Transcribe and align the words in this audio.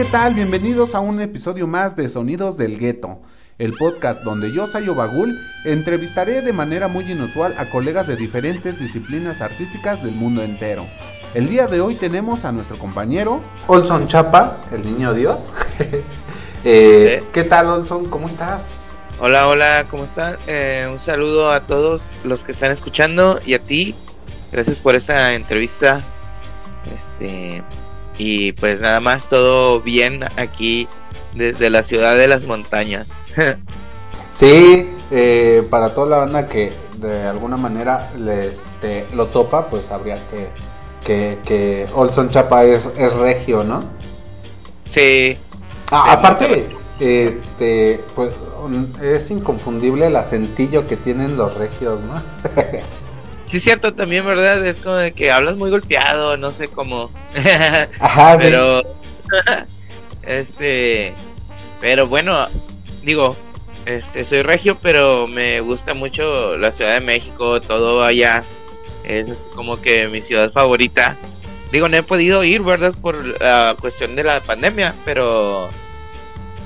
¿qué 0.00 0.06
tal? 0.06 0.32
Bienvenidos 0.32 0.94
a 0.94 1.00
un 1.00 1.20
episodio 1.20 1.66
más 1.66 1.94
de 1.94 2.08
Sonidos 2.08 2.56
del 2.56 2.78
Gueto, 2.78 3.20
el 3.58 3.74
podcast 3.74 4.22
donde 4.22 4.50
yo, 4.50 4.66
Sayo 4.66 4.94
Bagul, 4.94 5.38
entrevistaré 5.66 6.40
de 6.40 6.54
manera 6.54 6.88
muy 6.88 7.12
inusual 7.12 7.54
a 7.58 7.68
colegas 7.68 8.06
de 8.06 8.16
diferentes 8.16 8.80
disciplinas 8.80 9.42
artísticas 9.42 10.02
del 10.02 10.12
mundo 10.12 10.42
entero. 10.42 10.86
El 11.34 11.50
día 11.50 11.66
de 11.66 11.82
hoy 11.82 11.96
tenemos 11.96 12.46
a 12.46 12.52
nuestro 12.52 12.78
compañero 12.78 13.42
Olson 13.66 14.08
Chapa, 14.08 14.56
el 14.72 14.86
niño 14.86 15.12
Dios. 15.12 15.52
Eh, 16.64 17.22
¿Qué 17.32 17.44
tal, 17.44 17.66
Olson? 17.68 18.08
¿Cómo 18.10 18.28
estás? 18.28 18.60
Hola, 19.18 19.48
hola, 19.48 19.86
¿cómo 19.90 20.04
están? 20.04 20.36
Eh, 20.46 20.86
un 20.90 20.98
saludo 20.98 21.50
a 21.50 21.60
todos 21.60 22.10
los 22.22 22.44
que 22.44 22.52
están 22.52 22.70
escuchando 22.70 23.40
y 23.46 23.54
a 23.54 23.58
ti. 23.58 23.94
Gracias 24.52 24.78
por 24.78 24.94
esta 24.94 25.32
entrevista. 25.32 26.02
Este, 26.94 27.62
y 28.20 28.52
pues 28.52 28.80
nada 28.80 29.00
más, 29.00 29.28
todo 29.28 29.80
bien 29.80 30.24
aquí 30.36 30.86
desde 31.34 31.70
la 31.70 31.82
ciudad 31.82 32.16
de 32.16 32.28
las 32.28 32.44
montañas. 32.44 33.08
sí, 34.36 34.90
eh, 35.10 35.66
para 35.70 35.94
toda 35.94 36.06
la 36.06 36.16
banda 36.18 36.46
que 36.46 36.70
de 36.98 37.22
alguna 37.24 37.56
manera 37.56 38.10
le, 38.18 38.52
lo 39.14 39.26
topa, 39.28 39.70
pues 39.70 39.90
habría 39.90 40.16
que, 40.30 40.48
que, 41.06 41.38
que 41.46 41.86
Olson 41.94 42.28
Chapa 42.28 42.64
es, 42.64 42.82
es 42.98 43.14
regio, 43.14 43.64
¿no? 43.64 43.84
Sí, 44.84 45.38
Ah, 45.90 46.12
aparte, 46.12 46.66
este, 47.00 48.00
pues 48.14 48.32
es 49.02 49.28
inconfundible 49.30 50.06
el 50.06 50.14
acentillo 50.14 50.86
que 50.86 50.96
tienen 50.96 51.36
los 51.36 51.54
regios, 51.54 51.98
¿no? 52.02 52.14
sí, 53.50 53.56
es 53.56 53.64
cierto, 53.64 53.94
también, 53.94 54.24
¿verdad? 54.24 54.64
Es 54.64 54.80
como 54.80 54.96
de 54.96 55.12
que 55.12 55.30
hablas 55.30 55.56
muy 55.56 55.70
golpeado, 55.70 56.36
no 56.36 56.52
sé 56.52 56.68
cómo. 56.68 57.10
Ajá, 58.00 58.36
pero, 58.38 58.82
este, 60.22 61.12
pero 61.80 62.06
bueno, 62.06 62.46
digo, 63.02 63.36
este, 63.86 64.24
soy 64.24 64.42
regio, 64.42 64.76
pero 64.80 65.26
me 65.26 65.60
gusta 65.60 65.94
mucho 65.94 66.56
la 66.56 66.72
Ciudad 66.72 66.94
de 66.94 67.00
México, 67.00 67.60
todo 67.60 68.04
allá. 68.04 68.44
Es 69.04 69.48
como 69.54 69.80
que 69.80 70.08
mi 70.08 70.20
ciudad 70.20 70.52
favorita. 70.52 71.16
Digo, 71.72 71.88
no 71.88 71.96
he 71.96 72.02
podido 72.02 72.44
ir, 72.44 72.62
¿verdad? 72.62 72.94
Por 73.00 73.40
la 73.40 73.76
cuestión 73.80 74.14
de 74.14 74.24
la 74.24 74.40
pandemia, 74.40 74.94
pero 75.04 75.70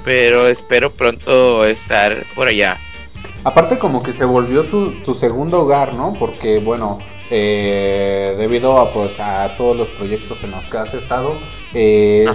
pero 0.04 0.46
espero 0.48 0.91
pronto 0.91 1.64
estar 1.64 2.24
por 2.34 2.48
allá. 2.48 2.78
Aparte 3.45 3.78
como 3.78 4.03
que 4.03 4.14
se 4.14 4.25
volvió 4.25 4.64
tu, 4.64 5.14
segundo 5.14 5.61
hogar, 5.62 5.92
¿no? 5.95 6.14
Porque 6.14 6.59
bueno, 6.59 6.98
eh, 7.31 8.34
debido 8.39 8.78
a, 8.78 8.91
pues, 8.91 9.20
a 9.20 9.55
todos 9.59 9.77
los 9.77 9.89
proyectos 9.89 10.42
en 10.42 10.50
los 10.50 10.64
que 10.64 10.78
has 10.78 10.95
estado, 10.95 11.37
eh, 11.75 12.27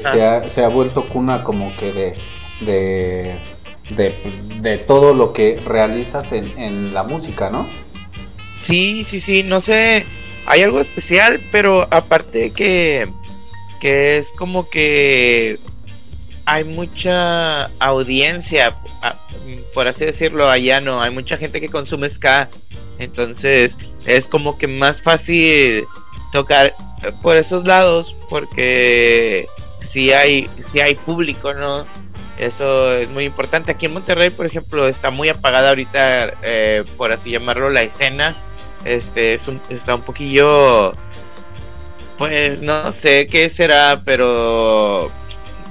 se, 0.54 0.64
ha, 0.64 0.68
vuelto 0.68 1.04
cuna 1.04 1.44
como 1.44 1.76
que 1.78 1.92
de, 1.92 2.14
de, 3.90 4.16
de, 4.62 4.78
todo 4.78 5.16
lo 5.16 5.34
que 5.34 5.60
realizas 5.66 6.32
en, 6.32 6.46
en 6.60 6.94
la 6.94 7.02
música, 7.02 7.50
¿no? 7.50 7.68
Sí, 8.56 9.04
sí, 9.04 9.20
sí, 9.20 9.42
no 9.42 9.62
sé, 9.62 10.06
hay 10.46 10.62
algo 10.62 10.80
especial, 10.80 11.40
pero 11.52 11.88
aparte 11.90 12.52
que, 12.52 13.08
que 13.80 14.18
es 14.18 14.32
como 14.32 14.70
que 14.70 15.58
hay 16.50 16.64
mucha 16.64 17.66
audiencia, 17.78 18.76
por 19.76 19.88
así 19.88 20.04
decirlo, 20.04 20.50
allá 20.50 20.82
no, 20.82 21.00
hay 21.00 21.12
mucha 21.12 21.38
gente 21.38 21.62
que 21.62 21.70
consume 21.70 22.10
ska, 22.10 22.50
entonces 22.98 23.78
es 24.08 24.28
como 24.28 24.58
que 24.58 24.66
más 24.66 25.04
fácil 25.04 25.84
tocar 26.32 26.74
por 27.22 27.38
esos 27.38 27.66
lados 27.66 28.16
porque 28.30 29.48
si 29.82 30.12
hay 30.12 30.50
si 30.60 30.80
hay 30.80 30.96
público, 30.96 31.54
¿no? 31.54 31.86
Eso 32.40 32.94
es 32.96 33.08
muy 33.10 33.26
importante. 33.26 33.72
Aquí 33.72 33.86
en 33.86 33.94
Monterrey, 33.94 34.32
por 34.32 34.48
ejemplo, 34.48 34.88
está 34.88 35.12
muy 35.12 35.30
apagada 35.30 35.70
ahorita, 35.70 36.32
eh, 36.42 36.84
por 36.98 37.12
así 37.12 37.30
llamarlo, 37.30 37.70
la 37.70 37.84
escena. 37.84 38.36
Este 38.86 39.36
es 39.36 39.48
un, 39.48 39.62
está 39.70 39.94
un 39.94 40.02
poquillo, 40.02 40.94
pues 42.18 42.62
no 42.62 42.92
sé 42.92 43.28
qué 43.28 43.50
será, 43.52 44.02
pero 44.04 45.12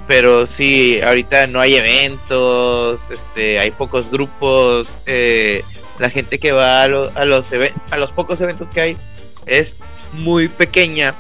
pero 0.08 0.46
sí, 0.46 1.00
ahorita 1.02 1.46
no 1.48 1.60
hay 1.60 1.76
eventos, 1.76 3.10
este, 3.10 3.60
hay 3.60 3.70
pocos 3.70 4.10
grupos, 4.10 5.00
eh, 5.04 5.62
la 5.98 6.08
gente 6.08 6.38
que 6.38 6.50
va 6.50 6.80
a, 6.80 6.84
a, 6.84 7.24
los 7.26 7.46
a 7.90 7.96
los 7.98 8.10
pocos 8.12 8.40
eventos 8.40 8.70
que 8.70 8.80
hay 8.80 8.96
es 9.44 9.76
muy 10.14 10.48
pequeña. 10.48 11.14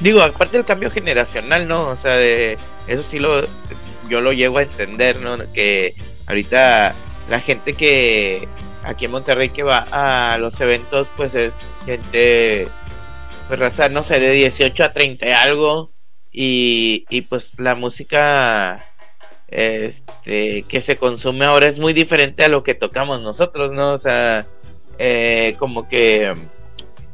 Digo, 0.00 0.22
aparte 0.22 0.56
del 0.56 0.66
cambio 0.66 0.90
generacional, 0.90 1.68
¿no? 1.68 1.88
O 1.88 1.94
sea, 1.94 2.16
de, 2.16 2.58
eso 2.88 3.04
sí 3.04 3.20
lo, 3.20 3.46
yo 4.08 4.20
lo 4.20 4.32
llego 4.32 4.58
a 4.58 4.62
entender, 4.62 5.20
¿no? 5.20 5.38
Que 5.52 5.94
ahorita 6.26 6.96
la 7.30 7.38
gente 7.38 7.74
que 7.74 8.48
aquí 8.82 9.04
en 9.04 9.12
Monterrey 9.12 9.50
que 9.50 9.62
va 9.62 9.86
a 9.92 10.36
los 10.38 10.60
eventos, 10.60 11.08
pues 11.16 11.36
es 11.36 11.60
gente, 11.86 12.66
pues 13.46 13.60
raza, 13.60 13.88
no 13.88 14.02
sé, 14.02 14.18
de 14.18 14.32
18 14.32 14.82
a 14.82 14.92
30 14.92 15.28
y 15.28 15.30
algo 15.30 15.93
y, 16.34 17.06
y 17.08 17.22
pues 17.22 17.52
la 17.58 17.76
música 17.76 18.84
este, 19.46 20.64
que 20.64 20.82
se 20.82 20.96
consume 20.96 21.44
ahora 21.44 21.68
es 21.68 21.78
muy 21.78 21.92
diferente 21.92 22.44
a 22.44 22.48
lo 22.48 22.64
que 22.64 22.74
tocamos 22.74 23.22
nosotros, 23.22 23.72
¿no? 23.72 23.92
O 23.92 23.98
sea, 23.98 24.46
eh, 24.98 25.54
como 25.60 25.88
que 25.88 26.34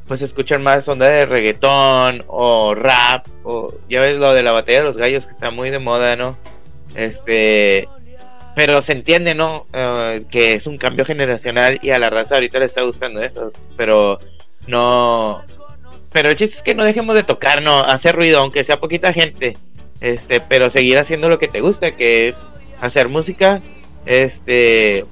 pues 0.08 0.22
escuchan 0.22 0.62
más 0.62 0.88
onda 0.88 1.08
de 1.08 1.26
reggaetón 1.26 2.24
o 2.26 2.74
rap 2.74 3.26
o 3.44 3.74
ya 3.88 4.00
ves 4.00 4.16
lo 4.16 4.32
de 4.32 4.42
la 4.42 4.52
batalla 4.52 4.78
de 4.78 4.84
los 4.84 4.96
gallos 4.96 5.26
que 5.26 5.32
está 5.32 5.50
muy 5.50 5.68
de 5.68 5.78
moda, 5.78 6.16
¿no? 6.16 6.38
Este, 6.94 7.86
pero 8.56 8.80
se 8.80 8.92
entiende, 8.92 9.34
¿no? 9.34 9.66
Eh, 9.74 10.24
que 10.30 10.54
es 10.54 10.66
un 10.66 10.78
cambio 10.78 11.04
generacional 11.04 11.78
y 11.82 11.90
a 11.90 11.98
la 11.98 12.08
raza 12.08 12.36
ahorita 12.36 12.58
le 12.58 12.64
está 12.64 12.82
gustando 12.82 13.22
eso, 13.22 13.52
pero 13.76 14.18
no 14.66 15.42
pero 16.12 16.30
el 16.30 16.36
chiste 16.36 16.56
es 16.56 16.62
que 16.62 16.74
no 16.74 16.84
dejemos 16.84 17.14
de 17.14 17.22
tocar, 17.22 17.62
no, 17.62 17.80
hacer 17.80 18.16
ruido, 18.16 18.40
aunque 18.40 18.64
sea 18.64 18.80
poquita 18.80 19.12
gente, 19.12 19.56
este, 20.00 20.40
pero 20.40 20.70
seguir 20.70 20.98
haciendo 20.98 21.28
lo 21.28 21.38
que 21.38 21.48
te 21.48 21.60
gusta, 21.60 21.92
que 21.92 22.28
es 22.28 22.44
hacer 22.80 23.08
música, 23.08 23.60
este, 24.06 25.04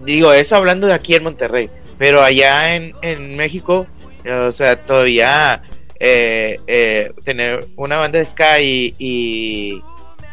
digo, 0.00 0.32
eso 0.32 0.56
hablando 0.56 0.86
de 0.86 0.94
aquí 0.94 1.14
en 1.14 1.24
Monterrey, 1.24 1.70
pero 1.98 2.22
allá 2.22 2.76
en, 2.76 2.94
en 3.02 3.36
México, 3.36 3.86
o 4.26 4.52
sea, 4.52 4.76
todavía 4.76 5.62
eh, 5.98 6.60
eh, 6.66 7.12
tener 7.24 7.66
una 7.76 7.96
banda 7.96 8.18
de 8.18 8.26
ska 8.26 8.60
y, 8.60 8.94
y 8.98 9.80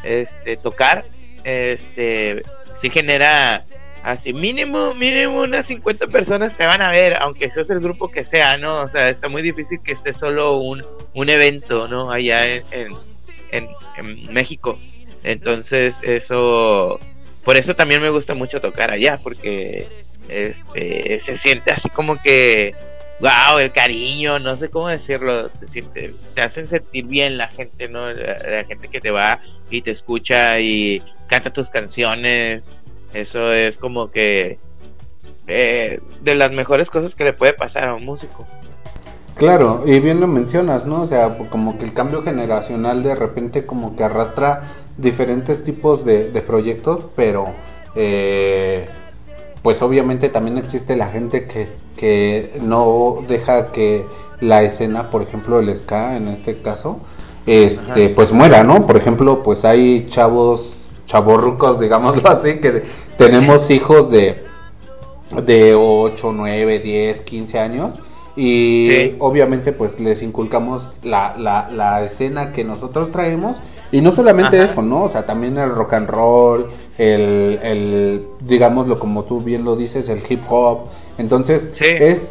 este, 0.04 0.58
tocar, 0.58 1.06
este, 1.44 2.44
sí 2.74 2.90
genera 2.90 3.64
Así, 4.04 4.34
mínimo, 4.34 4.94
mínimo 4.94 5.40
unas 5.40 5.66
50 5.68 6.08
personas 6.08 6.58
te 6.58 6.66
van 6.66 6.82
a 6.82 6.92
ver, 6.92 7.16
aunque 7.22 7.50
seas 7.50 7.70
el 7.70 7.80
grupo 7.80 8.12
que 8.12 8.26
sea, 8.26 8.58
¿no? 8.58 8.82
O 8.82 8.88
sea, 8.90 9.08
está 9.08 9.30
muy 9.30 9.42
difícil 9.42 9.80
que 9.82 9.94
esté 9.94 10.12
solo 10.12 10.58
un, 10.58 10.84
un 11.14 11.30
evento, 11.30 11.88
¿no? 11.88 12.12
Allá 12.12 12.46
en, 12.46 12.64
en, 13.52 13.68
en, 13.96 14.34
México. 14.34 14.78
Entonces, 15.24 16.00
eso, 16.02 17.00
por 17.46 17.56
eso 17.56 17.78
también 17.78 18.02
me 18.02 18.10
gusta 18.10 18.34
mucho 18.34 18.60
tocar 18.60 18.92
allá, 18.92 19.22
porque 19.24 19.88
este, 20.28 21.22
se 21.22 21.38
siente 21.38 21.72
así 21.72 21.88
como 21.88 22.22
que, 22.22 22.76
wow, 23.22 23.60
el 23.60 23.72
cariño, 23.72 24.38
no 24.38 24.58
sé 24.58 24.70
cómo 24.70 24.90
decirlo, 24.90 25.48
te, 25.48 25.66
siente, 25.66 26.14
te 26.36 26.42
hacen 26.42 26.68
sentir 26.68 27.06
bien 27.06 27.38
la 27.38 27.48
gente, 27.48 27.88
¿no? 27.88 28.12
la 28.12 28.66
gente 28.66 28.90
que 28.90 29.00
te 29.00 29.12
va 29.12 29.40
y 29.70 29.82
te 29.82 29.92
escucha 29.92 30.60
y 30.60 31.02
canta 31.30 31.54
tus 31.54 31.70
canciones 31.70 32.70
eso 33.14 33.52
es 33.52 33.78
como 33.78 34.12
que 34.12 34.60
eh, 35.48 36.00
de 36.22 36.36
las 36.36 36.52
mejores 36.52 36.90
cosas 36.90 37.16
que 37.16 37.24
le 37.24 37.34
puede 37.34 37.54
pasar 37.54 37.90
a 37.90 37.96
un 37.96 38.06
músico. 38.06 38.46
Claro, 39.36 39.84
y 39.86 40.00
bien 40.00 40.20
lo 40.20 40.28
mencionas, 40.28 40.86
¿no? 40.86 41.02
O 41.02 41.08
sea, 41.08 41.38
como 41.50 41.78
que 41.78 41.86
el 41.86 41.94
cambio 41.94 42.22
generacional 42.22 43.02
de 43.02 43.16
repente 43.16 43.66
como 43.66 43.96
que 43.96 44.04
arrastra 44.04 44.62
diferentes 44.98 45.64
tipos 45.64 46.06
de, 46.06 46.26
proyectos, 46.46 47.06
pero 47.16 47.48
eh, 47.96 48.88
pues 49.64 49.82
obviamente 49.82 50.30
también 50.30 50.58
existe 50.60 50.96
la 50.96 51.08
gente 51.08 51.48
que, 51.48 51.68
que 51.98 52.60
no 52.62 53.24
deja 53.28 53.72
que 53.72 54.06
la 54.40 54.62
escena, 54.62 55.10
por 55.10 55.24
ejemplo 55.24 55.60
el 55.60 55.76
ska 55.76 56.16
en 56.16 56.28
este 56.28 56.62
caso, 56.62 57.00
este, 57.46 58.10
pues 58.10 58.32
muera, 58.32 58.64
¿no? 58.64 58.86
Por 58.86 58.96
ejemplo, 58.98 59.44
pues 59.44 59.66
hay 59.66 60.08
chavos, 60.10 60.74
chavorrucos, 61.08 61.80
digámoslo 61.80 62.30
así, 62.30 62.60
que 62.60 62.84
tenemos 63.18 63.70
hijos 63.70 64.10
de, 64.10 64.44
de 65.46 65.76
8, 65.76 66.32
9, 66.34 66.80
10, 66.80 67.22
15 67.22 67.60
años 67.60 67.92
y 68.36 69.14
obviamente 69.20 69.74
pues 69.74 70.00
les 70.00 70.24
inculcamos 70.24 70.90
la, 71.04 71.36
la, 71.38 71.70
la, 71.72 72.04
escena 72.04 72.52
que 72.52 72.64
nosotros 72.64 73.12
traemos 73.12 73.58
y 73.92 74.02
no 74.02 74.12
solamente 74.12 74.62
eso, 74.62 74.82
¿no? 74.82 75.04
O 75.04 75.10
sea, 75.10 75.26
también 75.26 75.58
el 75.60 75.70
rock 75.70 75.94
and 75.94 76.10
roll, 76.10 76.66
el, 76.98 77.60
el 77.62 78.24
digámoslo 78.42 78.98
como 78.98 79.26
tú 79.26 79.42
bien 79.42 79.64
lo 79.64 79.76
dices, 79.76 80.10
el 80.10 80.22
hip 80.28 80.42
hop. 80.50 80.88
Entonces, 81.20 81.80
es 81.80 82.28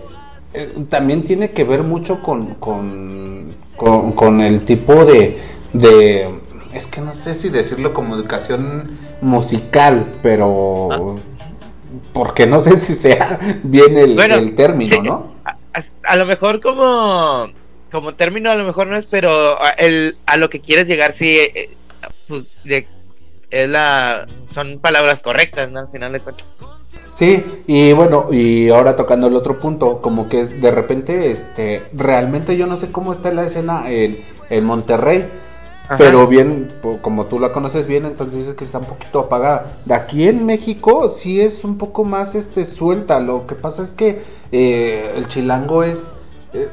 eh, 0.54 0.70
también 0.90 1.22
tiene 1.22 1.52
que 1.52 1.64
ver 1.64 1.82
mucho 1.82 2.20
con, 2.20 2.54
con, 2.56 3.54
con, 3.76 4.12
con 4.12 4.40
el 4.40 4.64
tipo 4.66 5.04
de, 5.04 5.38
de 5.72 6.28
es 6.74 6.86
que 6.86 7.00
no 7.00 7.14
sé 7.14 7.34
si 7.34 7.48
decirlo 7.48 7.94
como 7.94 8.14
educación 8.14 8.90
musical, 9.22 10.18
pero 10.22 10.88
ah. 10.92 11.16
porque 12.12 12.46
no 12.46 12.62
sé 12.62 12.78
si 12.80 12.94
sea 12.94 13.38
bien 13.62 13.96
el, 13.96 14.54
término, 14.54 15.02
¿no? 15.02 15.32
A, 16.04 16.16
lo 16.16 16.26
mejor 16.26 16.60
como 16.60 17.48
como 17.90 18.14
término 18.14 18.50
a 18.50 18.56
lo 18.56 18.64
mejor 18.64 18.88
no 18.88 18.96
es, 18.96 19.06
pero 19.06 19.58
el, 19.78 20.16
a 20.26 20.36
lo 20.36 20.50
que 20.50 20.60
quieres 20.60 20.86
llegar 20.86 21.12
sí 21.12 21.30
eh, 21.30 21.52
eh, 21.54 21.70
pues, 22.28 22.44
es 23.50 23.68
la 23.68 24.26
son 24.52 24.78
palabras 24.80 25.22
correctas, 25.22 25.70
¿no? 25.70 25.80
Al 25.80 25.88
final 25.88 26.12
de 26.12 26.20
cuentas. 26.20 26.46
Sí, 27.14 27.44
y 27.66 27.92
bueno, 27.92 28.28
y 28.30 28.70
ahora 28.70 28.96
tocando 28.96 29.26
el 29.28 29.36
otro 29.36 29.60
punto, 29.60 30.00
como 30.00 30.28
que 30.28 30.44
de 30.46 30.70
repente, 30.70 31.30
este, 31.30 31.82
realmente 31.92 32.56
yo 32.56 32.66
no 32.66 32.76
sé 32.76 32.90
cómo 32.90 33.12
está 33.12 33.30
la 33.30 33.44
escena 33.44 33.90
en, 33.90 34.18
en 34.48 34.64
Monterrey, 34.64 35.26
pero 35.98 36.26
bien, 36.26 36.70
como 37.00 37.26
tú 37.26 37.38
la 37.38 37.52
conoces 37.52 37.86
bien, 37.86 38.06
entonces 38.06 38.38
dices 38.38 38.54
que 38.54 38.64
está 38.64 38.78
un 38.78 38.84
poquito 38.84 39.20
apagada. 39.20 39.66
De 39.84 39.94
aquí 39.94 40.28
en 40.28 40.46
México 40.46 41.08
sí 41.08 41.40
es 41.40 41.64
un 41.64 41.78
poco 41.78 42.04
más 42.04 42.34
este 42.34 42.64
suelta, 42.64 43.20
lo 43.20 43.46
que 43.46 43.54
pasa 43.54 43.82
es 43.82 43.90
que 43.90 44.22
eh, 44.52 45.12
el 45.16 45.28
chilango 45.28 45.82
es, 45.82 46.04
eh, 46.52 46.68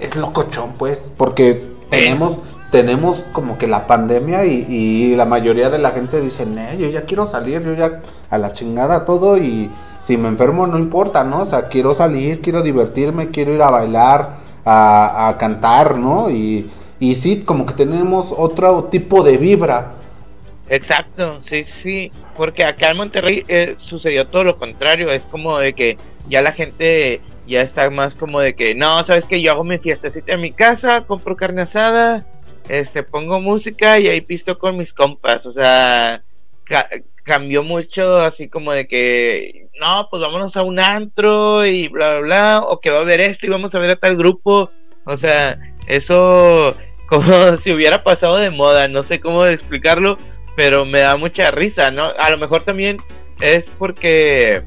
es 0.00 0.16
locochón, 0.16 0.72
pues, 0.78 1.10
porque 1.16 1.64
tenemos 1.90 2.38
tenemos 2.70 3.24
como 3.32 3.58
que 3.58 3.66
la 3.66 3.86
pandemia 3.86 4.44
y, 4.44 5.14
la 5.16 5.24
mayoría 5.24 5.70
de 5.70 5.78
la 5.78 5.90
gente 5.90 6.20
dice, 6.20 6.44
eh, 6.44 6.76
yo 6.78 6.88
ya 6.88 7.02
quiero 7.02 7.26
salir, 7.26 7.62
yo 7.62 7.74
ya 7.74 8.00
a 8.30 8.38
la 8.38 8.52
chingada 8.52 9.04
todo 9.04 9.36
y 9.36 9.70
si 10.06 10.16
me 10.16 10.28
enfermo 10.28 10.66
no 10.66 10.78
importa, 10.78 11.24
¿no? 11.24 11.40
O 11.40 11.44
sea, 11.44 11.68
quiero 11.68 11.94
salir, 11.94 12.40
quiero 12.40 12.62
divertirme, 12.62 13.30
quiero 13.30 13.52
ir 13.52 13.62
a 13.62 13.70
bailar, 13.70 14.36
a, 14.64 15.34
cantar, 15.38 15.96
¿no? 15.96 16.30
Y, 16.30 16.70
y 17.00 17.14
sí, 17.14 17.42
como 17.44 17.64
que 17.64 17.72
tenemos 17.72 18.32
otro 18.36 18.84
tipo 18.84 19.24
de 19.24 19.38
vibra. 19.38 19.94
Exacto, 20.68 21.42
sí, 21.42 21.64
sí, 21.64 22.12
porque 22.36 22.62
acá 22.62 22.90
en 22.90 22.98
Monterrey 22.98 23.44
eh, 23.48 23.74
sucedió 23.76 24.28
todo 24.28 24.44
lo 24.44 24.56
contrario, 24.58 25.10
es 25.10 25.22
como 25.22 25.58
de 25.58 25.72
que 25.72 25.98
ya 26.28 26.42
la 26.42 26.52
gente 26.52 27.20
ya 27.48 27.62
está 27.62 27.90
más 27.90 28.14
como 28.14 28.38
de 28.38 28.54
que, 28.54 28.76
no, 28.76 29.02
sabes 29.02 29.26
que 29.26 29.42
yo 29.42 29.50
hago 29.50 29.64
mi 29.64 29.78
fiestecita 29.78 30.34
en 30.34 30.42
mi 30.42 30.52
casa, 30.52 31.04
compro 31.06 31.34
carne 31.34 31.62
asada, 31.62 32.24
este, 32.68 33.02
pongo 33.02 33.40
música 33.40 33.98
y 33.98 34.06
ahí 34.06 34.20
pisto 34.20 34.58
con 34.58 34.76
mis 34.76 34.92
compas, 34.92 35.44
o 35.46 35.50
sea, 35.50 36.22
cambió 37.24 37.64
mucho 37.64 38.20
así 38.20 38.48
como 38.48 38.72
de 38.72 38.86
que, 38.86 39.70
no, 39.80 40.06
pues 40.08 40.22
vámonos 40.22 40.56
a 40.56 40.62
un 40.62 40.78
antro 40.78 41.66
y 41.66 41.88
bla, 41.88 42.10
bla, 42.10 42.20
bla, 42.20 42.60
o 42.60 42.78
que 42.78 42.90
va 42.90 42.98
a 42.98 43.00
haber 43.00 43.20
esto 43.20 43.46
y 43.46 43.48
vamos 43.48 43.74
a 43.74 43.80
ver 43.80 43.90
a 43.90 43.96
tal 43.96 44.16
grupo, 44.16 44.70
o 45.04 45.16
sea, 45.16 45.58
eso 45.88 46.76
como 47.10 47.56
si 47.58 47.72
hubiera 47.72 48.02
pasado 48.02 48.36
de 48.36 48.50
moda, 48.50 48.88
no 48.88 49.02
sé 49.02 49.20
cómo 49.20 49.44
explicarlo, 49.44 50.16
pero 50.56 50.86
me 50.86 51.00
da 51.00 51.16
mucha 51.16 51.50
risa, 51.50 51.90
¿no? 51.90 52.12
A 52.18 52.30
lo 52.30 52.38
mejor 52.38 52.62
también 52.62 52.98
es 53.40 53.70
porque, 53.78 54.62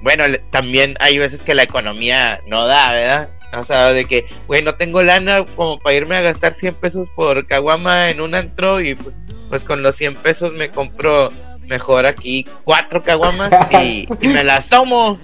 bueno, 0.00 0.24
también 0.50 0.96
hay 1.00 1.18
veces 1.18 1.42
que 1.42 1.54
la 1.54 1.64
economía 1.64 2.40
no 2.46 2.66
da, 2.66 2.92
¿verdad? 2.92 3.30
O 3.52 3.64
sea, 3.64 3.92
de 3.92 4.04
que, 4.04 4.26
güey, 4.46 4.62
no 4.62 4.76
tengo 4.76 5.02
lana 5.02 5.44
como 5.56 5.80
para 5.80 5.96
irme 5.96 6.16
a 6.16 6.20
gastar 6.20 6.54
100 6.54 6.76
pesos 6.76 7.10
por 7.10 7.44
caguama 7.46 8.10
en 8.10 8.20
un 8.20 8.36
antro 8.36 8.80
y 8.80 8.94
pues, 8.94 9.14
pues 9.48 9.64
con 9.64 9.82
los 9.82 9.96
100 9.96 10.16
pesos 10.16 10.52
me 10.52 10.70
compro 10.70 11.32
mejor 11.66 12.06
aquí 12.06 12.46
cuatro 12.64 13.02
caguamas 13.02 13.50
y, 13.82 14.06
me 14.26 14.44
las 14.44 14.68
tomo. 14.68 15.18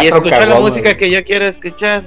y 0.00 0.06
escucho 0.06 0.40
la 0.40 0.60
música 0.60 0.96
que 0.96 1.10
yo 1.10 1.24
quiero 1.24 1.46
escuchar. 1.46 2.04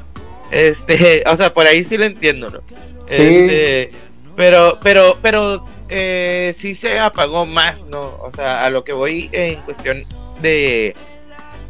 Este, 0.51 1.23
o 1.27 1.35
sea, 1.35 1.53
por 1.53 1.65
ahí 1.65 1.83
sí 1.83 1.97
lo 1.97 2.05
entiendo, 2.05 2.49
¿no? 2.49 2.61
Este, 3.09 3.91
pero, 4.35 4.79
pero, 4.81 5.17
pero 5.21 5.65
eh, 5.89 6.53
sí 6.55 6.75
se 6.75 6.99
apagó 6.99 7.45
más, 7.45 7.85
¿no? 7.87 8.17
O 8.21 8.31
sea, 8.35 8.65
a 8.65 8.69
lo 8.69 8.83
que 8.83 8.93
voy 8.93 9.29
en 9.31 9.61
cuestión 9.61 10.03
de, 10.41 10.95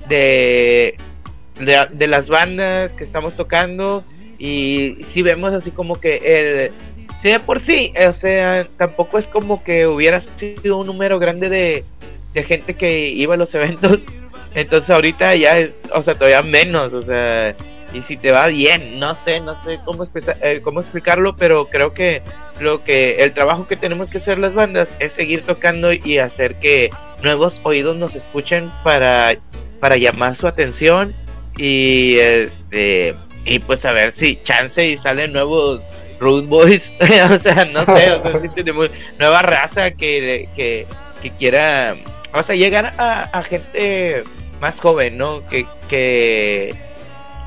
de 0.08 0.98
de, 1.60 2.08
las 2.08 2.30
bandas 2.30 2.96
que 2.96 3.04
estamos 3.04 3.36
tocando 3.36 4.04
y 4.38 4.98
si 5.06 5.22
vemos 5.22 5.54
así 5.54 5.72
como 5.72 6.00
que 6.00 6.22
el 6.24 6.72
sí 7.20 7.30
de 7.30 7.40
por 7.40 7.62
sí 7.62 7.94
o 8.08 8.14
sea 8.14 8.68
tampoco 8.78 9.18
es 9.18 9.28
como 9.28 9.64
que 9.64 9.88
hubiera 9.88 10.22
sido 10.22 10.78
un 10.78 10.88
número 10.88 11.18
grande 11.18 11.50
de, 11.50 11.86
de 12.34 12.44
gente 12.44 12.76
que 12.76 13.10
iba 13.10 13.34
a 13.34 13.38
los 13.38 13.54
eventos 13.56 14.06
entonces 14.56 14.90
ahorita 14.90 15.36
ya 15.36 15.58
es 15.58 15.82
o 15.94 16.04
sea 16.04 16.16
todavía 16.16 16.44
menos 16.44 16.94
o 16.94 17.02
sea 17.02 17.56
y 17.94 18.02
si 18.02 18.18
te 18.18 18.32
va 18.32 18.48
bien 18.48 19.00
no 19.00 19.16
sé 19.16 19.40
no 19.40 19.58
sé 19.62 19.80
cómo 19.86 20.06
eh, 20.42 20.62
cómo 20.64 20.82
explicarlo 20.82 21.36
pero 21.36 21.70
creo 21.70 21.94
que 21.94 22.22
lo 22.60 22.84
que 22.84 23.24
el 23.24 23.34
trabajo 23.34 23.68
que 23.68 23.76
tenemos 23.76 24.10
que 24.10 24.18
hacer 24.18 24.40
las 24.40 24.54
bandas 24.54 24.94
es 25.00 25.14
seguir 25.14 25.44
tocando 25.44 25.94
y 25.94 26.18
hacer 26.18 26.56
que 26.56 26.90
nuevos 27.24 27.62
oídos 27.64 27.96
nos 27.96 28.16
escuchen 28.16 28.72
para 28.84 29.36
para 29.80 29.96
llamar 29.96 30.36
su 30.36 30.48
atención 30.48 31.16
y 31.58 32.18
este 32.18 33.16
y 33.46 33.60
pues 33.60 33.86
a 33.86 33.92
ver 33.94 34.14
si 34.14 34.40
chance 34.44 34.86
y 34.86 34.98
salen 34.98 35.34
nuevos 35.34 35.88
Rude 36.20 36.48
Boys, 36.48 36.94
o 37.32 37.40
sea, 37.40 37.66
no 37.66 37.86
sé, 37.86 38.12
o 38.12 38.22
sea, 38.24 38.40
si 38.40 38.50
tenemos 38.50 38.90
nueva 39.20 39.42
raza 39.42 39.92
que, 39.92 40.50
que, 40.56 40.88
que, 41.22 41.32
quiera, 41.32 41.96
o 42.34 42.44
sea, 42.44 42.56
llegar 42.56 42.94
a, 42.98 43.44
gente 43.44 44.24
más 44.60 44.80
joven, 44.80 45.18
¿no? 45.18 45.48
Que, 45.48 45.66
que, 45.88 46.76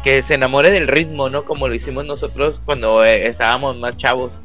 que 0.02 0.23
se 0.23 0.35
enamore 0.35 0.70
del 0.70 0.87
ritmo, 0.87 1.29
¿no? 1.29 1.44
Como 1.44 1.69
lo 1.69 1.75
hicimos 1.75 2.05
nosotros 2.05 2.61
cuando 2.64 3.05
eh, 3.05 3.26
estábamos 3.26 3.76
más 3.76 3.97
chavos. 3.97 4.41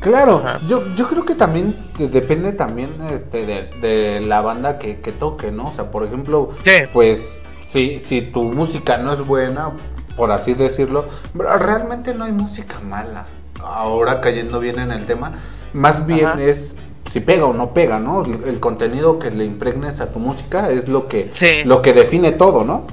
Claro, 0.00 0.42
yo, 0.66 0.82
yo 0.96 1.06
creo 1.06 1.24
que 1.24 1.36
también 1.36 1.76
depende 1.96 2.52
también 2.52 2.90
este, 3.12 3.46
de, 3.46 3.70
de 3.80 4.20
la 4.20 4.40
banda 4.40 4.78
que, 4.78 5.00
que 5.00 5.12
toque, 5.12 5.52
¿no? 5.52 5.68
O 5.68 5.72
sea, 5.72 5.92
por 5.92 6.02
ejemplo, 6.02 6.50
pues 6.92 7.20
si, 7.68 8.00
si 8.00 8.20
tu 8.20 8.42
música 8.42 8.96
no 8.96 9.12
es 9.12 9.24
buena, 9.24 9.70
por 10.16 10.32
así 10.32 10.54
decirlo, 10.54 11.06
realmente 11.34 12.14
no 12.14 12.24
hay 12.24 12.32
música 12.32 12.80
mala. 12.80 13.26
Ahora 13.62 14.20
cayendo 14.20 14.58
bien 14.58 14.80
en 14.80 14.90
el 14.90 15.06
tema, 15.06 15.34
más 15.72 16.04
bien 16.04 16.40
es 16.40 16.74
si 17.12 17.20
pega 17.20 17.44
o 17.44 17.52
no 17.52 17.72
pega, 17.72 18.00
¿no? 18.00 18.24
El, 18.24 18.58
contenido 18.58 19.18
que 19.18 19.30
le 19.30 19.44
impregnes 19.44 20.00
a 20.00 20.12
tu 20.12 20.18
música 20.18 20.70
es 20.70 20.88
lo 20.88 21.08
que 21.08 21.30
lo 21.64 21.80
que 21.80 21.92
define 21.92 22.32
todo, 22.32 22.64
¿no? 22.64 22.86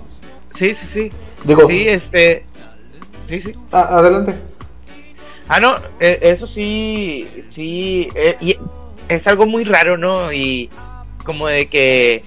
Sí, 0.52 0.76
sí, 0.76 0.86
sí. 0.86 1.12
Digo, 1.44 1.68
sí, 1.68 1.88
este 1.88 2.46
Sí, 3.28 3.42
sí. 3.42 3.56
adelante. 3.72 4.36
Ah, 5.48 5.60
no, 5.60 5.78
e, 6.00 6.20
eso 6.22 6.48
sí, 6.48 7.28
sí, 7.48 8.08
e, 8.16 8.38
y 8.42 8.58
es 9.08 9.28
algo 9.28 9.46
muy 9.46 9.64
raro, 9.64 9.98
¿no? 9.98 10.32
Y 10.34 10.70
como 11.24 11.48
de 11.48 11.68
que 11.68 12.24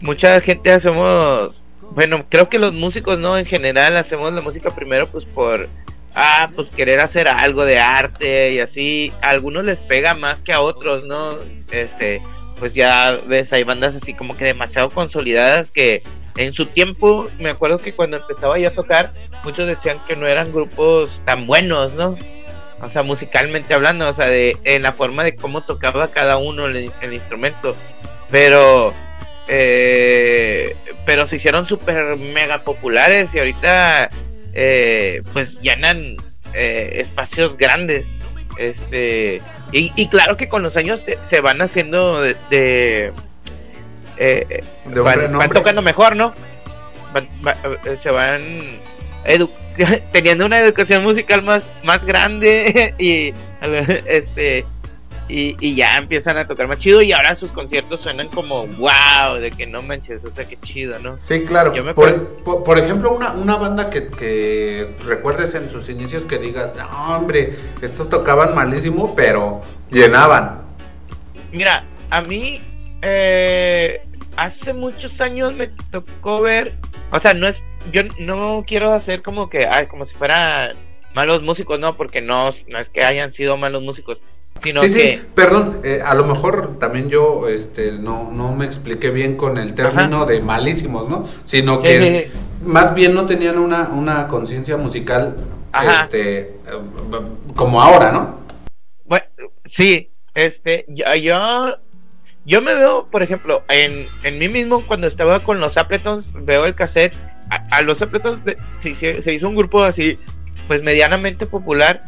mucha 0.00 0.40
gente 0.40 0.72
hacemos 0.72 1.64
bueno, 1.96 2.26
creo 2.28 2.48
que 2.48 2.58
los 2.58 2.74
músicos, 2.74 3.18
¿no? 3.18 3.38
En 3.38 3.46
general 3.46 3.96
hacemos 3.96 4.32
la 4.32 4.42
música 4.42 4.68
primero 4.70 5.06
pues 5.06 5.24
por, 5.24 5.66
ah, 6.14 6.50
pues 6.54 6.68
querer 6.68 7.00
hacer 7.00 7.26
algo 7.26 7.64
de 7.64 7.78
arte 7.78 8.52
y 8.52 8.60
así. 8.60 9.12
A 9.22 9.30
algunos 9.30 9.64
les 9.64 9.80
pega 9.80 10.12
más 10.14 10.42
que 10.42 10.52
a 10.52 10.60
otros, 10.60 11.04
¿no? 11.06 11.36
Este, 11.70 12.20
pues 12.58 12.74
ya 12.74 13.18
ves, 13.26 13.52
hay 13.54 13.64
bandas 13.64 13.94
así 13.94 14.12
como 14.12 14.36
que 14.36 14.44
demasiado 14.44 14.90
consolidadas 14.90 15.70
que 15.70 16.02
en 16.36 16.52
su 16.52 16.66
tiempo, 16.66 17.28
me 17.38 17.50
acuerdo 17.50 17.78
que 17.78 17.94
cuando 17.94 18.18
empezaba 18.18 18.58
yo 18.58 18.68
a 18.68 18.72
tocar, 18.72 19.12
muchos 19.44 19.66
decían 19.66 20.00
que 20.06 20.16
no 20.16 20.26
eran 20.26 20.52
grupos 20.52 21.22
tan 21.24 21.46
buenos, 21.46 21.96
¿no? 21.96 22.16
O 22.80 22.88
sea, 22.88 23.02
musicalmente 23.02 23.72
hablando, 23.72 24.08
o 24.08 24.12
sea, 24.12 24.26
de, 24.26 24.56
en 24.64 24.82
la 24.82 24.92
forma 24.92 25.24
de 25.24 25.34
cómo 25.34 25.64
tocaba 25.64 26.08
cada 26.08 26.36
uno 26.36 26.66
el 26.66 27.12
instrumento. 27.12 27.74
Pero 28.30 28.92
eh, 29.48 30.76
pero 31.04 31.26
se 31.26 31.36
hicieron 31.36 31.66
súper 31.66 32.16
mega 32.16 32.64
populares 32.64 33.32
y 33.34 33.38
ahorita 33.38 34.10
eh, 34.54 35.22
pues 35.32 35.60
llenan 35.60 36.16
eh, 36.52 36.90
espacios 36.94 37.56
grandes. 37.56 38.12
Este, 38.58 39.42
y, 39.72 40.08
claro 40.08 40.36
que 40.36 40.48
con 40.48 40.62
los 40.62 40.76
años 40.76 41.02
se 41.28 41.40
van 41.40 41.60
haciendo 41.60 42.22
de... 42.22 43.12
Eh, 44.18 44.64
van, 44.86 45.50
tocando 45.50 45.82
mejor, 45.82 46.16
¿no? 46.16 46.34
se 47.98 48.10
van 48.10 48.42
teniendo 50.12 50.46
una 50.46 50.60
educación 50.60 51.02
musical 51.02 51.42
más, 51.42 51.68
más 51.82 52.04
grande 52.04 52.94
y 52.98 53.34
este 54.06 54.64
y, 55.28 55.74
ya 55.74 55.96
empiezan 55.96 56.38
a 56.38 56.46
tocar 56.46 56.68
más 56.68 56.78
chido 56.78 57.02
y 57.02 57.12
ahora 57.12 57.34
sus 57.34 57.50
conciertos 57.50 58.00
suenan 58.00 58.28
como 58.28 58.66
wow, 58.66 59.38
de 59.40 59.50
que 59.50 59.66
no 59.66 59.82
manches, 59.82 60.24
o 60.24 60.30
sea, 60.30 60.46
qué 60.46 60.56
chido, 60.62 61.00
¿no? 61.00 61.18
Sí, 61.18 61.44
claro. 61.44 61.72
por, 61.94 62.78
ejemplo, 62.78 63.12
una, 63.12 63.32
una 63.32 63.56
banda 63.56 63.90
que, 63.90 64.06
que, 64.06 64.94
recuerdes 65.04 65.54
en 65.56 65.68
sus 65.68 65.88
inicios 65.88 66.24
que 66.24 66.38
digas, 66.38 66.74
no, 66.76 67.16
hombre, 67.16 67.56
estos 67.82 68.08
tocaban 68.08 68.54
malísimo, 68.54 69.16
pero 69.16 69.62
llenaban. 69.90 70.60
Mira, 71.50 71.84
a 72.10 72.20
mí 72.20 72.60
eh, 73.02 74.02
hace 74.36 74.72
muchos 74.72 75.20
años 75.20 75.54
me 75.54 75.68
tocó 75.90 76.40
ver, 76.40 76.74
o 77.10 77.20
sea, 77.20 77.34
no 77.34 77.48
es, 77.48 77.62
yo 77.92 78.02
no 78.18 78.64
quiero 78.66 78.92
hacer 78.92 79.22
como 79.22 79.48
que, 79.48 79.66
ay, 79.66 79.86
como 79.86 80.06
si 80.06 80.14
fueran 80.14 80.76
malos 81.14 81.42
músicos, 81.42 81.78
no, 81.78 81.96
porque 81.96 82.20
no, 82.20 82.50
no 82.68 82.78
es 82.78 82.90
que 82.90 83.04
hayan 83.04 83.32
sido 83.32 83.56
malos 83.56 83.82
músicos 83.82 84.22
Sino 84.56 84.82
sí, 84.82 84.92
que... 84.92 85.00
sí, 85.00 85.22
perdón, 85.34 85.80
eh, 85.84 86.00
a 86.04 86.14
lo 86.14 86.24
mejor 86.24 86.78
también 86.78 87.10
yo 87.10 87.48
este, 87.48 87.92
no, 87.92 88.30
no 88.32 88.54
me 88.54 88.64
expliqué 88.64 89.10
bien 89.10 89.36
con 89.36 89.58
el 89.58 89.74
término 89.74 90.24
de 90.24 90.40
malísimos, 90.40 91.08
¿no? 91.08 91.28
Sino 91.44 91.80
que 91.80 92.30
más 92.64 92.94
bien 92.94 93.14
no 93.14 93.26
tenían 93.26 93.58
una, 93.58 93.90
una 93.90 94.28
conciencia 94.28 94.76
musical 94.76 95.36
este, 95.74 96.38
eh, 96.40 96.52
como 97.54 97.82
ahora, 97.82 98.12
¿no? 98.12 98.40
Bueno, 99.04 99.26
sí, 99.64 100.10
este, 100.34 100.86
yo, 100.88 101.14
yo, 101.14 101.76
yo 102.46 102.62
me 102.62 102.74
veo, 102.74 103.08
por 103.10 103.22
ejemplo, 103.22 103.62
en, 103.68 104.06
en 104.22 104.38
mí 104.38 104.48
mismo 104.48 104.80
cuando 104.86 105.06
estaba 105.06 105.40
con 105.40 105.60
los 105.60 105.76
Appletons, 105.76 106.32
veo 106.32 106.64
el 106.64 106.74
cassette, 106.74 107.14
a, 107.50 107.82
los 107.82 108.00
Appletons 108.02 108.42
se, 108.78 108.94
se 108.94 109.34
hizo 109.34 109.48
un 109.48 109.54
grupo 109.54 109.84
así, 109.84 110.18
pues 110.66 110.82
medianamente 110.82 111.46
popular, 111.46 112.02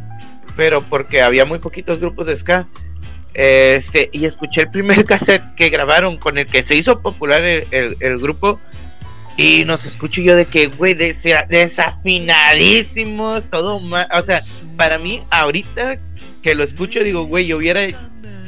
pero 0.57 0.81
porque 0.81 1.23
había 1.23 1.45
muy 1.45 1.61
poquitos 1.61 2.01
grupos 2.01 2.27
de 2.27 2.37
ska. 2.37 2.67
Este, 3.35 4.11
y 4.13 4.25
escuché 4.25 4.63
el 4.63 4.73
primer 4.73 5.05
cassette 5.05 5.45
que 5.55 5.69
grabaron 5.69 6.19
con 6.19 6.39
el 6.39 6.49
que 6.49 6.65
se 6.65 6.75
hizo 6.75 7.01
popular 7.01 7.45
el, 7.45 8.19
grupo. 8.19 8.59
Y 9.37 9.65
nos 9.65 9.87
escucho 9.87 10.21
yo 10.21 10.35
de 10.35 10.47
que, 10.47 10.67
güey, 10.67 10.95
desafinadísimos, 10.95 13.49
todo 13.49 13.79
mal. 13.79 14.09
O 14.13 14.23
sea, 14.23 14.43
para 14.77 14.99
mí, 14.99 15.23
ahorita 15.31 16.01
que 16.43 16.57
lo 16.57 16.65
escucho, 16.65 17.05
digo, 17.05 17.23
güey, 17.25 17.47
yo 17.47 17.59
hubiera. 17.59 17.83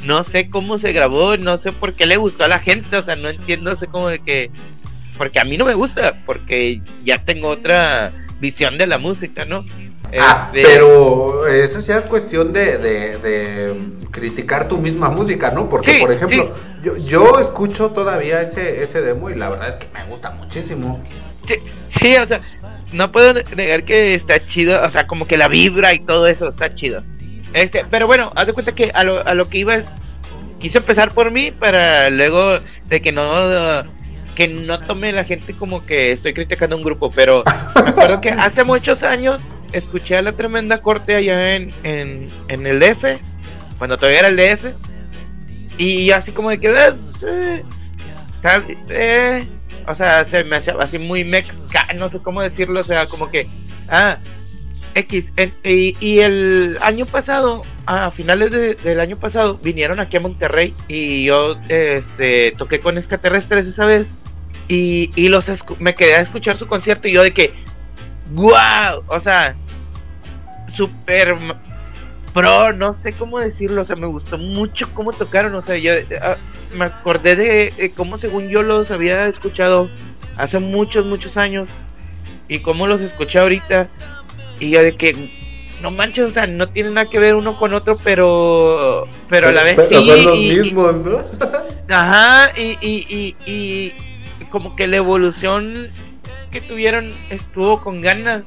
No 0.04 0.25
sé 0.25 0.49
cómo 0.49 0.78
se 0.78 0.92
grabó, 0.92 1.37
no 1.37 1.59
sé 1.59 1.73
por 1.73 1.95
qué 1.95 2.07
le 2.07 2.16
gustó 2.16 2.45
a 2.45 2.49
la 2.49 2.59
gente, 2.59 2.97
o 2.97 3.02
sea, 3.02 3.16
no 3.16 3.28
entiendo, 3.28 3.75
sé 3.76 3.87
cómo 3.87 4.09
de 4.09 4.19
que. 4.21 4.50
Porque 5.19 5.38
a 5.38 5.45
mí 5.45 5.59
no 5.59 5.66
me 5.66 5.75
gusta, 5.75 6.23
porque 6.25 6.80
ya 7.04 7.23
tengo 7.25 7.49
otra 7.49 8.11
visión 8.40 8.78
de 8.78 8.87
la 8.87 8.97
música, 8.97 9.45
¿no? 9.45 9.66
Ah, 10.19 10.50
este, 10.52 10.62
pero 10.62 11.47
eso 11.47 11.78
es 11.78 11.87
ya 11.87 12.02
cuestión 12.02 12.52
de, 12.52 12.78
de, 12.78 13.75
criticar 14.11 14.66
tu 14.66 14.78
misma 14.78 15.11
música, 15.11 15.50
¿no? 15.50 15.69
Porque, 15.69 15.99
por 16.00 16.11
ejemplo, 16.11 16.54
yo, 16.83 16.97
yo 16.97 17.38
escucho 17.38 17.90
todavía 17.90 18.42
ese, 18.42 18.83
ese 18.83 19.02
demo 19.02 19.30
y 19.30 19.35
la 19.37 19.50
verdad 19.50 19.69
es 19.69 19.75
que 19.76 19.87
me 19.95 20.04
gusta 20.11 20.30
muchísimo. 20.30 21.00
Sí, 21.47 21.54
sí, 21.88 22.16
o 22.16 22.26
sea, 22.26 22.40
no 22.92 23.12
puedo 23.12 23.35
negar 23.54 23.85
que 23.85 24.14
está 24.14 24.45
chido, 24.45 24.83
o 24.83 24.90
sea, 24.90 25.07
como 25.07 25.26
que 25.26 25.37
la 25.37 25.49
vibra 25.49 25.95
y 25.95 26.00
todo 26.00 26.26
eso 26.26 26.49
está 26.49 26.75
chido. 26.75 27.04
Este, 27.52 27.85
pero 27.90 28.07
bueno, 28.07 28.33
haz 28.37 28.47
de 28.47 28.52
cuenta 28.52 28.73
que 28.73 28.90
a 28.95 29.04
lo, 29.04 29.26
a 29.26 29.35
lo 29.35 29.49
que 29.49 29.59
iba 29.59 29.75
es, 29.75 29.90
quise 30.61 30.78
empezar 30.78 31.12
por 31.12 31.30
mí 31.30 31.50
para 31.50 32.11
luego 32.11 32.59
de 32.87 33.00
que 33.00 33.12
no 33.12 33.83
que 34.35 34.49
no 34.49 34.78
tome 34.80 35.12
la 35.12 35.25
gente 35.25 35.54
como 35.54 35.85
que 35.85 36.12
estoy 36.12 36.33
criticando 36.33 36.76
un 36.76 36.83
grupo, 36.83 37.11
pero 37.11 37.42
me 37.75 37.90
acuerdo 37.90 38.21
que 38.21 38.30
hace 38.38 38.64
muchos 38.64 39.02
años 39.02 39.42
escuché 39.73 40.16
a 40.16 40.23
la 40.23 40.33
tremenda 40.33 40.78
corte 40.78 41.14
allá 41.14 41.57
en, 41.57 41.71
en, 41.83 42.28
en 42.49 42.66
el 42.66 42.80
DF, 42.80 43.21
cuando 43.78 43.97
todavía 43.97 44.21
era 44.21 44.28
el 44.28 44.37
DF, 44.37 44.66
y 45.78 46.11
así 46.11 46.33
como 46.33 46.50
de 46.50 46.59
que, 46.59 46.69
eh, 46.69 47.64
eh, 48.88 49.47
o 49.87 49.95
sea, 49.95 50.25
se 50.25 50.45
me 50.45 50.57
hacía 50.57 50.75
así 50.80 50.99
muy 50.99 51.25
mexa, 51.25 51.59
no 51.97 52.09
sé 52.09 52.21
cómo 52.21 52.42
decirlo, 52.42 52.80
o 52.80 52.85
sea, 52.85 53.07
como 53.07 53.30
que, 53.30 53.49
ah, 53.88 54.19
X, 54.95 55.33
y, 55.65 56.19
el 56.21 56.79
año 56.81 57.07
pasado, 57.07 57.63
a 57.87 58.11
finales 58.11 58.51
del 58.51 59.01
año 59.01 59.19
pasado, 59.19 59.59
vinieron 59.63 60.01
aquí 60.01 60.17
a 60.17 60.21
Monterrey 60.21 60.75
y 60.89 61.25
yo 61.25 61.57
este, 61.69 62.53
toqué 62.59 62.81
con 62.81 62.99
extraterrestres 62.99 63.67
esa 63.67 63.87
vez 63.87 64.11
y, 64.69 65.11
y 65.17 65.29
los 65.29 65.51
me 65.79 65.95
quedé 65.95 66.15
a 66.15 66.21
escuchar 66.21 66.57
su 66.57 66.67
concierto 66.67 67.09
y 67.09 67.13
yo 67.13 67.23
de 67.23 67.33
que, 67.33 67.53
wow, 68.33 69.03
o 69.09 69.21
sea, 69.21 69.57
super 70.69 71.37
pro, 72.33 72.73
no 72.73 72.95
sé 72.95 73.13
cómo 73.13 73.39
decirlo, 73.39 73.83
o 73.83 73.85
sea, 73.85 73.97
me 73.97 74.07
gustó 74.07 74.39
mucho 74.39 74.89
cómo 74.95 75.13
tocaron, 75.13 75.55
o 75.55 75.63
sea, 75.63 75.77
yo 75.77 75.93
ah, 76.23 76.37
me 76.75 76.85
acordé 76.85 77.37
de, 77.37 77.93
cómo 77.97 78.19
según 78.19 78.49
yo 78.49 78.63
los 78.63 78.91
había 78.91 79.27
escuchado 79.27 79.91
hace 80.37 80.59
muchos, 80.59 81.07
muchos 81.07 81.37
años 81.37 81.69
y 82.49 82.61
cómo 82.61 82.87
los 82.87 83.01
escuché 83.01 83.39
ahorita 83.39 83.89
y 84.61 84.71
yo 84.71 84.83
de 84.83 84.97
que 84.97 85.17
no 85.83 85.90
manches, 85.90 86.26
o 86.26 86.31
sea, 86.31 86.47
no 86.47 86.69
tienen 86.69 86.95
nada 86.95 87.09
que 87.09 87.19
ver 87.19 87.35
uno 87.35 87.57
con 87.57 87.75
otro, 87.75 87.97
pero 88.05 89.09
pero 89.29 89.49
a 89.49 89.52
la 89.52 89.64
vez 89.64 89.79
sí. 89.88 89.95
Son 89.95 90.25
los 90.25 90.38
mismos, 90.38 90.95
¿no? 90.97 91.19
Ajá, 91.88 92.52
y, 92.57 92.79
y, 92.81 93.07
y, 93.09 93.95
y 94.40 94.45
como 94.50 94.76
que 94.76 94.87
la 94.87 94.99
evolución 94.99 95.88
que 96.52 96.61
tuvieron 96.61 97.12
estuvo 97.31 97.83
con 97.83 98.00
ganas 98.02 98.43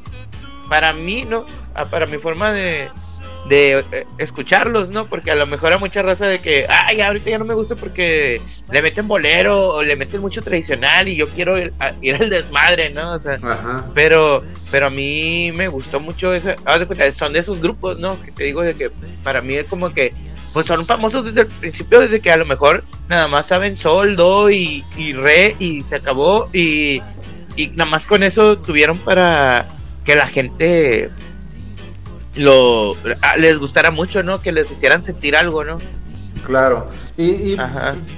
para 0.69 0.93
mí, 0.93 1.25
¿no? 1.25 1.45
Ah, 1.75 1.85
para 1.85 2.05
mi 2.05 2.17
forma 2.17 2.51
de, 2.51 2.89
de 3.47 3.83
eh, 3.91 4.05
escucharlos, 4.17 4.89
¿no? 4.91 5.05
Porque 5.05 5.31
a 5.31 5.35
lo 5.35 5.45
mejor 5.45 5.73
hay 5.73 5.79
mucha 5.79 6.01
raza 6.01 6.27
de 6.27 6.39
que, 6.39 6.65
ay, 6.69 7.01
ahorita 7.01 7.29
ya 7.29 7.37
no 7.37 7.45
me 7.45 7.53
gusta 7.53 7.75
porque 7.75 8.41
le 8.71 8.81
meten 8.81 9.07
bolero 9.07 9.69
o 9.69 9.83
le 9.83 9.95
meten 9.95 10.21
mucho 10.21 10.41
tradicional 10.41 11.07
y 11.07 11.15
yo 11.15 11.27
quiero 11.27 11.57
ir, 11.57 11.73
al 11.79 12.29
desmadre, 12.29 12.91
¿no? 12.91 13.13
O 13.13 13.19
sea, 13.19 13.39
pero 13.93 14.43
pero 14.71 14.87
a 14.87 14.89
mí 14.89 15.51
me 15.53 15.67
gustó 15.67 15.99
mucho 15.99 16.33
ese, 16.33 16.55
son 17.15 17.33
de 17.33 17.39
esos 17.39 17.61
grupos, 17.61 17.99
¿no? 17.99 18.19
Que 18.21 18.31
te 18.31 18.45
digo 18.45 18.61
de 18.63 18.75
que 18.75 18.91
para 19.23 19.41
mí 19.41 19.55
es 19.55 19.65
como 19.65 19.93
que 19.93 20.13
pues 20.53 20.67
son 20.67 20.85
famosos 20.85 21.25
desde 21.25 21.41
el 21.41 21.47
principio, 21.47 21.99
desde 21.99 22.21
que 22.21 22.31
a 22.31 22.37
lo 22.37 22.45
mejor 22.45 22.83
nada 23.09 23.27
más 23.27 23.47
saben 23.47 23.77
sol, 23.77 24.15
do 24.15 24.51
y, 24.51 24.83
y 24.97 25.13
re 25.13 25.55
y 25.59 25.81
se 25.83 25.95
acabó 25.95 26.47
y, 26.53 27.01
y 27.55 27.67
nada 27.69 27.89
más 27.89 28.05
con 28.05 28.23
eso 28.23 28.57
tuvieron 28.57 28.99
para 28.99 29.65
que 30.05 30.15
la 30.15 30.27
gente 30.27 31.09
lo 32.35 32.95
ah, 33.21 33.37
les 33.37 33.57
gustara 33.59 33.91
mucho, 33.91 34.23
¿no? 34.23 34.41
Que 34.41 34.51
les 34.51 34.69
hicieran 34.71 35.03
sentir 35.03 35.35
algo, 35.35 35.63
¿no? 35.63 35.79
Claro. 36.45 36.87
Y, 37.17 37.55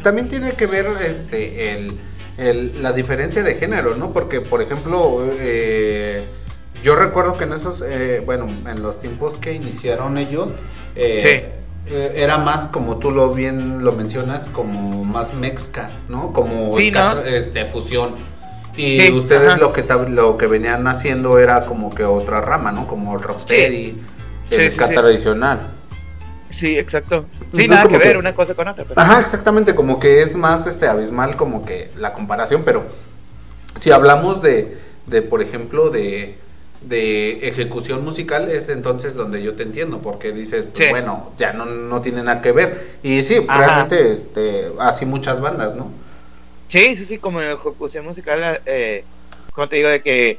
también 0.04 0.28
tiene 0.28 0.54
que 0.54 0.66
ver 0.66 0.88
este 1.02 1.88
el, 2.38 2.84
la 2.84 2.92
diferencia 2.92 3.44
de 3.44 3.56
género, 3.56 3.96
¿no? 3.96 4.12
Porque, 4.12 4.42
por 4.42 4.62
ejemplo, 4.62 5.20
eh, 5.40 6.24
yo 6.84 6.96
recuerdo 6.96 7.34
que 7.34 7.46
en 7.46 7.54
esos, 7.54 7.82
eh, 7.86 8.22
bueno, 8.26 8.48
en 8.68 8.82
los 8.82 9.00
tiempos 9.00 9.38
que 9.38 9.54
iniciaron 9.54 10.18
ellos, 10.18 10.50
eh, 10.96 11.52
era 11.88 12.40
más 12.40 12.68
como 12.70 12.98
tú 12.98 13.12
lo 13.12 13.32
bien 13.34 13.84
lo 13.84 13.92
mencionas, 13.92 14.48
como 14.48 15.04
más 15.04 15.34
mexca, 15.36 15.88
¿no? 16.10 16.34
Como 16.34 16.78
este 16.80 17.66
fusión. 17.66 18.16
Y 18.78 19.12
ustedes 19.14 19.58
lo 19.58 19.72
que 19.72 19.86
lo 20.10 20.38
que 20.38 20.48
venían 20.48 20.88
haciendo 20.88 21.40
era 21.40 21.62
como 21.62 21.94
que 21.94 22.04
otra 22.04 22.42
rama, 22.42 22.72
¿no? 22.72 22.88
Como 22.88 23.16
el 23.16 23.24
rocksteady, 23.24 24.02
el 24.52 24.72
ska 24.72 24.90
tradicional. 24.90 25.62
Sí, 26.52 26.78
exacto. 26.78 27.26
Sí, 27.54 27.68
nada 27.68 27.88
que 27.88 27.98
ver 27.98 28.18
una 28.18 28.34
cosa 28.34 28.54
con 28.54 28.68
otra. 28.68 28.86
Ajá, 28.96 29.20
exactamente, 29.20 29.76
como 29.76 30.00
que 30.00 30.22
es 30.22 30.36
más 30.36 30.66
este 30.68 30.88
abismal 30.88 31.36
como 31.36 31.66
que 31.66 31.90
la 31.98 32.14
comparación, 32.14 32.64
pero 32.64 32.84
si 33.80 33.92
hablamos 33.92 34.42
de, 34.42 34.78
de 35.08 35.22
por 35.22 35.42
ejemplo, 35.42 35.90
de, 35.90 36.36
de 36.82 37.48
ejecución 37.50 38.06
musical, 38.06 38.50
es 38.50 38.70
entonces 38.70 39.16
donde 39.16 39.44
yo 39.44 39.56
te 39.56 39.64
entiendo, 39.64 40.00
porque 40.00 40.32
dices, 40.32 40.66
pues, 40.74 40.90
bueno, 40.92 41.32
ya 41.38 41.52
no, 41.52 41.66
no 41.66 42.02
tiene 42.02 42.24
nada 42.24 42.42
que 42.42 42.54
ver. 42.54 42.88
Y 43.04 43.22
sí, 43.22 43.40
realmente, 43.48 44.14
este, 44.14 44.72
así 44.80 45.06
muchas 45.06 45.42
bandas, 45.42 45.76
¿no? 45.76 45.92
Sí, 46.70 46.96
sí, 46.96 47.06
sí, 47.06 47.18
como 47.18 47.42
en 47.42 47.52
ejecución 47.52 48.06
musical, 48.06 48.62
eh, 48.66 49.04
como 49.54 49.70
te 49.70 49.78
digo, 49.78 49.90
de 49.90 50.02
que 50.02 50.38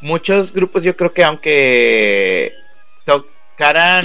muchos 0.00 0.52
grupos 0.52 0.82
yo 0.82 0.96
creo 0.96 1.12
que 1.12 1.24
aunque 1.24 2.54
tocaran, 3.04 4.04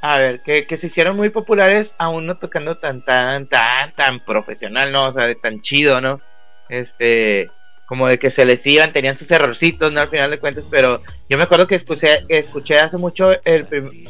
a 0.00 0.18
ver, 0.18 0.42
que, 0.42 0.66
que 0.66 0.76
se 0.76 0.88
hicieron 0.88 1.16
muy 1.16 1.30
populares, 1.30 1.94
aún 1.98 2.26
no 2.26 2.36
tocando 2.36 2.76
tan, 2.76 3.04
tan, 3.04 3.46
tan, 3.46 3.94
tan 3.94 4.20
profesional, 4.20 4.92
¿no? 4.92 5.08
O 5.08 5.12
sea, 5.12 5.24
de 5.24 5.34
tan 5.34 5.60
chido, 5.62 6.00
¿no? 6.00 6.20
Este, 6.68 7.50
como 7.86 8.06
de 8.06 8.18
que 8.18 8.30
se 8.30 8.44
les 8.44 8.66
iban, 8.66 8.92
tenían 8.92 9.16
sus 9.16 9.30
errorcitos, 9.30 9.90
¿no? 9.92 10.00
Al 10.00 10.08
final 10.08 10.30
de 10.30 10.38
cuentas, 10.38 10.66
pero 10.70 11.00
yo 11.28 11.38
me 11.38 11.44
acuerdo 11.44 11.66
que 11.66 11.74
escuché, 11.74 12.20
escuché 12.28 12.78
hace 12.78 12.98
mucho 12.98 13.32
el, 13.44 13.66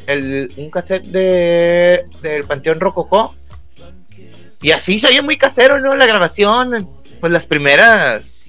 el, 0.09 0.53
un 0.57 0.71
cassette 0.71 1.05
de, 1.05 2.05
del 2.21 2.45
Panteón 2.45 2.81
Rococó 2.81 3.37
y 4.61 4.73
así 4.73 4.99
se 4.99 5.09
oye 5.09 5.23
muy 5.23 5.37
casero, 5.37 5.81
¿no? 5.81 5.95
La 5.95 6.07
grabación, 6.07 6.89
pues 7.21 7.33
las 7.33 7.47
primeras, 7.47 8.45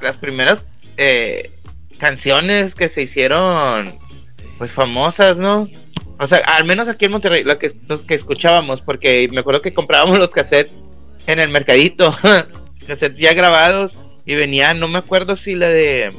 las 0.00 0.16
primeras 0.16 0.66
eh, 0.96 1.50
canciones 1.98 2.74
que 2.74 2.88
se 2.88 3.02
hicieron, 3.02 3.92
pues 4.58 4.72
famosas, 4.72 5.38
¿no? 5.38 5.68
O 6.18 6.26
sea, 6.26 6.38
al 6.38 6.64
menos 6.64 6.86
aquí 6.88 7.06
en 7.06 7.12
Monterrey, 7.12 7.44
lo 7.44 7.58
que, 7.58 7.72
los 7.88 8.02
que 8.02 8.14
escuchábamos, 8.14 8.82
porque 8.82 9.28
me 9.32 9.40
acuerdo 9.40 9.62
que 9.62 9.72
comprábamos 9.72 10.18
los 10.18 10.32
cassettes 10.32 10.80
en 11.26 11.40
el 11.40 11.48
mercadito, 11.48 12.16
cassettes 12.86 13.18
ya 13.18 13.32
grabados, 13.32 13.96
y 14.26 14.34
venían, 14.34 14.78
no 14.78 14.86
me 14.86 14.98
acuerdo 14.98 15.34
si 15.34 15.54
la 15.54 15.68
de 15.68 16.12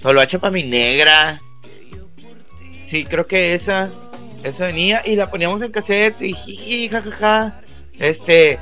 Solo 0.00 0.20
H 0.20 0.38
para 0.38 0.52
mi 0.52 0.62
negra. 0.62 1.40
Sí, 2.86 3.04
creo 3.04 3.26
que 3.26 3.54
esa, 3.54 3.90
esa 4.44 4.66
venía, 4.66 5.02
y 5.04 5.16
la 5.16 5.30
poníamos 5.30 5.62
en 5.62 5.72
cassettes, 5.72 6.22
y 6.22 6.32
jiji, 6.32 6.88
jajaja. 6.88 7.61
Este, 8.02 8.58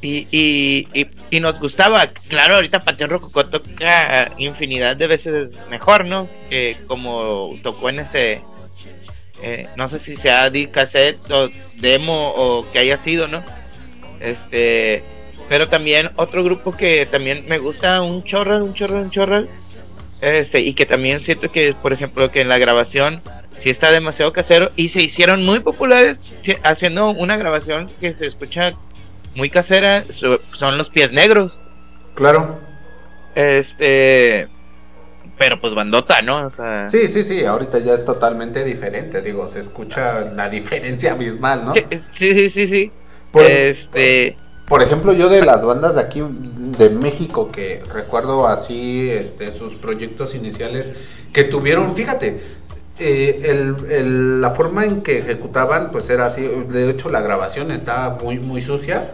y, 0.00 0.26
y, 0.32 1.06
y, 1.30 1.40
nos 1.40 1.60
gustaba. 1.60 2.06
Claro, 2.28 2.54
ahorita 2.56 2.80
Panteón 2.80 3.10
Rococó 3.10 3.46
toca 3.46 4.32
infinidad 4.38 4.96
de 4.96 5.06
veces 5.06 5.50
mejor, 5.68 6.06
¿no? 6.06 6.28
Que 6.48 6.78
como 6.86 7.56
tocó 7.62 7.90
en 7.90 8.00
ese 8.00 8.42
eh, 9.42 9.68
no 9.76 9.88
sé 9.88 9.98
si 9.98 10.16
sea 10.16 10.50
de 10.50 10.70
cassette 10.70 11.30
o 11.30 11.48
demo 11.76 12.32
o 12.36 12.70
que 12.72 12.78
haya 12.78 12.96
sido, 12.96 13.28
¿no? 13.28 13.42
Este, 14.20 15.02
pero 15.48 15.68
también 15.68 16.10
otro 16.16 16.44
grupo 16.44 16.76
que 16.76 17.06
también 17.06 17.44
me 17.48 17.58
gusta 17.58 18.02
un 18.02 18.22
chorro, 18.24 18.64
un 18.64 18.74
chorro, 18.74 18.98
un 18.98 19.10
chorro, 19.10 19.44
este, 20.20 20.60
y 20.60 20.74
que 20.74 20.84
también 20.84 21.20
siento 21.20 21.50
que, 21.50 21.74
por 21.74 21.92
ejemplo, 21.92 22.30
que 22.30 22.42
en 22.42 22.48
la 22.48 22.58
grabación 22.58 23.22
sí 23.60 23.70
está 23.70 23.90
demasiado 23.90 24.32
casero 24.32 24.70
y 24.76 24.88
se 24.88 25.02
hicieron 25.02 25.44
muy 25.44 25.60
populares 25.60 26.24
haciendo 26.64 27.10
una 27.10 27.36
grabación 27.36 27.88
que 28.00 28.14
se 28.14 28.26
escucha 28.26 28.72
muy 29.36 29.50
casera, 29.50 30.04
son 30.08 30.78
los 30.78 30.88
pies 30.90 31.12
negros. 31.12 31.58
Claro. 32.14 32.58
Este, 33.34 34.48
pero 35.38 35.60
pues 35.60 35.74
bandota, 35.74 36.22
¿no? 36.22 36.46
O 36.46 36.50
sea... 36.50 36.88
Sí, 36.90 37.06
sí, 37.08 37.22
sí, 37.22 37.44
ahorita 37.44 37.78
ya 37.78 37.94
es 37.94 38.04
totalmente 38.04 38.64
diferente, 38.64 39.20
digo, 39.22 39.46
se 39.46 39.60
escucha 39.60 40.22
la 40.22 40.48
diferencia 40.48 41.12
abismal, 41.12 41.66
¿no? 41.66 41.72
Sí, 42.10 42.50
sí, 42.50 42.66
sí, 42.66 42.90
Por, 43.30 43.44
este... 43.44 44.36
Por 44.66 44.82
ejemplo, 44.82 45.12
yo 45.12 45.28
de 45.28 45.44
las 45.44 45.64
bandas 45.64 45.96
de 45.96 46.00
aquí 46.00 46.22
de 46.22 46.90
México 46.90 47.50
que 47.50 47.82
recuerdo 47.92 48.46
así 48.46 49.10
este, 49.10 49.50
sus 49.50 49.74
proyectos 49.74 50.34
iniciales 50.34 50.92
que 51.32 51.42
tuvieron, 51.42 51.96
fíjate, 51.96 52.40
eh, 53.00 53.42
el, 53.90 54.40
la 54.40 54.50
forma 54.50 54.84
en 54.84 55.02
que 55.02 55.18
ejecutaban 55.18 55.90
pues 55.90 56.08
era 56.10 56.26
así, 56.26 56.42
de 56.42 56.90
hecho 56.90 57.10
la 57.10 57.20
grabación 57.20 57.70
estaba 57.70 58.18
muy, 58.22 58.38
muy 58.38 58.60
sucia, 58.60 59.10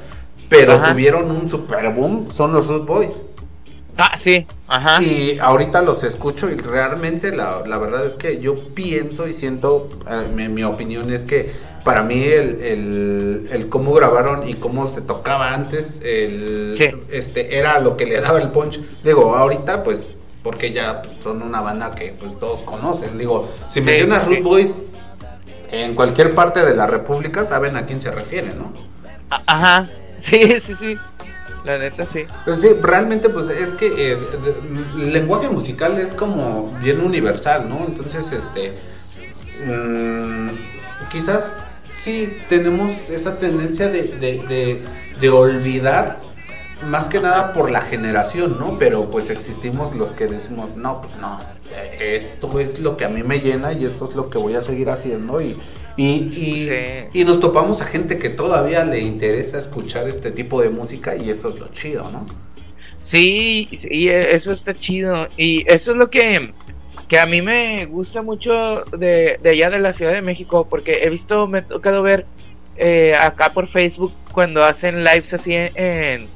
pero 0.49 0.81
tuvieron 0.81 1.31
un 1.31 1.49
super 1.49 1.91
boom, 1.93 2.29
son 2.35 2.53
los 2.53 2.67
Root 2.67 2.87
Boys. 2.87 3.13
Ah, 3.99 4.19
sí, 4.19 4.47
ajá. 4.69 5.03
Y 5.03 5.39
ahorita 5.39 5.81
los 5.81 6.05
escucho 6.05 6.51
y 6.51 6.57
realmente 6.57 7.35
la, 7.35 7.63
verdad 7.79 8.05
es 8.05 8.15
que 8.15 8.41
yo 8.41 8.55
pienso 8.75 9.27
y 9.27 9.33
siento, 9.33 9.89
eh, 10.11 10.49
mi, 10.49 10.65
opinión 10.65 11.11
es 11.13 11.23
que 11.23 11.53
para 11.83 12.03
mí 12.03 12.25
el, 12.25 13.49
el, 13.51 13.69
cómo 13.69 13.95
grabaron 13.95 14.47
y 14.47 14.55
cómo 14.55 14.89
se 14.89 15.01
tocaba 15.01 15.55
antes, 15.55 16.01
el, 16.03 16.75
este, 17.11 17.59
era 17.59 17.81
lo 17.81 17.97
que 17.97 18.07
le 18.07 18.21
daba 18.21 18.41
el 18.41 18.49
punch. 18.49 18.81
Digo, 19.03 19.35
ahorita 19.35 19.83
pues, 19.83 20.16
porque 20.47 20.71
ya 20.73 21.03
son 21.25 21.43
una 21.43 21.61
banda 21.61 21.91
que 21.91 22.15
pues 22.17 22.39
todos 22.39 22.61
conocen. 22.61 23.19
Digo, 23.19 23.53
si 23.69 23.81
mencionas 23.81 24.29
Root 24.29 24.43
Boys 24.45 24.71
en 25.73 25.97
cualquier 25.97 26.37
parte 26.37 26.65
de 26.65 26.77
la 26.77 26.87
República, 26.87 27.45
saben 27.45 27.75
a 27.75 27.85
quién 27.85 28.01
se 28.01 28.13
refiere, 28.13 28.55
¿no? 28.55 28.73
Ajá, 29.29 29.89
sí, 30.21 30.61
sí, 30.61 30.77
sí. 30.77 30.97
La 31.65 31.79
neta 31.79 32.07
sí. 32.07 32.27
sí, 32.61 32.69
realmente 32.81 33.29
pues 33.29 33.49
es 33.49 33.71
que 33.71 34.13
eh, 34.13 34.19
el 34.97 35.13
lenguaje 35.13 35.49
musical 35.49 35.99
es 35.99 36.13
como 36.13 36.73
bien 36.81 37.01
universal, 37.01 37.69
¿no? 37.69 37.85
Entonces, 37.85 38.31
este, 38.31 38.79
mm, 39.67 40.51
quizás 41.11 41.51
sí 41.97 42.39
tenemos 42.49 42.93
esa 43.09 43.37
tendencia 43.41 43.89
de, 43.89 44.03
de, 44.21 44.81
de, 45.21 45.29
olvidar 45.29 46.21
más 46.85 47.09
que 47.09 47.21
nada 47.21 47.53
por 47.53 47.71
la 47.71 47.81
generación, 47.81 48.59
¿no? 48.59 48.79
Pero 48.79 49.11
pues 49.11 49.31
existimos 49.31 49.95
los 49.95 50.11
que 50.11 50.27
decimos, 50.27 50.77
no, 50.77 51.01
pues 51.01 51.17
no, 51.17 51.41
esto 52.01 52.61
es 52.61 52.79
lo 52.81 52.97
que 52.97 53.05
a 53.05 53.09
mí 53.09 53.23
me 53.23 53.41
llena 53.41 53.73
y 53.73 53.85
esto 53.85 54.09
es 54.09 54.15
lo 54.15 54.31
que 54.31 54.39
voy 54.39 54.55
a 54.55 54.61
seguir 54.61 54.91
haciendo 54.91 55.41
y, 55.41 55.57
y, 55.97 57.09
y, 57.15 57.25
nos 57.25 57.41
topamos 57.41 57.81
a 57.81 57.87
gente 57.87 58.19
que 58.19 58.29
todavía 58.29 58.85
le 58.85 59.01
interesa 59.01 59.57
escuchar 59.57 60.07
este 60.09 60.31
tipo 60.31 60.61
de 60.61 60.69
música 60.69 61.17
y 61.17 61.31
eso 61.31 61.49
es 61.49 61.59
lo 61.59 61.69
chido, 61.69 62.11
¿no? 62.11 62.27
Sí, 63.03 63.69
y 63.89 64.09
eso 64.09 64.53
está 64.53 64.75
chido. 64.75 65.29
Y 65.37 65.65
eso 65.73 65.93
es 65.93 65.97
lo 65.97 66.11
que, 66.11 66.53
que 67.09 67.19
a 67.19 67.25
mí 67.25 67.41
me 67.41 67.87
gusta 67.87 68.21
mucho 68.21 68.85
de, 68.99 69.39
allá 69.45 69.71
de 69.71 69.79
la 69.79 69.93
Ciudad 69.93 70.13
de 70.13 70.23
México, 70.23 70.67
porque 70.69 71.05
he 71.05 71.09
visto, 71.09 71.47
me 71.47 71.61
ha 71.61 71.63
tocado 71.65 72.03
ver 72.03 72.27
eh, 72.77 73.15
acá 73.19 73.53
por 73.55 73.69
Facebook 73.69 74.13
cuando 74.33 74.65
hacen 74.65 75.05
lives 75.05 75.33
así 75.33 75.55
en, 75.55 75.71
en 75.77 76.36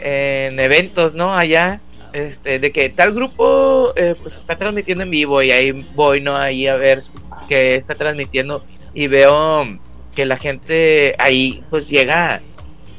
eventos, 0.00 1.14
¿no? 1.14 1.34
Allá, 1.34 1.80
este, 2.12 2.58
de 2.58 2.72
que 2.72 2.88
tal 2.88 3.12
grupo 3.12 3.92
eh, 3.96 4.14
pues 4.20 4.36
está 4.36 4.56
transmitiendo 4.56 5.04
en 5.04 5.10
vivo 5.10 5.42
y 5.42 5.50
ahí 5.50 5.72
voy, 5.94 6.20
¿no? 6.20 6.36
Ahí 6.36 6.66
a 6.66 6.76
ver 6.76 7.02
que 7.48 7.74
está 7.74 7.94
transmitiendo 7.94 8.64
y 8.94 9.06
veo 9.06 9.66
que 10.14 10.24
la 10.24 10.36
gente 10.36 11.14
ahí 11.18 11.62
pues 11.70 11.88
llega 11.88 12.40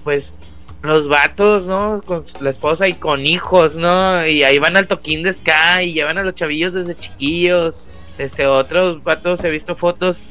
pues 0.03 0.33
los 0.81 1.07
vatos, 1.07 1.67
¿no? 1.67 2.01
Con 2.05 2.25
la 2.39 2.49
esposa 2.49 2.87
y 2.87 2.93
con 2.93 3.25
hijos, 3.25 3.75
¿no? 3.75 4.25
Y 4.25 4.43
ahí 4.43 4.59
van 4.59 4.77
al 4.77 4.87
toquín 4.87 5.23
de 5.23 5.33
Sky 5.33 5.83
y 5.83 5.93
llevan 5.93 6.17
a 6.17 6.23
los 6.23 6.35
chavillos 6.35 6.73
desde 6.73 6.95
chiquillos. 6.95 7.81
Este, 8.17 8.47
otros 8.47 9.03
vatos 9.03 9.43
he 9.43 9.49
visto 9.49 9.75
fotos 9.75 10.25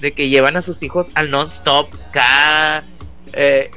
de 0.00 0.12
que 0.12 0.28
llevan 0.28 0.56
a 0.56 0.62
sus 0.62 0.82
hijos 0.82 1.10
al 1.14 1.30
non-stop 1.30 1.94
Ska. 1.94 2.82
Eh, 3.32 3.70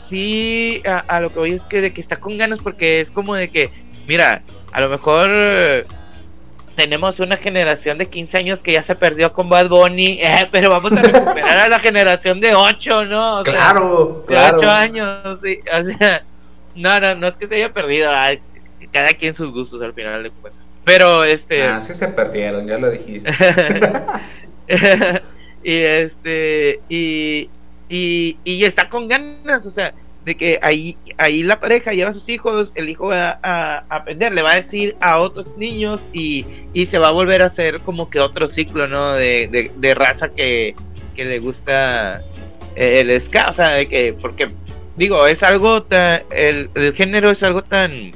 sí, 0.00 0.82
a, 0.84 1.20
lo 1.20 1.32
que 1.32 1.38
voy 1.38 1.52
es 1.52 1.64
que 1.64 1.80
de 1.80 1.92
que 1.92 2.00
está 2.00 2.16
con 2.16 2.38
ganas 2.38 2.60
porque 2.60 3.00
es 3.00 3.10
como 3.10 3.34
de 3.34 3.48
que, 3.48 3.70
mira, 4.06 4.42
a 4.72 4.80
lo 4.80 4.88
mejor 4.88 5.86
tenemos 6.76 7.20
una 7.20 7.36
generación 7.36 7.98
de 7.98 8.06
15 8.06 8.38
años 8.38 8.58
que 8.60 8.72
ya 8.72 8.82
se 8.82 8.94
perdió 8.94 9.32
con 9.32 9.48
Bad 9.48 9.68
Bunny, 9.68 10.18
eh, 10.22 10.48
pero 10.50 10.70
vamos 10.70 10.92
a 10.92 11.02
recuperar 11.02 11.58
a 11.58 11.68
la 11.68 11.78
generación 11.78 12.40
de 12.40 12.54
8, 12.54 13.04
¿no? 13.06 13.42
claro, 13.44 14.24
de 14.28 14.36
8 14.36 14.70
años, 14.70 15.40
sí, 15.40 15.60
o 15.72 15.84
sea, 15.84 16.24
no, 16.74 17.00
no, 17.00 17.14
no 17.14 17.28
es 17.28 17.36
que 17.36 17.46
se 17.46 17.56
haya 17.56 17.72
perdido, 17.72 18.10
cada 18.90 19.12
quien 19.14 19.34
sus 19.34 19.50
gustos 19.52 19.80
al 19.82 19.92
final 19.92 20.22
de 20.22 20.30
cuentas. 20.30 20.62
Pero 20.84 21.24
este. 21.24 21.62
Ah, 21.62 21.80
sí 21.80 21.94
se 21.94 22.08
perdieron, 22.08 22.66
ya 22.66 22.78
lo 22.78 22.90
dijiste. 22.90 23.30
y 25.62 25.76
este. 25.76 26.80
Y, 26.88 27.48
y, 27.92 28.38
y 28.42 28.64
está 28.64 28.88
con 28.88 29.06
ganas, 29.06 29.66
o 29.66 29.70
sea, 29.70 29.92
de 30.24 30.34
que 30.34 30.58
ahí, 30.62 30.96
ahí 31.18 31.42
la 31.42 31.60
pareja 31.60 31.92
lleva 31.92 32.08
a 32.08 32.14
sus 32.14 32.26
hijos, 32.30 32.72
el 32.74 32.88
hijo 32.88 33.08
va 33.08 33.38
a, 33.42 33.84
aprender, 33.90 34.32
le 34.32 34.40
va 34.40 34.52
a 34.52 34.56
decir 34.56 34.96
a 35.02 35.18
otros 35.18 35.46
niños 35.58 36.06
y, 36.10 36.46
y, 36.72 36.86
se 36.86 36.98
va 36.98 37.08
a 37.08 37.10
volver 37.10 37.42
a 37.42 37.46
hacer 37.46 37.80
como 37.80 38.08
que 38.08 38.18
otro 38.18 38.48
ciclo, 38.48 38.86
¿no? 38.86 39.12
De, 39.12 39.70
de, 39.76 39.94
raza 39.94 40.32
que, 40.32 40.74
que, 41.14 41.26
le 41.26 41.38
gusta 41.40 42.22
eh, 42.76 43.00
el 43.00 43.20
ska, 43.20 43.50
o 43.50 43.52
sea, 43.52 43.84
que, 43.84 44.14
porque 44.18 44.48
digo, 44.96 45.26
es 45.26 45.42
algo 45.42 45.82
tan, 45.82 46.22
el, 46.30 46.70
el 46.74 46.94
género 46.94 47.30
es 47.30 47.42
algo 47.42 47.62
tan... 47.62 48.12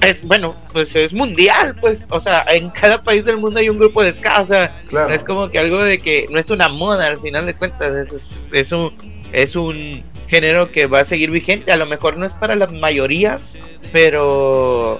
Es, 0.00 0.22
bueno, 0.26 0.54
pues 0.72 0.94
es 0.94 1.12
mundial, 1.12 1.74
pues, 1.80 2.06
o 2.10 2.20
sea, 2.20 2.44
en 2.52 2.70
cada 2.70 3.00
país 3.00 3.24
del 3.24 3.38
mundo 3.38 3.60
hay 3.60 3.68
un 3.68 3.78
grupo 3.78 4.02
de 4.02 4.12
ska, 4.12 4.40
o 4.40 4.44
sea, 4.44 4.70
es 5.10 5.24
como 5.24 5.48
que 5.50 5.58
algo 5.58 5.82
de 5.82 5.98
que 5.98 6.26
no 6.30 6.38
es 6.38 6.50
una 6.50 6.68
moda 6.68 7.06
al 7.06 7.16
final 7.16 7.46
de 7.46 7.54
cuentas, 7.54 8.12
es, 8.12 8.48
es 8.52 8.72
un, 8.72 8.92
es 9.32 9.56
un 9.56 10.02
género 10.28 10.70
que 10.70 10.86
va 10.86 11.00
a 11.00 11.04
seguir 11.04 11.30
vigente. 11.30 11.72
A 11.72 11.76
lo 11.76 11.86
mejor 11.86 12.16
no 12.16 12.24
es 12.24 12.34
para 12.34 12.54
las 12.54 12.72
mayorías, 12.72 13.56
pero 13.92 14.98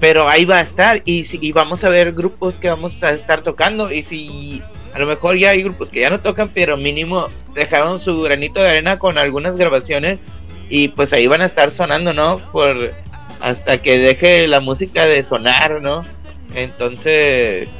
pero 0.00 0.28
ahí 0.28 0.46
va 0.46 0.58
a 0.58 0.62
estar 0.62 1.02
y, 1.04 1.26
si, 1.26 1.52
vamos 1.52 1.84
a 1.84 1.90
ver 1.90 2.12
grupos 2.12 2.56
que 2.56 2.70
vamos 2.70 3.02
a 3.02 3.12
estar 3.12 3.42
tocando 3.42 3.92
y 3.92 4.02
si 4.02 4.62
a 4.94 4.98
lo 4.98 5.06
mejor 5.06 5.38
ya 5.38 5.50
hay 5.50 5.62
grupos 5.62 5.90
que 5.90 6.00
ya 6.00 6.08
no 6.08 6.20
tocan, 6.20 6.48
pero 6.48 6.78
mínimo 6.78 7.28
dejaron 7.54 8.00
su 8.00 8.22
granito 8.22 8.62
de 8.62 8.70
arena 8.70 8.98
con 8.98 9.18
algunas 9.18 9.56
grabaciones 9.56 10.24
y 10.70 10.88
pues 10.88 11.12
ahí 11.12 11.26
van 11.26 11.42
a 11.42 11.46
estar 11.46 11.70
sonando, 11.70 12.14
¿no? 12.14 12.38
Por 12.50 12.92
hasta 13.40 13.78
que 13.78 13.98
deje 13.98 14.46
la 14.46 14.60
música 14.60 15.06
de 15.06 15.22
sonar, 15.24 15.80
¿no? 15.82 16.04
Entonces, 16.54 17.70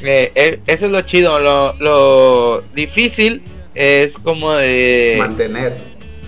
eh, 0.00 0.32
eh, 0.34 0.60
eso 0.66 0.86
es 0.86 0.92
lo 0.92 1.02
chido, 1.02 1.38
lo, 1.38 1.74
lo 1.74 2.60
difícil 2.74 3.42
es 3.74 4.18
como 4.18 4.52
de 4.52 5.16
mantener. 5.18 5.78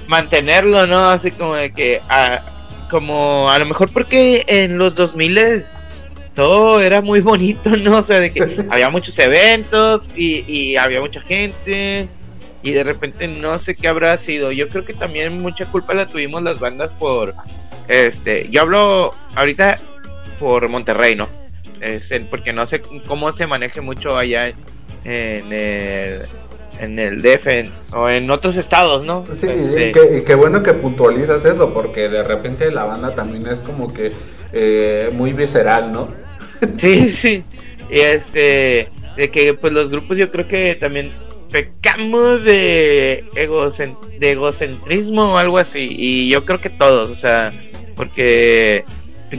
mantenerlo 0.06 0.86
no 0.86 1.10
así 1.10 1.30
como 1.30 1.54
de 1.54 1.72
que 1.72 2.00
a, 2.08 2.42
como 2.90 3.50
a 3.50 3.58
lo 3.58 3.66
mejor 3.66 3.90
porque 3.90 4.44
en 4.46 4.78
los 4.78 4.94
2000 4.94 5.64
todo 6.34 6.80
era 6.80 7.02
muy 7.02 7.20
bonito 7.20 7.68
no 7.76 7.98
o 7.98 8.02
sea 8.02 8.18
de 8.20 8.32
que 8.32 8.64
había 8.70 8.88
muchos 8.88 9.18
eventos 9.18 10.10
y, 10.16 10.44
y 10.50 10.76
había 10.76 11.00
mucha 11.00 11.20
gente 11.20 12.08
y 12.64 12.72
de 12.72 12.82
repente 12.82 13.28
no 13.28 13.58
sé 13.58 13.76
qué 13.76 13.88
habrá 13.88 14.16
sido. 14.16 14.50
Yo 14.50 14.68
creo 14.70 14.86
que 14.86 14.94
también 14.94 15.40
mucha 15.42 15.66
culpa 15.66 15.92
la 15.92 16.06
tuvimos 16.06 16.42
las 16.42 16.58
bandas 16.58 16.90
por 16.98 17.34
este 17.88 18.48
yo 18.48 18.62
hablo 18.62 19.14
ahorita 19.34 19.78
por 20.38 20.68
Monterrey 20.68 21.14
no 21.14 21.28
porque 22.30 22.52
no 22.52 22.66
sé 22.66 22.80
cómo 23.06 23.32
se 23.32 23.46
maneje 23.46 23.80
mucho 23.80 24.16
allá 24.16 24.48
en 25.04 25.52
el 25.52 26.22
en 26.80 26.98
el 26.98 27.22
DF 27.22 27.94
o 27.94 28.08
en 28.08 28.30
otros 28.30 28.56
estados, 28.56 29.04
¿no? 29.04 29.24
Sí, 29.38 29.46
este, 29.46 30.18
y, 30.18 30.24
qué 30.24 30.34
bueno 30.34 30.62
que 30.62 30.72
puntualizas 30.74 31.44
eso, 31.44 31.72
porque 31.72 32.08
de 32.08 32.22
repente 32.24 32.70
la 32.70 32.84
banda 32.84 33.14
también 33.14 33.46
es 33.46 33.60
como 33.60 33.92
que 33.92 34.12
eh, 34.52 35.10
muy 35.12 35.32
visceral, 35.32 35.92
¿no? 35.92 36.08
Sí, 36.78 37.10
sí. 37.10 37.44
Y 37.90 38.00
este, 38.00 38.88
de 39.16 39.30
que 39.30 39.54
pues 39.54 39.72
los 39.72 39.90
grupos 39.90 40.16
yo 40.16 40.30
creo 40.30 40.48
que 40.48 40.74
también 40.74 41.12
pecamos 41.50 42.42
de, 42.42 43.24
de 43.34 44.32
egocentrismo 44.32 45.34
o 45.34 45.38
algo 45.38 45.58
así, 45.58 45.94
y 45.96 46.28
yo 46.30 46.44
creo 46.44 46.58
que 46.58 46.70
todos, 46.70 47.10
o 47.10 47.14
sea, 47.14 47.52
porque 47.94 48.84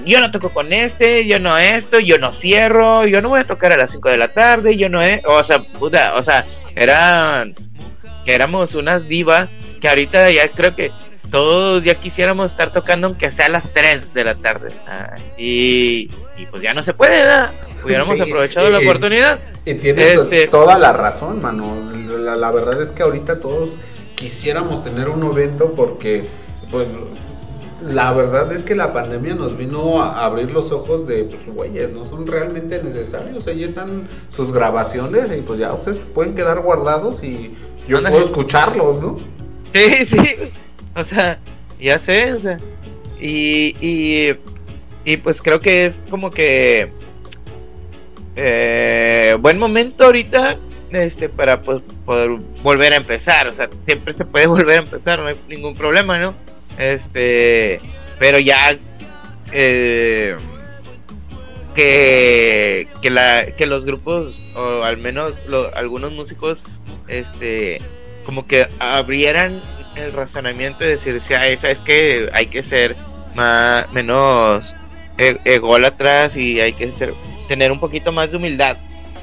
yo 0.05 0.19
no 0.19 0.31
toco 0.31 0.49
con 0.49 0.73
este, 0.73 1.25
yo 1.25 1.39
no 1.39 1.57
esto, 1.57 1.99
yo 1.99 2.17
no 2.17 2.31
cierro, 2.31 3.05
yo 3.05 3.21
no 3.21 3.29
voy 3.29 3.41
a 3.41 3.45
tocar 3.45 3.71
a 3.71 3.77
las 3.77 3.91
5 3.91 4.09
de 4.09 4.17
la 4.17 4.27
tarde, 4.27 4.77
yo 4.77 4.89
no 4.89 5.01
es, 5.01 5.23
o 5.25 5.43
sea, 5.43 5.59
puta, 5.59 6.15
o 6.15 6.23
sea, 6.23 6.45
eran 6.75 7.53
éramos 8.25 8.73
unas 8.73 9.07
divas 9.07 9.55
que 9.79 9.87
ahorita 9.87 10.31
ya 10.31 10.49
creo 10.49 10.75
que 10.75 10.91
todos 11.29 11.83
ya 11.83 11.95
quisiéramos 11.95 12.51
estar 12.51 12.71
tocando 12.71 13.07
aunque 13.07 13.31
sea 13.31 13.47
a 13.47 13.49
las 13.49 13.71
3 13.71 14.13
de 14.13 14.23
la 14.23 14.35
tarde. 14.35 14.71
y, 15.37 16.07
pues 16.49 16.61
ya 16.61 16.73
no 16.73 16.83
se 16.83 16.93
puede, 16.93 17.17
¿verdad? 17.17 17.51
Hubiéramos 17.83 18.19
aprovechado 18.19 18.69
la 18.69 18.79
oportunidad. 18.79 19.39
Y 19.65 19.75
tienes 19.75 20.19
este, 20.21 20.47
toda 20.47 20.77
la 20.77 20.93
razón, 20.93 21.41
mano. 21.41 21.77
La, 22.19 22.35
la, 22.35 22.51
verdad 22.51 22.81
es 22.81 22.89
que 22.89 23.03
ahorita 23.03 23.39
todos 23.39 23.71
quisiéramos 24.15 24.83
tener 24.83 25.09
un 25.09 25.23
evento 25.23 25.73
porque, 25.75 26.25
pues, 26.71 26.87
la 27.81 28.13
verdad 28.13 28.51
es 28.53 28.63
que 28.63 28.75
la 28.75 28.93
pandemia 28.93 29.35
nos 29.35 29.57
vino 29.57 30.01
a 30.01 30.25
abrir 30.25 30.51
los 30.51 30.71
ojos 30.71 31.07
de, 31.07 31.25
pues, 31.25 31.45
güeyes, 31.45 31.91
no 31.91 32.05
son 32.05 32.25
realmente 32.25 32.81
necesarios. 32.81 33.45
Ahí 33.47 33.63
están 33.63 34.07
sus 34.33 34.51
grabaciones 34.51 35.31
y 35.37 35.41
pues 35.41 35.59
ya 35.59 35.73
ustedes 35.73 35.97
pueden 36.13 36.35
quedar 36.35 36.61
guardados 36.61 37.23
y 37.23 37.53
yo 37.87 38.01
puedo 38.01 38.25
escucharlos, 38.25 39.01
¿no? 39.01 39.15
Sí, 39.73 40.05
sí. 40.07 40.35
O 40.95 41.03
sea, 41.03 41.37
ya 41.79 41.99
sé, 41.99 42.33
o 42.33 42.39
sea. 42.39 42.59
Y, 43.19 43.75
y, 43.81 44.35
y 45.03 45.17
pues 45.17 45.41
creo 45.41 45.59
que 45.59 45.85
es 45.85 45.99
como 46.09 46.31
que 46.31 46.91
eh, 48.35 49.37
buen 49.39 49.57
momento 49.57 50.05
ahorita 50.05 50.57
este 50.91 51.29
para 51.29 51.61
pues, 51.61 51.81
poder 52.05 52.39
volver 52.63 52.93
a 52.93 52.97
empezar. 52.97 53.47
O 53.47 53.53
sea, 53.53 53.69
siempre 53.83 54.13
se 54.13 54.25
puede 54.25 54.47
volver 54.47 54.79
a 54.79 54.83
empezar, 54.83 55.19
no 55.19 55.27
hay 55.27 55.35
ningún 55.47 55.75
problema, 55.75 56.17
¿no? 56.19 56.33
Este, 56.77 57.79
pero 58.19 58.39
ya 58.39 58.77
eh, 59.51 60.35
que, 61.73 62.87
que, 63.01 63.09
la, 63.09 63.45
que 63.57 63.65
los 63.65 63.85
grupos, 63.85 64.37
o 64.55 64.83
al 64.83 64.97
menos 64.97 65.35
algunos 65.75 66.11
músicos, 66.11 66.63
este, 67.07 67.81
como 68.25 68.47
que 68.47 68.67
abrieran 68.79 69.61
el 69.95 70.11
razonamiento 70.11 70.83
de 70.83 70.97
decir, 70.97 71.21
ah, 71.37 71.47
esa 71.47 71.69
es 71.69 71.81
que 71.81 72.29
hay 72.33 72.47
que 72.47 72.63
ser 72.63 72.95
más, 73.35 73.91
menos 73.91 74.73
e, 75.17 75.37
ególatras 75.45 76.35
y 76.35 76.59
hay 76.59 76.73
que 76.73 76.91
ser, 76.91 77.13
tener 77.47 77.71
un 77.71 77.79
poquito 77.79 78.11
más 78.11 78.31
de 78.31 78.37
humildad 78.37 78.77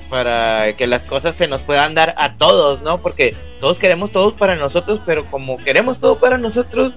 para 0.08 0.74
que 0.76 0.86
las 0.86 1.06
cosas 1.06 1.34
se 1.34 1.48
nos 1.48 1.62
puedan 1.62 1.94
dar 1.94 2.14
a 2.18 2.34
todos, 2.34 2.82
¿no? 2.82 2.98
Porque 2.98 3.34
todos 3.60 3.78
queremos 3.78 4.12
todos 4.12 4.34
para 4.34 4.56
nosotros, 4.56 5.00
pero 5.06 5.24
como 5.24 5.56
queremos 5.56 6.00
todo 6.00 6.16
para 6.18 6.36
nosotros, 6.36 6.96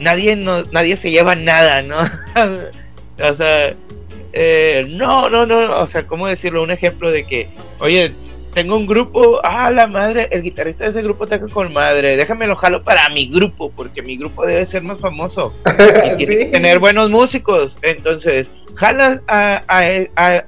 nadie 0.00 0.36
no, 0.36 0.64
nadie 0.72 0.96
se 0.96 1.10
lleva 1.10 1.34
nada, 1.36 1.82
¿no? 1.82 1.98
o 3.22 3.34
sea, 3.34 3.74
eh, 4.32 4.86
no, 4.90 5.28
no, 5.28 5.46
no, 5.46 5.80
o 5.80 5.86
sea, 5.86 6.06
¿cómo 6.06 6.26
decirlo? 6.26 6.62
Un 6.62 6.70
ejemplo 6.70 7.10
de 7.10 7.24
que, 7.24 7.48
oye, 7.78 8.12
tengo 8.54 8.76
un 8.76 8.86
grupo, 8.86 9.40
ah, 9.44 9.70
la 9.70 9.86
madre, 9.86 10.28
el 10.32 10.42
guitarrista 10.42 10.84
de 10.84 10.90
ese 10.90 11.02
grupo 11.02 11.26
toca 11.26 11.46
con 11.48 11.72
madre, 11.72 12.16
déjame 12.16 12.46
lo 12.46 12.56
jalo 12.56 12.82
para 12.82 13.08
mi 13.10 13.28
grupo, 13.28 13.70
porque 13.70 14.02
mi 14.02 14.16
grupo 14.16 14.44
debe 14.44 14.66
ser 14.66 14.82
más 14.82 14.98
famoso 14.98 15.54
y 16.18 16.24
tiene 16.24 16.36
que 16.38 16.46
tener 16.46 16.78
buenos 16.78 17.10
músicos. 17.10 17.76
Entonces, 17.82 18.50
jalas 18.74 19.20
a, 19.28 19.62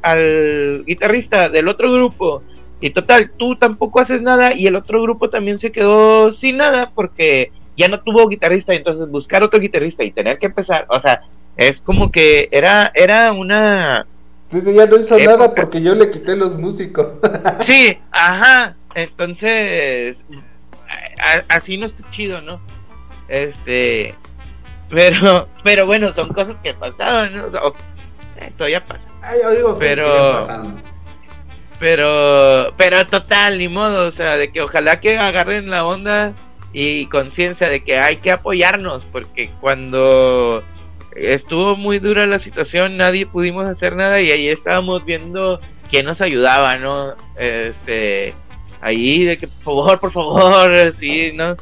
al 0.02 0.84
guitarrista 0.84 1.48
del 1.48 1.68
otro 1.68 1.92
grupo 1.92 2.42
y 2.80 2.90
total, 2.90 3.30
tú 3.36 3.54
tampoco 3.54 4.00
haces 4.00 4.22
nada 4.22 4.54
y 4.54 4.66
el 4.66 4.74
otro 4.74 5.00
grupo 5.00 5.30
también 5.30 5.60
se 5.60 5.70
quedó 5.70 6.32
sin 6.32 6.56
nada 6.56 6.90
porque 6.92 7.52
ya 7.76 7.88
no 7.88 8.00
tuvo 8.00 8.28
guitarrista, 8.28 8.74
entonces 8.74 9.08
buscar 9.08 9.42
otro 9.42 9.60
guitarrista 9.60 10.04
y 10.04 10.10
tener 10.10 10.38
que 10.38 10.46
empezar, 10.46 10.86
o 10.88 11.00
sea, 11.00 11.22
es 11.56 11.80
como 11.80 12.10
que 12.10 12.48
era, 12.50 12.90
era 12.94 13.32
una 13.32 14.06
Dice, 14.52 14.74
ya 14.74 14.84
no 14.84 14.98
hizo 14.98 15.18
nada 15.18 15.54
porque 15.54 15.80
yo 15.80 15.94
le 15.94 16.10
quité 16.10 16.36
los 16.36 16.56
músicos. 16.56 17.06
sí, 17.60 17.98
ajá. 18.10 18.76
Entonces, 18.94 20.26
así 21.48 21.78
no 21.78 21.86
está 21.86 22.08
chido, 22.10 22.42
¿no? 22.42 22.60
Este, 23.28 24.14
pero, 24.90 25.48
pero 25.64 25.86
bueno, 25.86 26.12
son 26.12 26.28
cosas 26.28 26.56
que 26.62 26.74
pasaron, 26.74 27.34
¿no? 27.34 27.46
O 27.46 27.50
sea, 27.50 27.60
eh, 28.36 28.52
todavía 28.58 28.84
pasa. 28.84 29.08
pero, 29.78 30.46
pero, 31.80 32.74
pero 32.76 33.06
total, 33.06 33.56
ni 33.56 33.68
modo, 33.68 34.06
o 34.06 34.10
sea, 34.10 34.36
de 34.36 34.52
que 34.52 34.60
ojalá 34.60 35.00
que 35.00 35.16
agarren 35.16 35.70
la 35.70 35.86
onda 35.86 36.34
y 36.72 37.06
conciencia 37.06 37.68
de 37.68 37.82
que 37.82 37.98
hay 37.98 38.16
que 38.16 38.32
apoyarnos, 38.32 39.04
porque 39.04 39.50
cuando 39.60 40.62
estuvo 41.14 41.76
muy 41.76 41.98
dura 41.98 42.26
la 42.26 42.38
situación, 42.38 42.96
nadie 42.96 43.26
pudimos 43.26 43.68
hacer 43.68 43.96
nada 43.96 44.20
y 44.20 44.30
ahí 44.30 44.48
estábamos 44.48 45.04
viendo 45.04 45.60
quién 45.90 46.06
nos 46.06 46.20
ayudaba, 46.20 46.76
¿no? 46.76 47.14
Este, 47.38 48.34
ahí 48.80 49.24
de 49.24 49.36
que 49.36 49.48
por 49.48 49.62
favor, 49.62 50.00
por 50.00 50.12
favor, 50.12 50.92
sí, 50.96 51.32
¿no? 51.34 51.56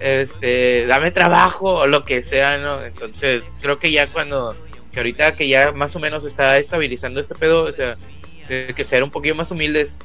Este, 0.00 0.86
dame 0.86 1.10
trabajo 1.10 1.74
o 1.74 1.86
lo 1.86 2.04
que 2.04 2.22
sea, 2.22 2.58
¿no? 2.58 2.82
Entonces, 2.82 3.44
creo 3.60 3.78
que 3.78 3.90
ya 3.90 4.06
cuando, 4.06 4.54
que 4.92 5.00
ahorita 5.00 5.32
que 5.36 5.48
ya 5.48 5.72
más 5.72 5.94
o 5.96 5.98
menos 5.98 6.24
está 6.24 6.58
estabilizando 6.58 7.20
este 7.20 7.34
pedo, 7.34 7.64
o 7.64 7.72
sea, 7.72 7.96
que 8.48 8.84
ser 8.84 9.02
un 9.02 9.10
poquito 9.10 9.34
más 9.34 9.50
humildes, 9.50 9.98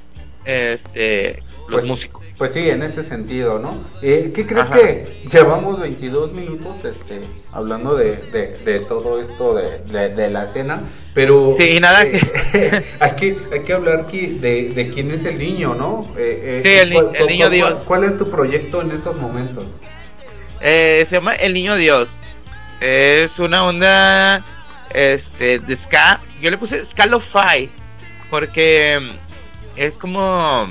este, 0.46 1.44
los 1.72 1.82
pues, 1.82 1.86
músicos. 1.86 2.24
Pues 2.38 2.54
sí, 2.54 2.70
en 2.70 2.84
ese 2.84 3.04
sentido, 3.04 3.60
¿no? 3.60 3.84
Eh, 4.02 4.32
¿Qué 4.36 4.46
crees 4.46 4.68
que 4.68 5.28
llevamos 5.32 5.80
22 5.80 6.34
minutos 6.34 6.84
este, 6.84 7.22
hablando 7.52 7.96
de, 7.96 8.18
de, 8.66 8.80
todo 8.82 9.22
esto 9.22 9.56
de, 9.56 10.10
de, 10.10 10.30
la 10.30 10.44
escena? 10.44 10.82
Pero 11.14 11.56
sí, 11.58 11.80
nada 11.80 12.04
eh, 12.04 12.84
hay, 13.00 13.12
que, 13.12 13.38
hay 13.52 13.60
que 13.62 13.74
hablar 13.74 14.06
de, 14.06 14.92
quién 14.94 15.12
es 15.12 15.24
el 15.26 15.40
niño, 15.40 15.76
¿no? 15.76 16.12
Eh, 16.18 16.62
sí, 16.64 16.72
el, 16.72 17.28
niño 17.28 17.50
Dios. 17.50 17.84
¿Cuál 17.86 18.04
es 18.04 18.18
tu 18.18 18.30
proyecto 18.30 18.82
en 18.82 18.92
estos 18.92 19.16
momentos? 19.18 19.68
se 20.62 21.08
llama 21.10 21.34
El 21.36 21.54
Niño 21.54 21.76
Dios. 21.76 22.18
Es 22.82 23.40
una 23.40 23.66
onda 23.66 24.46
este, 24.94 25.60
de 25.60 25.76
ska. 25.76 26.20
Yo 26.40 26.52
le 26.52 26.58
puse 26.58 26.86
ska 26.86 27.06
lo-fi 27.06 27.70
porque 28.30 29.00
es 29.76 29.98
como 29.98 30.68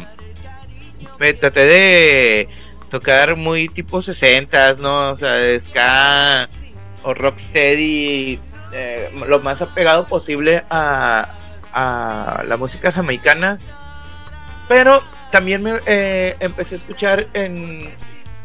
me 1.20 1.35
traté 1.35 1.66
de 1.66 2.48
tocar 2.90 3.37
muy 3.37 3.68
tipo 3.68 4.00
60 4.00 4.74
¿no? 4.74 5.11
O 5.11 5.16
sea, 5.16 5.33
de 5.35 5.61
ska 5.61 6.48
o 7.02 7.14
rocksteady, 7.14 8.40
eh, 8.72 9.11
lo 9.28 9.38
más 9.40 9.62
apegado 9.62 10.06
posible 10.06 10.64
a, 10.70 11.28
la 11.72 12.56
música 12.59 12.90
jamaicana. 12.90 13.59
Pero 14.66 15.02
también 15.30 15.62
me 15.62 15.78
eh, 15.87 16.37
empecé 16.40 16.74
a 16.74 16.78
escuchar 16.78 17.26
en, 17.35 17.85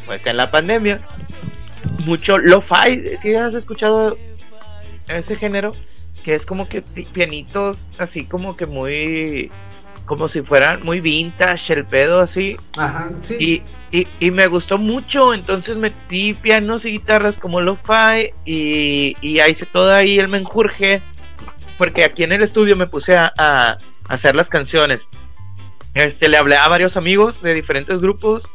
pues 0.05 0.25
en 0.27 0.38
la 0.38 0.51
pandemia 0.51 1.01
mucho 2.05 2.38
lo-fi. 2.38 3.17
Si 3.17 3.33
has 3.35 3.53
escuchado 3.53 4.17
ese 5.07 5.35
género, 5.38 5.73
que 6.23 6.35
es 6.35 6.45
como 6.45 6.67
que 6.67 6.81
pianitos 6.81 7.88
así 7.97 8.25
como 8.25 8.57
que 8.57 8.65
muy 8.65 9.51
como 10.05 10.29
si 10.29 10.41
fueran 10.41 10.83
muy 10.83 11.01
vintage 11.01 11.73
el 11.73 11.85
pedo 11.85 12.19
así. 12.19 12.57
Ajá, 12.77 13.11
sí. 13.23 13.63
Y, 13.91 14.07
y, 14.19 14.31
me 14.31 14.47
gustó 14.47 14.77
mucho, 14.77 15.33
entonces 15.33 15.77
metí 15.77 16.33
pianos 16.33 16.85
y 16.85 16.91
guitarras 16.91 17.37
como 17.37 17.61
lo-fi 17.61 18.31
y, 18.45 19.15
y 19.21 19.39
ahí 19.39 19.55
se 19.55 19.65
todo 19.65 19.93
ahí 19.93 20.19
el 20.19 20.27
menjurje, 20.27 21.01
porque 21.77 22.03
aquí 22.03 22.23
en 22.23 22.33
el 22.33 22.43
estudio 22.43 22.75
me 22.75 22.87
puse 22.87 23.15
a, 23.17 23.77
hacer 24.09 24.35
las 24.35 24.49
canciones. 24.49 25.07
Este, 25.93 26.29
le 26.29 26.37
hablé 26.37 26.57
a 26.57 26.67
varios 26.67 26.97
amigos 26.97 27.41
de 27.41 27.53
diferentes 27.53 28.01
grupos, 28.01 28.47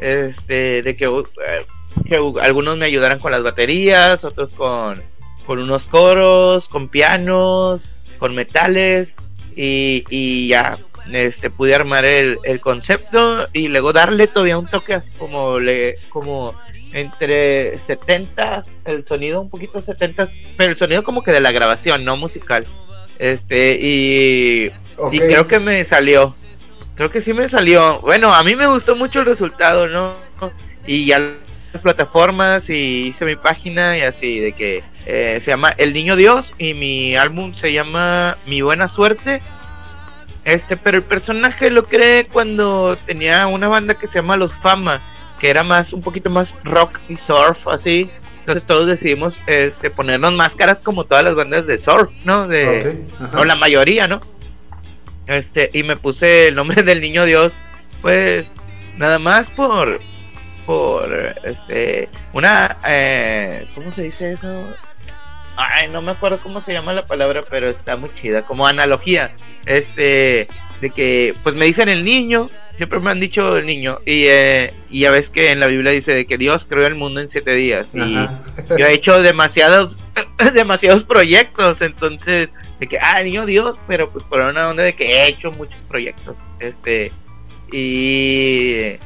este, 0.00 0.82
de 0.82 0.96
que, 0.96 1.06
eh, 1.06 1.66
que 2.06 2.16
algunos 2.42 2.76
me 2.76 2.86
ayudaran 2.86 3.20
con 3.20 3.32
las 3.32 3.42
baterías, 3.42 4.24
otros 4.24 4.52
con, 4.52 5.00
con 5.46 5.60
unos 5.60 5.86
coros, 5.86 6.68
con 6.68 6.88
pianos, 6.88 7.86
con 8.18 8.34
metales, 8.34 9.14
y, 9.54 10.04
y 10.10 10.48
ya 10.48 10.76
este 11.12 11.50
pude 11.50 11.74
armar 11.74 12.04
el, 12.04 12.38
concepto 12.60 13.46
y 13.52 13.68
luego 13.68 13.92
darle 13.92 14.26
todavía 14.26 14.58
un 14.58 14.66
toque 14.66 14.94
así 14.94 15.10
como 15.12 15.58
le 15.58 15.96
como 16.10 16.54
entre 16.92 17.78
70 17.78 18.64
el 18.84 19.06
sonido 19.06 19.40
un 19.40 19.50
poquito 19.50 19.80
70 19.82 20.28
pero 20.56 20.70
el 20.70 20.76
sonido 20.76 21.02
como 21.02 21.22
que 21.22 21.32
de 21.32 21.40
la 21.40 21.52
grabación 21.52 22.04
no 22.04 22.16
musical. 22.16 22.66
Este 23.18 23.78
y, 23.80 24.70
y 25.12 25.18
creo 25.18 25.48
que 25.48 25.58
me 25.58 25.84
salió 25.84 26.34
creo 26.94 27.10
que 27.10 27.20
sí 27.20 27.32
me 27.32 27.48
salió. 27.48 28.00
Bueno 28.00 28.34
a 28.34 28.42
mí 28.42 28.54
me 28.56 28.66
gustó 28.66 28.96
mucho 28.96 29.20
el 29.20 29.26
resultado 29.26 29.88
no 29.88 30.14
y 30.86 31.06
ya 31.06 31.18
las 31.72 31.82
plataformas 31.82 32.70
y 32.70 33.08
hice 33.08 33.24
mi 33.24 33.36
página 33.36 33.98
y 33.98 34.02
así 34.02 34.38
de 34.38 34.52
que 34.52 34.82
eh, 35.06 35.38
se 35.40 35.50
llama 35.50 35.74
El 35.76 35.92
Niño 35.92 36.16
Dios 36.16 36.52
y 36.58 36.74
mi 36.74 37.16
álbum 37.16 37.54
se 37.54 37.72
llama 37.72 38.38
Mi 38.46 38.62
Buena 38.62 38.88
Suerte 38.88 39.42
este, 40.48 40.78
pero 40.78 40.96
el 40.96 41.02
personaje 41.02 41.70
lo 41.70 41.84
creé 41.84 42.26
cuando 42.26 42.96
tenía 43.04 43.46
una 43.46 43.68
banda 43.68 43.94
que 43.94 44.06
se 44.06 44.14
llama 44.14 44.38
Los 44.38 44.54
Fama, 44.54 45.02
que 45.38 45.50
era 45.50 45.62
más, 45.62 45.92
un 45.92 46.00
poquito 46.00 46.30
más 46.30 46.54
rock 46.64 46.98
y 47.08 47.18
surf, 47.18 47.68
así. 47.68 48.10
Entonces 48.40 48.64
todos 48.64 48.86
decidimos 48.86 49.38
este, 49.46 49.90
ponernos 49.90 50.32
máscaras 50.32 50.78
como 50.78 51.04
todas 51.04 51.22
las 51.22 51.34
bandas 51.34 51.66
de 51.66 51.76
surf, 51.76 52.10
¿no? 52.24 52.48
De, 52.48 53.04
o 53.36 53.44
la 53.44 53.56
mayoría, 53.56 54.08
¿no? 54.08 54.20
Este, 55.26 55.68
y 55.74 55.82
me 55.82 55.98
puse 55.98 56.48
el 56.48 56.54
nombre 56.54 56.82
del 56.84 57.02
niño 57.02 57.26
Dios, 57.26 57.52
pues 58.00 58.54
nada 58.96 59.18
más 59.18 59.50
por, 59.50 60.00
por, 60.64 61.34
este, 61.44 62.08
una, 62.32 62.78
eh, 62.86 63.66
¿cómo 63.74 63.92
se 63.92 64.04
dice 64.04 64.32
eso? 64.32 64.64
Ay, 65.60 65.88
no 65.88 66.00
me 66.02 66.12
acuerdo 66.12 66.38
cómo 66.38 66.60
se 66.60 66.72
llama 66.72 66.92
la 66.92 67.04
palabra, 67.04 67.40
pero 67.50 67.68
está 67.68 67.96
muy 67.96 68.10
chida, 68.14 68.42
como 68.42 68.68
analogía, 68.68 69.28
este, 69.66 70.46
de 70.80 70.90
que, 70.90 71.34
pues 71.42 71.56
me 71.56 71.64
dicen 71.64 71.88
el 71.88 72.04
niño, 72.04 72.48
siempre 72.76 73.00
me 73.00 73.10
han 73.10 73.18
dicho 73.18 73.56
el 73.56 73.66
niño, 73.66 73.98
y, 74.06 74.26
eh, 74.28 74.72
y 74.88 75.00
ya 75.00 75.10
ves 75.10 75.30
que 75.30 75.50
en 75.50 75.58
la 75.58 75.66
Biblia 75.66 75.90
dice 75.90 76.14
de 76.14 76.26
que 76.26 76.38
Dios 76.38 76.64
creó 76.64 76.86
el 76.86 76.94
mundo 76.94 77.20
en 77.20 77.28
siete 77.28 77.56
días, 77.56 77.92
y 77.96 78.14
yo 78.78 78.86
he 78.86 78.92
hecho 78.92 79.20
demasiados, 79.20 79.98
demasiados 80.54 81.02
proyectos, 81.02 81.82
entonces, 81.82 82.54
de 82.78 82.86
que, 82.86 83.00
ah, 83.00 83.20
niño 83.24 83.44
Dios, 83.44 83.76
pero 83.88 84.08
pues 84.10 84.24
por 84.26 84.40
una 84.40 84.68
onda 84.68 84.84
de 84.84 84.92
que 84.92 85.10
he 85.10 85.26
hecho 85.26 85.50
muchos 85.50 85.82
proyectos, 85.82 86.36
este, 86.60 87.10
y 87.72 88.96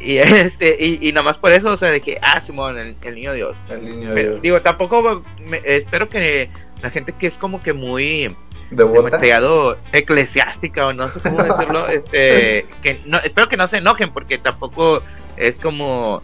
y 0.00 0.16
este 0.18 0.76
y, 0.80 1.08
y 1.08 1.12
más 1.12 1.36
por 1.36 1.52
eso 1.52 1.70
o 1.70 1.76
sea 1.76 1.90
de 1.90 2.00
que 2.00 2.18
ah 2.22 2.40
Simón 2.40 2.78
el, 2.78 2.96
niño 3.14 3.32
Dios. 3.32 3.58
El 3.68 3.84
niño 3.84 4.14
Dios. 4.14 4.42
digo 4.42 4.60
tampoco 4.62 5.22
espero 5.64 6.08
que 6.08 6.50
la 6.82 6.90
gente 6.90 7.12
que 7.12 7.26
es 7.26 7.36
como 7.36 7.62
que 7.62 7.72
muy 7.72 8.34
demasiado 8.70 9.76
eclesiástica 9.92 10.86
o 10.86 10.92
no 10.92 11.08
sé 11.08 11.20
cómo 11.20 11.42
decirlo 11.42 11.88
este 11.88 12.66
que 12.82 13.00
no 13.06 13.18
espero 13.18 13.48
que 13.48 13.56
no 13.56 13.66
se 13.66 13.78
enojen 13.78 14.10
porque 14.10 14.38
tampoco 14.38 15.02
es 15.36 15.58
como 15.58 16.22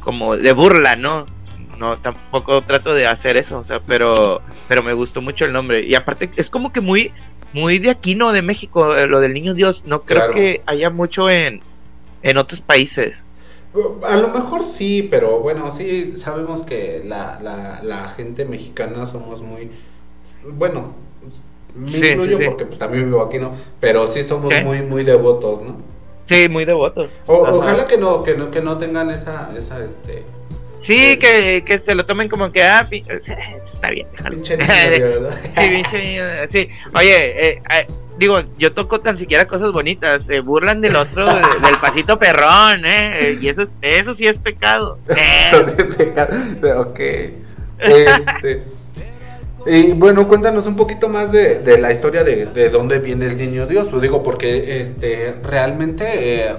como 0.00 0.36
de 0.36 0.52
burla 0.52 0.96
no 0.96 1.26
no 1.78 1.98
tampoco 1.98 2.62
trato 2.62 2.94
de 2.94 3.06
hacer 3.06 3.36
eso 3.36 3.58
o 3.58 3.64
sea 3.64 3.80
pero 3.80 4.42
pero 4.68 4.82
me 4.82 4.94
gustó 4.94 5.20
mucho 5.20 5.44
el 5.44 5.52
nombre. 5.52 5.84
Y 5.84 5.94
aparte 5.94 6.30
es 6.36 6.48
como 6.48 6.72
que 6.72 6.80
muy 6.80 7.12
muy 7.52 7.78
de 7.78 7.90
aquí 7.90 8.14
no 8.14 8.32
de 8.32 8.40
México 8.40 8.96
eh, 8.96 9.06
lo 9.06 9.20
del 9.20 9.34
niño 9.34 9.52
Dios. 9.52 9.84
No 9.86 10.02
creo 10.02 10.30
que 10.30 10.62
haya 10.66 10.88
mucho 10.88 11.28
en 11.28 11.60
en 12.22 12.38
otros 12.38 12.60
países. 12.62 13.24
A 14.04 14.16
lo 14.16 14.28
mejor 14.28 14.64
sí, 14.64 15.08
pero 15.10 15.40
bueno, 15.40 15.70
sí 15.70 16.14
sabemos 16.16 16.62
que 16.62 17.02
la, 17.04 17.38
la, 17.82 18.08
gente 18.08 18.44
mexicana 18.44 19.06
somos 19.06 19.40
muy, 19.40 19.70
bueno, 20.44 20.94
me 21.74 21.90
incluyo 21.90 22.38
porque 22.44 22.66
pues, 22.66 22.78
también 22.78 23.06
vivo 23.06 23.22
aquí, 23.22 23.38
¿no? 23.38 23.52
Pero 23.80 24.06
sí 24.06 24.24
somos 24.24 24.52
muy, 24.62 24.82
muy 24.82 25.04
devotos, 25.04 25.62
¿no? 25.62 25.76
Sí, 26.26 26.50
muy 26.50 26.66
devotos. 26.66 27.10
ojalá 27.26 27.86
que 27.86 27.96
no, 27.96 28.22
que 28.22 28.34
no, 28.34 28.50
que 28.50 28.60
no 28.60 28.76
tengan 28.76 29.10
esa, 29.10 29.50
esa, 29.56 29.82
este... 29.82 30.22
Sí, 30.82 31.16
que, 31.16 31.62
que 31.64 31.78
se 31.78 31.94
lo 31.94 32.04
tomen 32.04 32.28
como 32.28 32.52
que, 32.52 32.62
ah, 32.62 32.86
está 32.90 33.90
bien. 33.90 34.06
Pinche 34.28 34.58
sí, 35.54 35.68
pinche 35.70 36.48
sí. 36.48 36.68
Oye, 36.94 37.48
eh, 37.48 37.62
eh 37.70 37.86
digo, 38.22 38.40
yo 38.56 38.72
toco 38.72 39.00
tan 39.00 39.18
siquiera 39.18 39.46
cosas 39.46 39.72
bonitas, 39.72 40.24
se 40.24 40.40
burlan 40.40 40.80
del 40.80 40.94
otro, 40.94 41.26
del 41.26 41.76
pasito 41.80 42.18
perrón, 42.18 42.84
¿eh? 42.84 43.36
Y 43.40 43.48
eso, 43.48 43.62
es, 43.62 43.74
eso 43.82 44.14
sí 44.14 44.26
es 44.26 44.38
pecado. 44.38 44.98
Eso 45.08 45.66
sí 45.68 45.74
es 45.78 45.96
pecado, 45.96 46.36
ok. 46.80 47.00
Este, 47.78 48.62
y 49.66 49.92
bueno, 49.92 50.28
cuéntanos 50.28 50.66
un 50.66 50.76
poquito 50.76 51.08
más 51.08 51.32
de, 51.32 51.58
de 51.58 51.78
la 51.78 51.92
historia 51.92 52.22
de, 52.22 52.46
de, 52.46 52.70
dónde 52.70 53.00
viene 53.00 53.26
el 53.26 53.36
niño 53.36 53.66
Dios. 53.66 53.90
Lo 53.90 53.98
digo 53.98 54.22
porque 54.22 54.80
este 54.80 55.34
realmente 55.42 56.46
eh, 56.46 56.56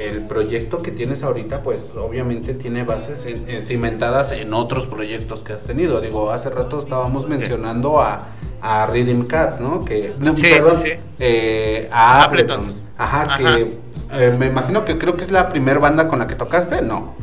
el 0.00 0.22
proyecto 0.26 0.82
que 0.82 0.90
tienes 0.90 1.22
ahorita, 1.22 1.62
pues 1.62 1.90
obviamente 1.96 2.54
tiene 2.54 2.82
bases 2.82 3.26
cimentadas 3.64 4.32
en 4.32 4.54
otros 4.54 4.86
proyectos 4.86 5.42
que 5.42 5.52
has 5.52 5.64
tenido. 5.64 6.00
Digo, 6.00 6.30
hace 6.32 6.50
rato 6.50 6.80
estábamos 6.80 7.28
mencionando 7.28 8.00
a, 8.00 8.28
a 8.60 8.86
Rhythm 8.86 9.26
Cats, 9.26 9.60
¿no? 9.60 9.84
Que, 9.84 10.14
perdón, 10.18 10.82
Eh, 11.18 11.88
a 11.90 12.24
Appletons. 12.24 12.82
Ajá, 12.98 13.36
que 13.36 13.78
eh, 14.12 14.34
me 14.38 14.46
imagino 14.46 14.84
que 14.84 14.98
creo 14.98 15.16
que 15.16 15.24
es 15.24 15.30
la 15.30 15.48
primera 15.48 15.78
banda 15.78 16.08
con 16.08 16.18
la 16.18 16.26
que 16.26 16.34
tocaste, 16.34 16.82
¿no? 16.82 17.14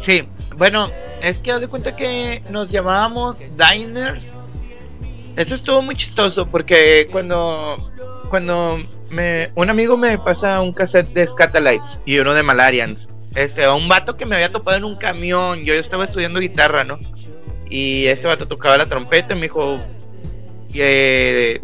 Sí, 0.00 0.28
bueno, 0.56 0.88
es 1.22 1.38
que 1.38 1.52
haz 1.52 1.60
de 1.60 1.68
cuenta 1.68 1.96
que 1.96 2.42
nos 2.50 2.70
llamábamos 2.70 3.44
Diners 3.56 4.34
eso 5.36 5.56
estuvo 5.56 5.82
muy 5.82 5.96
chistoso 5.96 6.46
porque 6.46 7.08
cuando, 7.10 7.90
cuando 8.30 8.78
me, 9.10 9.50
un 9.56 9.68
amigo 9.68 9.96
me 9.96 10.16
pasa 10.16 10.60
un 10.60 10.72
cassette 10.72 11.12
de 11.12 11.26
Scatalites 11.26 11.98
y 12.06 12.18
uno 12.18 12.34
de 12.34 12.44
Malarians, 12.44 13.08
este, 13.34 13.64
a 13.64 13.74
un 13.74 13.88
vato 13.88 14.16
que 14.16 14.26
me 14.26 14.36
había 14.36 14.52
topado 14.52 14.76
en 14.76 14.84
un 14.84 14.94
camión, 14.94 15.64
yo 15.64 15.74
estaba 15.74 16.04
estudiando 16.04 16.38
guitarra, 16.38 16.84
¿no? 16.84 17.00
Y 17.68 18.06
este 18.06 18.28
vato 18.28 18.46
tocaba 18.46 18.78
la 18.78 18.86
trompeta 18.86 19.32
y 19.32 19.36
me 19.36 19.42
dijo, 19.42 19.80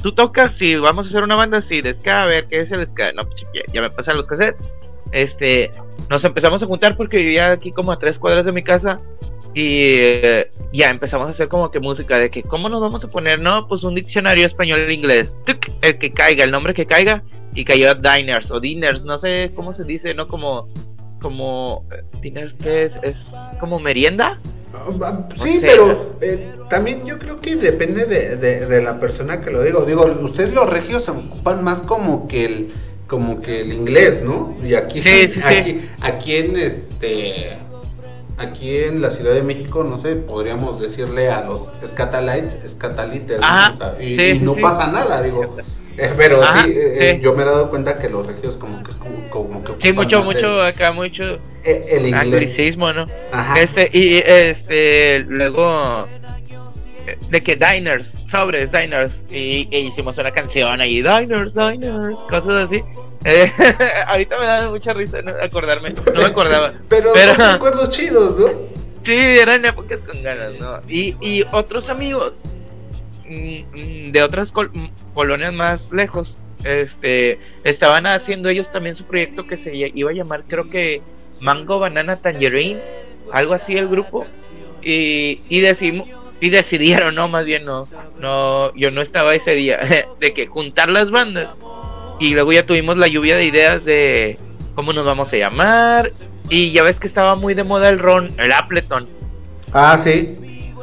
¿tú 0.03 0.13
tocas? 0.13 0.61
y 0.63 0.77
vamos 0.77 1.07
a 1.07 1.09
hacer 1.09 1.23
una 1.23 1.37
banda 1.37 1.59
así 1.59 1.81
de 1.81 1.93
ska, 1.93 2.23
a 2.23 2.27
ver, 2.27 2.45
¿qué 2.47 2.61
es 2.61 2.71
el 2.71 2.87
ska? 2.87 3.13
No, 3.13 3.25
pues 3.25 3.45
ya, 3.55 3.63
ya 3.73 3.81
me 3.81 3.91
pasan 3.91 4.17
los 4.17 4.27
cassettes. 4.27 4.67
Este, 5.13 5.71
nos 6.09 6.25
empezamos 6.25 6.63
a 6.63 6.67
juntar 6.67 6.97
porque 6.97 7.19
vivía 7.19 7.53
aquí 7.53 7.73
como 7.73 7.93
a 7.93 7.99
tres 7.99 8.19
cuadras 8.19 8.45
de 8.45 8.53
mi 8.53 8.63
casa 8.63 8.99
y 9.53 9.97
eh, 9.99 10.51
ya 10.73 10.91
empezamos 10.91 11.27
a 11.27 11.31
hacer 11.31 11.49
como 11.49 11.71
que 11.71 11.81
música 11.81 12.19
de 12.19 12.31
que, 12.31 12.43
¿cómo 12.43 12.69
nos 12.69 12.81
vamos 12.81 13.05
a 13.05 13.09
poner? 13.09 13.41
No, 13.41 13.67
pues 13.67 13.83
un 13.83 13.95
diccionario 13.95 14.47
español-inglés. 14.47 15.35
El 15.83 15.99
que 15.99 16.13
caiga, 16.13 16.45
el 16.45 16.51
nombre 16.51 16.75
que 16.75 16.87
caiga. 16.87 17.23
Y 17.53 17.65
cayó 17.65 17.97
Diners 17.97 18.49
o 18.53 18.61
Diners, 18.61 19.03
no 19.03 19.19
sé 19.19 19.51
cómo 19.57 19.73
se 19.73 19.83
dice, 19.83 20.15
¿no? 20.15 20.29
Como, 20.29 20.69
como, 21.21 21.85
eh, 21.91 22.05
Diners, 22.21 22.55
¿qué 22.63 22.85
es? 22.85 22.97
¿Es 23.03 23.35
como 23.59 23.81
merienda? 23.81 24.39
Ah, 24.73 25.29
sí, 25.43 25.59
pero 25.61 26.15
eh, 26.21 26.53
también 26.69 27.05
yo 27.05 27.19
creo 27.19 27.41
que 27.41 27.57
depende 27.57 28.05
de, 28.05 28.37
de, 28.37 28.83
la 28.83 29.01
persona 29.01 29.41
que 29.41 29.51
lo 29.51 29.63
digo. 29.63 29.85
Digo, 29.85 30.05
ustedes 30.23 30.55
los 30.55 30.71
regios 30.71 31.05
se 31.05 31.11
ocupan 31.11 31.65
más 31.65 31.81
como 31.81 32.29
que 32.29 32.45
el 32.45 32.73
como 33.07 33.43
que 33.43 33.63
el 33.63 33.73
inglés, 33.73 34.23
¿no? 34.23 34.57
Y 34.63 34.75
aquí, 34.75 35.03
sí, 35.03 35.29
sí, 35.29 35.41
aquí, 35.45 35.89
aquí 36.01 36.37
en 36.37 36.57
este 36.57 37.59
aquí 38.39 38.79
en 38.79 39.03
la 39.03 39.11
Ciudad 39.11 39.35
de 39.35 39.43
México, 39.43 39.85
no 39.85 39.99
sé, 39.99 40.17
podríamos 40.17 40.81
decirle 40.81 41.29
a 41.31 41.43
los 41.43 41.69
scatalites, 41.85 42.57
scatalites, 42.71 43.41
y, 44.01 44.39
no 44.39 44.55
pasa 44.55 44.87
nada, 44.87 45.21
digo. 45.23 45.57
Eh, 45.99 46.15
pero 46.17 46.43
eh, 46.43 47.17
sí, 47.17 47.21
yo 47.21 47.35
me 47.35 47.43
he 47.43 47.47
dado 47.47 47.69
cuenta 47.69 47.99
que 47.99 48.09
los 48.09 48.27
regios 48.27 48.57
como 48.57 48.83
que 48.83 48.93
como, 49.29 49.63
que 49.63 49.73
sí 49.79 49.93
mucho 49.93 50.23
mucho 50.25 50.63
acá 50.63 50.93
mucho 50.93 51.39
eh, 51.65 51.85
el, 51.91 52.07
inglés. 52.07 52.21
anglicismo, 52.21 52.93
¿no? 52.93 53.07
Ajá. 53.33 53.61
Este 53.61 53.91
y 53.93 54.23
este 54.25 55.25
luego 55.29 56.07
de 57.31 57.43
que 57.43 57.57
diners, 57.57 58.13
sobres, 58.29 58.73
diners, 58.73 59.23
y, 59.31 59.69
hicimos 59.77 60.19
una 60.19 60.31
canción 60.31 60.81
ahí, 60.81 61.03
diners, 61.03 61.55
diners, 61.55 62.23
cosas 62.25 62.65
así. 62.69 62.83
Eh, 63.25 63.53
ahorita 64.07 64.39
me 64.39 64.47
da 64.47 64.71
mucha 64.71 64.93
risa 64.93 65.19
acordarme, 65.43 65.91
no 65.91 66.21
me 66.21 66.25
acordaba. 66.25 66.73
pero, 66.89 67.11
pero 67.13 67.35
recuerdos 67.53 67.91
chidos, 67.91 68.39
¿no? 68.39 68.49
Sí, 69.03 69.15
eran 69.15 69.65
épocas 69.65 70.01
con 70.03 70.23
ganas, 70.23 70.53
¿no? 70.59 70.81
Y, 70.89 71.17
y 71.21 71.45
otros 71.53 71.89
amigos 71.89 72.41
de 73.31 74.23
otras 74.23 74.53
mm, 74.53 74.87
colonias 75.15 75.53
más 75.53 75.93
lejos, 75.93 76.37
este, 76.65 77.39
estaban 77.65 78.07
haciendo 78.07 78.49
ellos 78.49 78.71
también 78.71 78.97
su 78.97 79.05
proyecto 79.05 79.47
que 79.47 79.57
se 79.57 79.75
iba 79.77 80.11
a 80.11 80.15
llamar, 80.15 80.45
creo 80.47 80.69
que 80.69 81.01
Mango 81.41 81.79
Banana 81.79 82.17
Tangerine, 82.17 82.81
algo 83.33 83.55
así 83.55 83.77
el 83.77 83.89
grupo. 83.89 84.27
Y, 84.83 85.41
y 85.49 85.61
decimos, 85.61 86.09
y 86.41 86.49
decidieron, 86.49 87.15
no, 87.15 87.29
más 87.29 87.45
bien 87.45 87.65
no, 87.65 87.87
no, 88.19 88.75
yo 88.75 88.91
no 88.91 89.03
estaba 89.03 89.35
ese 89.35 89.55
día, 89.55 89.79
de 90.21 90.33
que 90.33 90.47
juntar 90.47 90.89
las 90.89 91.11
bandas. 91.11 91.57
Y 92.19 92.35
luego 92.35 92.53
ya 92.53 92.67
tuvimos 92.67 92.99
la 92.99 93.09
lluvia 93.09 93.37
de 93.37 93.45
ideas 93.45 93.85
de 93.85 94.39
cómo 94.75 94.93
nos 94.93 95.05
vamos 95.05 95.33
a 95.33 95.37
llamar. 95.37 96.11
Y 96.49 96.73
ya 96.73 96.83
ves 96.83 96.99
que 96.99 97.07
estaba 97.07 97.37
muy 97.37 97.55
de 97.55 97.65
moda 97.65 97.89
el 97.89 97.99
ron, 97.99 98.35
el 98.39 98.53
Appleton. 98.53 99.09
Ah, 99.73 99.99
sí. 100.03 100.37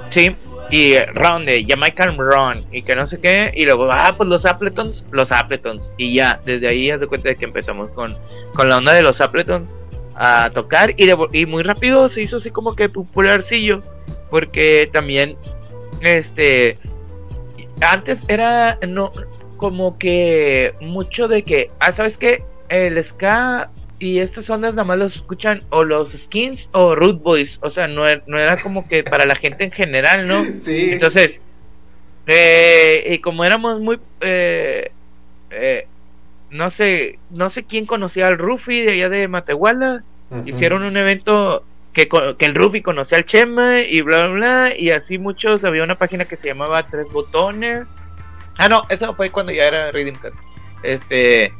Sí, 0.09 0.31
y 0.69 0.97
ron 1.13 1.45
de 1.45 1.65
Jamaican 1.67 2.17
Ron 2.17 2.65
y 2.71 2.81
que 2.81 2.95
no 2.95 3.07
sé 3.07 3.19
qué. 3.19 3.51
Y 3.55 3.65
luego, 3.65 3.91
ah, 3.91 4.13
pues 4.15 4.27
los 4.27 4.45
Appletons, 4.45 5.05
los 5.11 5.31
Appletons. 5.31 5.93
Y 5.97 6.13
ya, 6.13 6.41
desde 6.45 6.67
ahí 6.67 6.91
haz 6.91 6.99
de 6.99 7.07
cuenta 7.07 7.29
de 7.29 7.35
que 7.35 7.45
empezamos 7.45 7.89
con, 7.91 8.17
con 8.53 8.69
la 8.69 8.77
onda 8.77 8.93
de 8.93 9.01
los 9.01 9.21
Appletons 9.21 9.73
a 10.15 10.49
tocar. 10.53 10.93
Y, 10.97 11.09
y 11.33 11.45
muy 11.45 11.63
rápido 11.63 12.09
se 12.09 12.21
hizo 12.21 12.37
así 12.37 12.51
como 12.51 12.75
que 12.75 12.89
popularcillo 12.89 13.81
porque 14.29 14.89
también 14.91 15.37
este 16.01 16.77
antes 17.81 18.23
era 18.27 18.77
no 18.87 19.11
como 19.57 19.97
que 19.97 20.73
mucho 20.81 21.27
de 21.27 21.43
que 21.43 21.71
ah 21.79 21.91
sabes 21.91 22.17
qué 22.17 22.43
el 22.69 23.03
ska 23.03 23.71
y 23.99 24.19
estas 24.19 24.49
ondas 24.49 24.73
nada 24.73 24.83
más 24.83 24.97
los 24.97 25.15
escuchan 25.15 25.63
o 25.69 25.83
los 25.83 26.11
skins 26.11 26.69
o 26.71 26.95
root 26.95 27.21
boys 27.21 27.59
o 27.61 27.69
sea 27.69 27.87
no, 27.87 28.07
er, 28.07 28.23
no 28.27 28.37
era 28.37 28.57
como 28.61 28.87
que 28.87 29.03
para 29.03 29.25
la 29.25 29.35
gente 29.35 29.63
en 29.63 29.71
general 29.71 30.27
no 30.27 30.45
sí 30.61 30.91
entonces 30.91 31.41
eh, 32.27 33.05
y 33.09 33.19
como 33.19 33.43
éramos 33.43 33.79
muy 33.79 33.99
eh, 34.21 34.91
eh, 35.49 35.87
no 36.51 36.69
sé 36.69 37.19
no 37.29 37.49
sé 37.49 37.63
quién 37.63 37.85
conocía 37.85 38.27
al 38.27 38.37
Rufi 38.37 38.81
de 38.81 38.91
allá 38.91 39.09
de 39.09 39.27
Matehuala 39.27 40.03
hicieron 40.45 40.83
un 40.83 40.97
evento 40.97 41.63
que, 41.97 42.07
que 42.37 42.45
el 42.45 42.53
Rufi 42.53 42.81
conocía 42.83 43.17
al 43.17 43.25
Chema 43.25 43.79
y 43.79 44.01
bla, 44.01 44.27
bla, 44.27 44.35
bla, 44.35 44.77
y 44.77 44.91
así 44.91 45.17
muchos, 45.17 45.63
había 45.63 45.83
una 45.83 45.95
página 45.95 46.25
que 46.25 46.37
se 46.37 46.47
llamaba 46.47 46.85
Tres 46.85 47.07
Botones. 47.11 47.95
Ah, 48.57 48.69
no, 48.69 48.83
eso 48.89 49.15
fue 49.15 49.31
cuando 49.31 49.51
ya 49.51 49.63
era 49.63 49.91
Reading 49.91 50.13
Cat. 50.13 50.33
Este, 50.83 51.51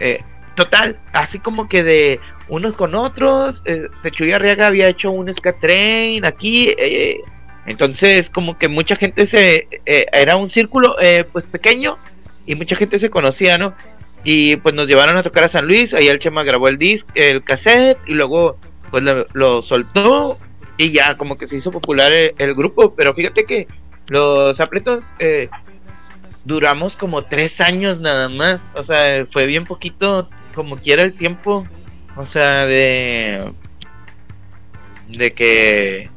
eh, 0.00 0.24
total, 0.56 0.98
así 1.12 1.38
como 1.38 1.68
que 1.68 1.84
de 1.84 2.20
unos 2.48 2.74
con 2.74 2.94
otros, 2.94 3.62
eh, 3.64 3.88
Sechuya 4.02 4.36
Arriaga 4.36 4.66
había 4.66 4.88
hecho 4.88 5.10
un 5.12 5.30
Train 5.60 6.24
aquí, 6.24 6.74
eh, 6.78 7.20
entonces 7.66 8.30
como 8.30 8.58
que 8.58 8.68
mucha 8.68 8.96
gente 8.96 9.26
se, 9.26 9.68
eh, 9.84 10.06
era 10.12 10.36
un 10.36 10.50
círculo 10.50 10.96
pues 11.32 11.46
pequeño 11.46 11.96
y 12.46 12.54
mucha 12.54 12.76
gente 12.76 12.98
se 12.98 13.10
conocía, 13.10 13.58
¿no? 13.58 13.74
Y 14.24 14.56
pues 14.56 14.74
nos 14.74 14.88
llevaron 14.88 15.16
a 15.16 15.22
tocar 15.22 15.44
a 15.44 15.48
San 15.48 15.66
Luis, 15.66 15.94
ahí 15.94 16.08
el 16.08 16.18
Chema 16.18 16.42
grabó 16.42 16.68
el 16.68 16.78
disc, 16.78 17.08
el 17.14 17.44
cassette 17.44 17.98
y 18.06 18.14
luego 18.14 18.56
pues 18.90 19.04
lo, 19.32 19.62
soltó 19.62 20.38
y 20.78 20.90
ya 20.90 21.16
como 21.16 21.36
que 21.36 21.46
se 21.46 21.56
hizo 21.56 21.70
popular 21.70 22.12
el, 22.12 22.54
grupo, 22.54 22.94
pero 22.94 23.14
fíjate 23.14 23.44
que 23.44 23.66
los 24.08 24.60
apletos 24.60 25.12
eh, 25.18 25.48
duramos 26.46 26.94
como 26.94 27.24
tres 27.24 27.60
años 27.60 28.00
nada 28.00 28.28
más, 28.28 28.70
o 28.74 28.82
sea, 28.82 29.26
fue 29.26 29.46
bien 29.46 29.64
poquito 29.64 30.28
como 30.54 30.76
quiera 30.78 31.02
el 31.02 31.12
tiempo, 31.12 31.66
o 32.16 32.24
sea, 32.24 32.66
de 32.66 33.52
de 35.08 35.32
que 35.34 36.08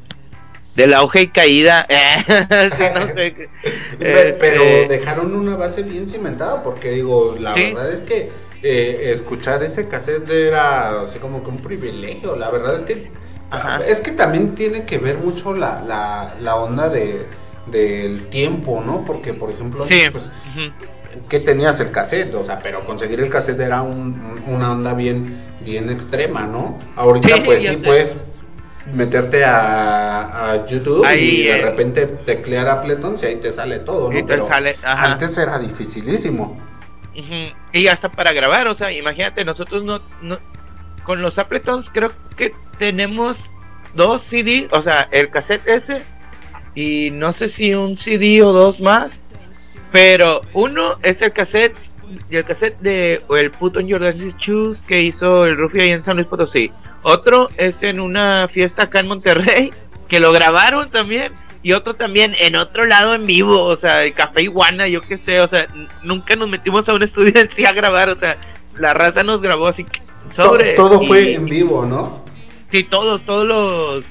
del 0.76 0.94
auge 0.94 1.22
y 1.22 1.28
caída, 1.28 1.86
no 2.94 3.08
sé. 3.08 3.48
Pero 3.98 4.30
este, 4.30 4.88
dejaron 4.88 5.34
una 5.34 5.56
base 5.56 5.82
bien 5.82 6.08
cimentada, 6.08 6.62
porque 6.62 6.92
digo, 6.92 7.36
la 7.38 7.52
verdad 7.52 7.92
es 7.92 8.00
que 8.00 8.30
eh, 8.62 9.10
escuchar 9.12 9.62
ese 9.64 9.88
cassette 9.88 10.30
era 10.30 11.02
así 11.02 11.18
como 11.18 11.42
que 11.42 11.50
un 11.50 11.58
privilegio. 11.58 12.36
La 12.36 12.50
verdad 12.50 12.76
es 12.76 12.82
que 12.82 13.10
es 13.88 14.00
que 14.00 14.12
también 14.12 14.54
tiene 14.54 14.84
que 14.84 14.98
ver 14.98 15.18
mucho 15.18 15.52
la, 15.54 15.82
la, 15.82 16.36
la 16.40 16.54
onda 16.54 16.88
de 16.88 17.26
del 17.66 18.26
tiempo, 18.28 18.82
¿no? 18.84 19.02
Porque 19.02 19.34
por 19.34 19.50
ejemplo, 19.50 19.84
pues, 20.12 20.30
que 21.28 21.40
tenías 21.40 21.80
el 21.80 21.90
cassette, 21.90 22.34
o 22.34 22.44
sea, 22.44 22.58
pero 22.60 22.84
conseguir 22.84 23.20
el 23.20 23.30
cassette 23.30 23.60
era 23.60 23.82
un, 23.82 24.42
una 24.46 24.72
onda 24.72 24.94
bien 24.94 25.50
bien 25.60 25.90
extrema, 25.90 26.42
¿no? 26.42 26.78
Ahorita 26.96 27.42
pues 27.44 27.60
sí 27.60 27.76
puedes 27.84 28.12
meterte 28.92 29.44
a, 29.44 30.52
a 30.52 30.66
YouTube 30.66 31.06
y 31.16 31.44
de 31.44 31.50
eh, 31.50 31.62
repente 31.62 32.06
teclear 32.06 32.68
a 32.68 32.82
y 32.84 33.26
ahí 33.26 33.36
te 33.36 33.52
sale 33.52 33.80
todo, 33.80 34.10
¿no? 34.10 34.26
Pero 34.26 34.48
antes 34.82 35.38
era 35.38 35.58
dificilísimo. 35.58 36.58
Y 37.72 37.88
hasta 37.88 38.10
para 38.10 38.32
grabar, 38.32 38.66
o 38.68 38.74
sea, 38.74 38.90
imagínate, 38.92 39.44
nosotros 39.44 39.84
no, 39.84 40.00
no 40.22 40.38
con 41.04 41.22
los 41.22 41.38
Appletons 41.38 41.90
creo 41.90 42.12
que 42.36 42.54
tenemos 42.78 43.50
dos 43.94 44.22
CD, 44.22 44.68
o 44.70 44.82
sea, 44.82 45.08
el 45.10 45.30
cassette 45.30 45.66
ese 45.66 46.02
y 46.74 47.10
no 47.12 47.32
sé 47.32 47.48
si 47.48 47.74
un 47.74 47.96
CD 47.96 48.42
o 48.42 48.52
dos 48.52 48.80
más, 48.80 49.20
pero 49.92 50.42
uno 50.52 50.96
es 51.02 51.22
el 51.22 51.32
cassette 51.32 51.76
y 52.28 52.36
el 52.36 52.44
cassette 52.44 52.78
de 52.80 53.22
el 53.30 53.50
puto 53.50 53.80
Jordan 53.86 54.16
Shoes 54.38 54.82
que 54.82 55.00
hizo 55.00 55.46
el 55.46 55.56
Rufio 55.56 55.82
ahí 55.82 55.90
en 55.90 56.04
San 56.04 56.16
Luis 56.16 56.28
Potosí. 56.28 56.70
Otro 57.02 57.48
es 57.56 57.82
en 57.82 58.00
una 58.00 58.48
fiesta 58.48 58.84
acá 58.84 59.00
en 59.00 59.08
Monterrey 59.08 59.72
que 60.08 60.20
lo 60.20 60.32
grabaron 60.32 60.90
también 60.90 61.32
y 61.62 61.72
otro 61.72 61.94
también 61.94 62.34
en 62.40 62.56
otro 62.56 62.84
lado 62.84 63.14
en 63.14 63.26
vivo, 63.26 63.62
o 63.62 63.76
sea, 63.76 64.04
el 64.04 64.14
Café 64.14 64.42
Iguana, 64.42 64.88
yo 64.88 65.02
qué 65.02 65.18
sé, 65.18 65.40
o 65.40 65.46
sea, 65.46 65.66
nunca 66.02 66.34
nos 66.36 66.48
metimos 66.48 66.88
a 66.88 66.94
un 66.94 67.02
estudio 67.04 67.38
en 67.40 67.50
sí 67.50 67.64
a 67.64 67.72
grabar, 67.72 68.08
o 68.08 68.16
sea, 68.16 68.36
la 68.76 68.94
raza 68.94 69.22
nos 69.22 69.42
grabó 69.42 69.66
así 69.66 69.84
sobre... 70.30 70.74
Todo, 70.74 71.04
fue 71.06 71.34
en 71.34 71.44
vivo, 71.44 71.84
¿no? 71.84 72.24
Sí, 72.70 72.84
todos, 72.84 73.20
todos 73.22 73.46
los... 73.46 74.04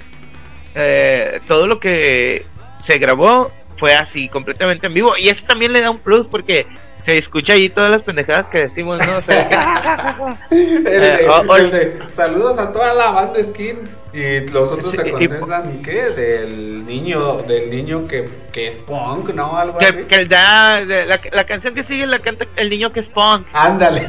Eh, 0.79 1.41
todo 1.47 1.67
lo 1.67 1.79
que 1.79 2.45
se 2.81 2.97
grabó 2.97 3.51
fue 3.77 3.95
así, 3.95 4.29
completamente 4.29 4.87
en 4.87 4.93
vivo, 4.93 5.13
y 5.17 5.29
eso 5.29 5.45
también 5.45 5.73
le 5.73 5.81
da 5.81 5.89
un 5.89 5.99
plus 5.99 6.27
porque 6.27 6.67
se 7.01 7.17
escucha 7.17 7.53
ahí 7.53 7.69
todas 7.69 7.89
las 7.89 8.01
pendejadas 8.01 8.49
que 8.49 8.59
decimos, 8.59 8.99
¿no? 9.05 9.17
O 9.17 9.21
sea, 9.21 10.37
eh, 10.51 11.99
saludos 12.15 12.57
a 12.59 12.73
toda 12.73 12.93
la 12.93 13.11
banda 13.11 13.41
Skin 13.41 13.77
y 14.11 14.39
los 14.49 14.71
otros 14.71 14.91
se 14.91 15.11
contestan, 15.11 15.81
¿qué? 15.83 16.09
Del 16.09 16.85
niño, 16.85 17.43
del 17.43 17.69
niño 17.69 18.07
que, 18.07 18.27
que 18.51 18.67
es 18.67 18.77
punk, 18.77 19.33
¿no? 19.33 19.55
Algo 19.55 19.77
que, 19.77 19.85
así. 19.85 20.03
Que 20.03 20.25
da, 20.25 20.81
la, 20.81 21.21
la, 21.31 21.43
canción 21.45 21.75
que 21.75 21.83
sigue 21.83 22.07
la 22.07 22.19
canta 22.19 22.47
el 22.55 22.69
niño 22.69 22.91
que 22.91 23.01
es 23.01 23.07
punk. 23.07 23.47
Ándale. 23.53 24.07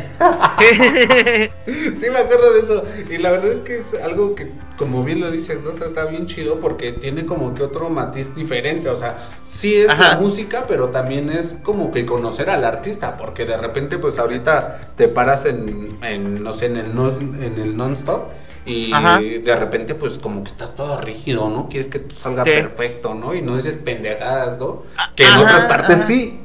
sí, 2.01 2.11
me 2.11 2.19
acuerdo 2.19 2.55
de 2.55 2.61
eso. 2.61 2.85
Y 3.11 3.19
la 3.19 3.31
verdad 3.33 3.53
es 3.53 3.61
que 3.61 3.77
es 3.77 3.87
algo 4.03 4.35
que, 4.35 4.51
como 4.81 5.05
bien 5.05 5.21
lo 5.21 5.31
dices, 5.31 5.59
¿no? 5.63 5.73
está 5.73 6.07
bien 6.07 6.25
chido 6.25 6.59
porque 6.59 6.93
tiene 6.93 7.27
como 7.27 7.53
que 7.55 7.63
otro 7.63 7.91
matiz 7.91 8.35
diferente. 8.35 8.89
O 8.89 8.99
sea, 8.99 9.19
sí 9.43 9.77
es 9.77 9.89
la 9.99 10.17
música, 10.17 10.65
pero 10.67 10.89
también 10.89 11.29
es 11.29 11.55
como 11.63 11.91
que 11.91 12.07
conocer 12.07 12.49
al 12.49 12.65
artista. 12.65 13.19
Porque 13.19 13.45
de 13.45 13.59
repente, 13.59 13.99
pues 13.99 14.19
ahorita 14.19 14.93
te 14.97 15.09
paras 15.09 15.45
en, 15.45 15.99
en 16.03 16.43
no 16.43 16.55
sé, 16.55 16.65
en 16.65 16.79
el, 16.79 16.95
no, 16.95 17.11
en 17.11 17.59
el 17.59 17.77
non-stop 17.77 18.31
y 18.65 18.91
de 18.91 19.57
repente 19.57 19.95
pues 19.95 20.15
como 20.15 20.45
que 20.45 20.51
estás 20.51 20.75
todo 20.75 20.99
rígido, 21.03 21.51
¿no? 21.51 21.69
Quieres 21.69 21.91
que 21.91 22.03
salga 22.15 22.45
perfecto, 22.45 23.13
¿no? 23.13 23.35
Y 23.35 23.43
no 23.43 23.57
dices 23.57 23.77
pendejadas, 23.85 24.59
¿no? 24.59 24.83
Ah, 24.97 25.13
que 25.15 25.25
en 25.25 25.37
otras 25.37 25.65
partes 25.65 26.07
sí. 26.07 26.41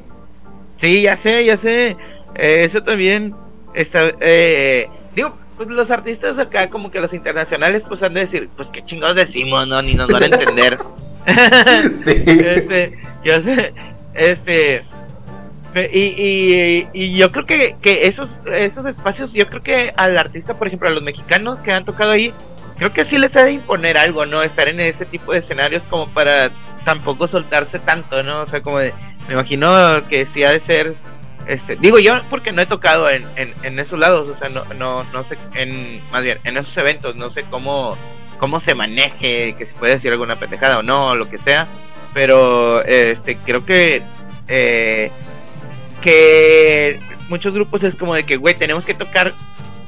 Sí, 0.75 1.03
ya 1.03 1.15
sé, 1.15 1.45
ya 1.45 1.55
sé. 1.55 1.95
Eh, 2.35 2.65
eso 2.65 2.83
también 2.83 3.33
está... 3.73 4.11
Eh, 4.19 4.89
digo, 5.15 5.35
pues 5.57 5.69
los 5.69 5.91
artistas 5.91 6.37
acá 6.37 6.69
como 6.69 6.91
que 6.91 6.99
los 6.99 7.13
internacionales 7.13 7.83
pues 7.87 8.03
han 8.03 8.13
de 8.13 8.21
decir, 8.21 8.49
pues 8.55 8.69
qué 8.69 8.83
chingados 8.83 9.15
decimos, 9.15 9.67
¿no? 9.67 9.81
Ni 9.81 9.93
nos 9.93 10.09
van 10.09 10.23
a 10.23 10.25
entender. 10.25 10.77
sí. 12.03 12.23
Este, 12.25 12.99
yo 13.23 13.41
sé, 13.41 13.73
este... 14.13 14.85
Y, 15.91 16.87
y, 16.93 17.17
yo 17.17 17.33
creo 17.33 17.45
que, 17.45 17.75
que, 17.81 18.07
esos, 18.07 18.39
esos 18.49 18.85
espacios, 18.85 19.33
yo 19.33 19.49
creo 19.49 19.61
que 19.61 19.93
al 19.97 20.17
artista, 20.17 20.53
por 20.57 20.67
ejemplo, 20.67 20.87
a 20.87 20.91
los 20.91 21.03
mexicanos 21.03 21.59
que 21.59 21.73
han 21.73 21.83
tocado 21.83 22.11
ahí, 22.11 22.33
creo 22.77 22.93
que 22.93 23.03
sí 23.03 23.17
les 23.17 23.35
ha 23.35 23.43
de 23.43 23.53
imponer 23.53 23.97
algo, 23.97 24.25
¿no? 24.25 24.41
Estar 24.41 24.69
en 24.69 24.79
ese 24.79 25.05
tipo 25.05 25.33
de 25.33 25.39
escenarios 25.39 25.83
como 25.89 26.07
para 26.07 26.49
tampoco 26.85 27.27
soltarse 27.27 27.79
tanto, 27.79 28.23
¿no? 28.23 28.41
O 28.41 28.45
sea, 28.45 28.61
como 28.61 28.79
de, 28.79 28.93
me 29.27 29.33
imagino 29.33 29.69
que 30.07 30.25
sí 30.25 30.43
ha 30.43 30.51
de 30.51 30.59
ser, 30.59 30.95
este, 31.47 31.75
digo 31.75 31.99
yo 31.99 32.21
porque 32.29 32.51
no 32.51 32.61
he 32.61 32.65
tocado 32.65 33.09
en, 33.09 33.25
esos 33.79 33.99
lados, 33.99 34.27
o 34.27 34.35
sea, 34.35 34.49
no, 34.49 34.63
no, 34.77 35.03
no 35.05 35.23
sé, 35.23 35.37
en, 35.53 36.01
más 36.11 36.23
bien, 36.23 36.39
en 36.43 36.57
esos 36.57 36.75
eventos, 36.77 37.15
no 37.15 37.29
sé 37.29 37.43
cómo, 37.49 37.97
cómo 38.39 38.59
se 38.59 38.75
maneje, 38.75 39.55
que 39.57 39.65
se 39.65 39.73
puede 39.73 39.93
decir 39.93 40.11
alguna 40.11 40.35
pendejada 40.35 40.79
o 40.79 40.83
no, 40.83 41.15
lo 41.15 41.29
que 41.29 41.37
sea, 41.37 41.67
pero, 42.13 42.81
este, 42.85 43.35
creo 43.35 43.65
que, 43.65 44.01
eh, 44.47 45.11
que 46.01 46.99
muchos 47.29 47.53
grupos 47.53 47.83
es 47.83 47.95
como 47.95 48.15
de 48.15 48.23
que, 48.23 48.37
güey, 48.37 48.55
tenemos 48.55 48.85
que 48.85 48.93
tocar 48.93 49.33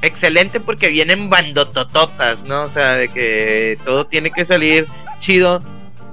excelente 0.02 0.60
porque 0.60 0.88
vienen 0.88 1.30
bandotototas, 1.30 2.44
¿no? 2.44 2.62
O 2.62 2.68
sea, 2.68 2.92
de 2.92 3.08
que 3.08 3.78
todo 3.84 4.06
tiene 4.06 4.30
que 4.30 4.44
salir 4.44 4.86
chido. 5.20 5.62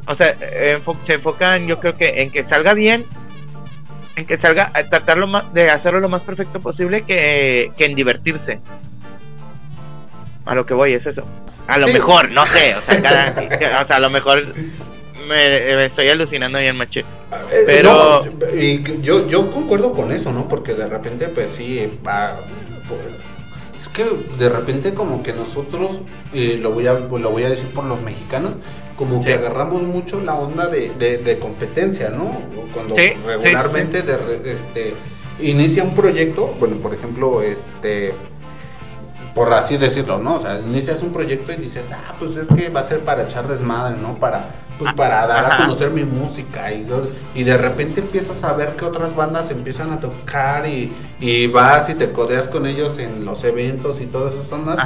O 0.08 0.16
sea, 0.16 0.38
se 1.04 1.14
enfocan, 1.14 1.68
yo 1.68 1.80
creo 1.80 1.98
que 1.98 2.22
en 2.22 2.32
que 2.32 2.44
salga 2.44 2.74
bien, 2.74 3.06
en 4.16 4.26
que 4.26 4.38
salga, 4.38 4.72
tratarlo 4.90 5.28
más, 5.28 5.54
de 5.54 5.70
hacerlo 5.70 6.00
lo 6.00 6.10
más 6.10 6.22
perfecto 6.22 6.60
posible 6.62 7.02
que, 7.04 7.72
en 7.78 7.96
divertirse. 7.96 8.60
A 10.46 10.56
lo 10.56 10.66
que 10.66 10.74
voy 10.74 10.94
es 10.94 11.06
eso. 11.06 11.26
A 11.68 11.78
lo 11.78 11.88
mejor, 11.88 12.30
no 12.32 12.46
sé, 12.46 12.76
o 12.76 12.82
sea, 12.82 13.02
cada, 13.02 13.82
o 13.82 13.86
sea, 13.86 13.96
a 13.96 14.00
lo 14.00 14.10
mejor 14.10 14.44
me, 15.28 15.86
estoy 15.86 16.10
alucinando 16.10 16.60
bien, 16.60 16.78
maché. 16.78 17.02
Eh, 17.52 17.64
Pero. 17.66 18.24
y 18.56 19.02
yo, 19.02 19.28
yo 19.28 19.52
concuerdo 19.52 19.92
con 19.92 20.12
eso, 20.12 20.32
¿no? 20.32 20.48
Porque 20.48 20.76
de 20.76 20.88
repente, 20.88 21.28
pues 21.28 21.50
sí, 21.58 21.92
va. 22.06 22.38
Pues, 22.88 23.00
que 23.96 24.06
de 24.38 24.50
repente, 24.50 24.94
como 24.94 25.24
que 25.24 25.32
nosotros, 25.34 26.02
eh, 26.34 26.60
lo, 26.62 26.72
voy 26.72 26.86
a, 26.88 26.94
lo 26.94 27.32
voy 27.32 27.44
a 27.44 27.50
decir 27.50 27.68
por 27.68 27.86
los 27.86 28.02
mexicanos, 28.02 28.52
como 28.98 29.24
que 29.24 29.34
agarramos 29.34 29.82
mucho 29.84 30.22
la 30.22 30.36
onda 30.36 30.68
de, 30.68 30.90
de, 30.90 31.40
competencia, 31.40 32.10
¿no? 32.10 32.32
Cuando 32.74 32.96
regularmente 32.96 34.02
De, 34.02 34.52
este, 34.52 34.94
inicia 35.40 35.84
un 35.84 35.96
proyecto, 35.96 36.54
bueno, 36.60 36.76
por 36.78 36.94
ejemplo, 36.94 37.42
este 37.42 38.14
por 39.36 39.54
así 39.54 39.78
decirlo, 39.78 40.18
¿no? 40.18 40.36
O 40.36 40.40
sea, 40.40 40.60
inicias 40.60 41.04
un 41.04 41.12
proyecto 41.12 41.52
y 41.52 41.58
dices, 41.58 41.86
ah, 41.92 42.14
pues 42.18 42.38
es 42.38 42.48
que 42.48 42.70
va 42.70 42.80
a 42.80 42.84
ser 42.84 43.02
para 43.02 43.24
echar 43.24 43.48
desmadre, 43.48 43.98
¿no? 44.02 44.16
Para 44.16 44.48
pues 44.78 44.94
para 44.94 45.26
dar 45.26 45.52
a 45.52 45.58
conocer 45.58 45.92
mi 45.92 46.04
música 46.04 46.72
y, 46.72 46.86
y 47.34 47.44
de 47.44 47.58
repente 47.58 48.02
empiezas 48.02 48.44
a 48.44 48.54
ver 48.54 48.70
que 48.76 48.86
otras 48.86 49.16
bandas 49.16 49.50
empiezan 49.50 49.92
a 49.94 50.00
tocar 50.00 50.68
y, 50.68 50.92
y 51.20 51.48
vas 51.48 51.90
y 51.90 51.94
te 51.94 52.12
codeas 52.12 52.48
con 52.48 52.66
ellos 52.66 52.98
en 52.98 53.24
los 53.24 53.44
eventos 53.44 54.02
y 54.02 54.06
todas 54.06 54.34
esas 54.34 54.52
ondas 54.52 54.78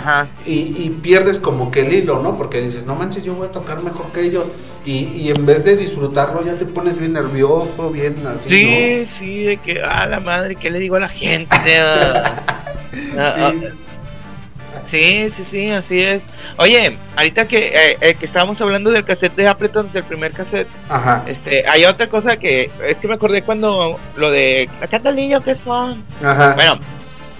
Y, 0.46 0.76
y, 0.78 0.90
pierdes 1.02 1.40
como 1.40 1.72
que 1.72 1.82
el 1.82 1.94
hilo, 1.94 2.22
¿no? 2.22 2.38
Porque 2.38 2.62
dices, 2.62 2.86
no 2.86 2.96
manches, 2.96 3.24
yo 3.24 3.34
voy 3.34 3.48
a 3.48 3.52
tocar 3.52 3.82
mejor 3.82 4.12
que 4.12 4.22
ellos 4.22 4.46
y, 4.86 5.06
y 5.06 5.30
en 5.36 5.46
vez 5.46 5.64
de 5.66 5.76
disfrutarlo 5.76 6.44
ya 6.46 6.56
te 6.56 6.66
pones 6.66 6.98
bien 7.00 7.14
nervioso, 7.14 7.90
bien 7.90 8.16
así. 8.28 8.50
Sí, 8.50 9.06
sí, 9.08 9.44
de 9.44 9.58
que, 9.58 9.82
ah, 9.82 10.06
la 10.06 10.20
madre, 10.20 10.56
¿qué 10.56 10.70
le 10.70 10.80
digo 10.80 10.98
a 10.98 11.00
la 11.00 11.10
gente? 11.10 11.56
Ah, 13.18 13.34
ah, 13.38 13.54
Sí, 14.86 15.30
sí, 15.30 15.44
sí, 15.46 15.70
así 15.70 16.02
es. 16.02 16.24
Oye, 16.58 16.98
ahorita 17.16 17.48
que, 17.48 17.68
eh, 17.68 17.98
eh, 18.02 18.16
que 18.16 18.26
estábamos 18.26 18.60
hablando 18.62 18.92
del 18.92 19.04
cassette 19.04 19.36
de 19.36 19.48
Appleton, 19.48 19.88
el 19.94 20.04
primer 20.04 20.32
cassette, 20.32 20.68
Ajá. 20.90 21.24
este, 21.28 21.68
hay 21.68 21.86
otra 21.86 22.08
cosa 22.08 22.38
que 22.38 22.70
es 22.86 22.98
que 22.98 23.08
me 23.08 23.14
acordé 23.16 23.42
cuando 23.44 24.00
lo 24.16 24.32
de 24.32 24.70
acá 24.82 24.98
está 24.98 25.10
el 25.10 25.16
niño 25.16 25.44
que 25.44 25.52
es 25.52 25.62
fan. 25.62 26.04
Ajá. 26.24 26.54
Bueno, 26.56 26.80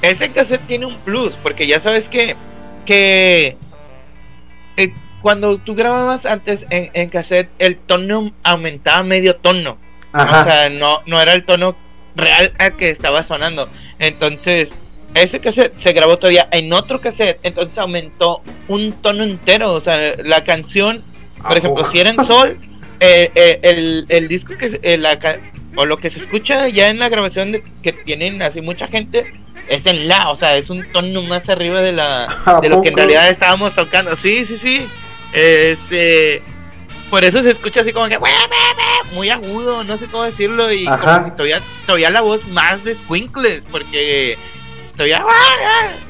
ese 0.02 0.30
cassette 0.32 0.66
tiene 0.68 0.86
un 0.86 0.96
plus, 1.00 1.34
porque 1.42 1.68
ya 1.68 1.80
sabes 1.80 2.10
que, 2.10 2.36
que 2.86 3.58
eh, 4.78 4.94
cuando 5.22 5.58
tú 5.58 5.76
grababas 5.76 6.26
antes 6.26 6.66
en, 6.70 6.92
en 6.94 7.10
cassette, 7.10 7.50
el 7.60 7.78
tono 7.78 8.32
aumentaba 8.44 9.04
medio 9.04 9.36
tono. 9.36 9.78
Ajá. 10.14 10.42
O 10.42 10.44
sea, 10.44 10.70
no, 10.70 11.02
no 11.06 11.22
era 11.22 11.34
el 11.34 11.44
tono 11.44 11.76
real 12.16 12.54
al 12.58 12.76
que 12.76 12.90
estaba 12.90 13.24
sonando. 13.24 13.70
Entonces, 14.00 14.74
ese 15.14 15.40
cassette 15.40 15.74
se 15.80 15.92
grabó 15.94 16.18
todavía 16.18 16.48
en 16.52 16.72
otro 16.74 17.02
cassette, 17.02 17.40
entonces 17.44 17.78
aumentó 17.78 18.42
un 18.68 18.92
tono 18.94 19.24
entero. 19.24 19.74
O 19.74 19.82
sea, 19.82 20.14
la 20.24 20.44
canción, 20.44 21.04
por 21.42 21.54
¿A 21.54 21.58
ejemplo, 21.60 21.86
si 21.86 22.00
era 22.00 22.10
en 22.12 22.24
sol, 22.26 22.58
eh, 23.00 23.32
eh, 23.36 23.60
el, 23.64 24.06
el 24.10 24.28
disco 24.28 24.56
que 24.58 24.70
se- 24.72 24.80
eh, 24.84 24.98
la 24.98 25.18
o 25.76 25.86
lo 25.86 25.98
que 25.98 26.10
se 26.10 26.20
escucha 26.20 26.68
ya 26.68 26.90
en 26.90 27.00
la 27.00 27.10
grabación 27.10 27.52
de- 27.52 27.64
que 27.82 27.94
tienen 27.94 28.42
así 28.42 28.60
mucha 28.62 28.88
gente 28.88 29.34
es 29.70 29.86
en 29.86 30.08
la, 30.08 30.32
o 30.32 30.36
sea, 30.36 30.58
es 30.58 30.70
un 30.70 30.84
tono 30.92 31.22
más 31.22 31.48
arriba 31.48 31.80
de 31.82 31.92
la 31.94 32.26
¿A 32.46 32.60
de 32.60 32.70
lo 32.70 32.82
que 32.82 32.90
en 32.90 32.98
realidad 32.98 33.30
estábamos 33.30 33.76
tocando. 33.76 34.16
Sí, 34.16 34.46
sí, 34.46 34.58
sí. 34.58 34.86
Este 35.34 36.42
por 37.10 37.24
eso 37.24 37.42
se 37.42 37.50
escucha 37.52 37.82
así 37.82 37.92
como 37.92 38.08
que 38.08 38.20
muy 39.16 39.30
agudo, 39.32 39.84
no 39.84 39.98
sé 39.98 40.06
cómo 40.08 40.24
decirlo 40.24 40.72
y 40.72 40.86
como 40.86 41.24
que 41.26 41.32
todavía 41.32 41.62
todavía 41.88 42.10
la 42.12 42.22
voz 42.22 42.46
más 42.50 42.84
de 42.84 42.94
squinkles 42.94 43.66
porque 43.72 44.38
todavía 45.00 45.26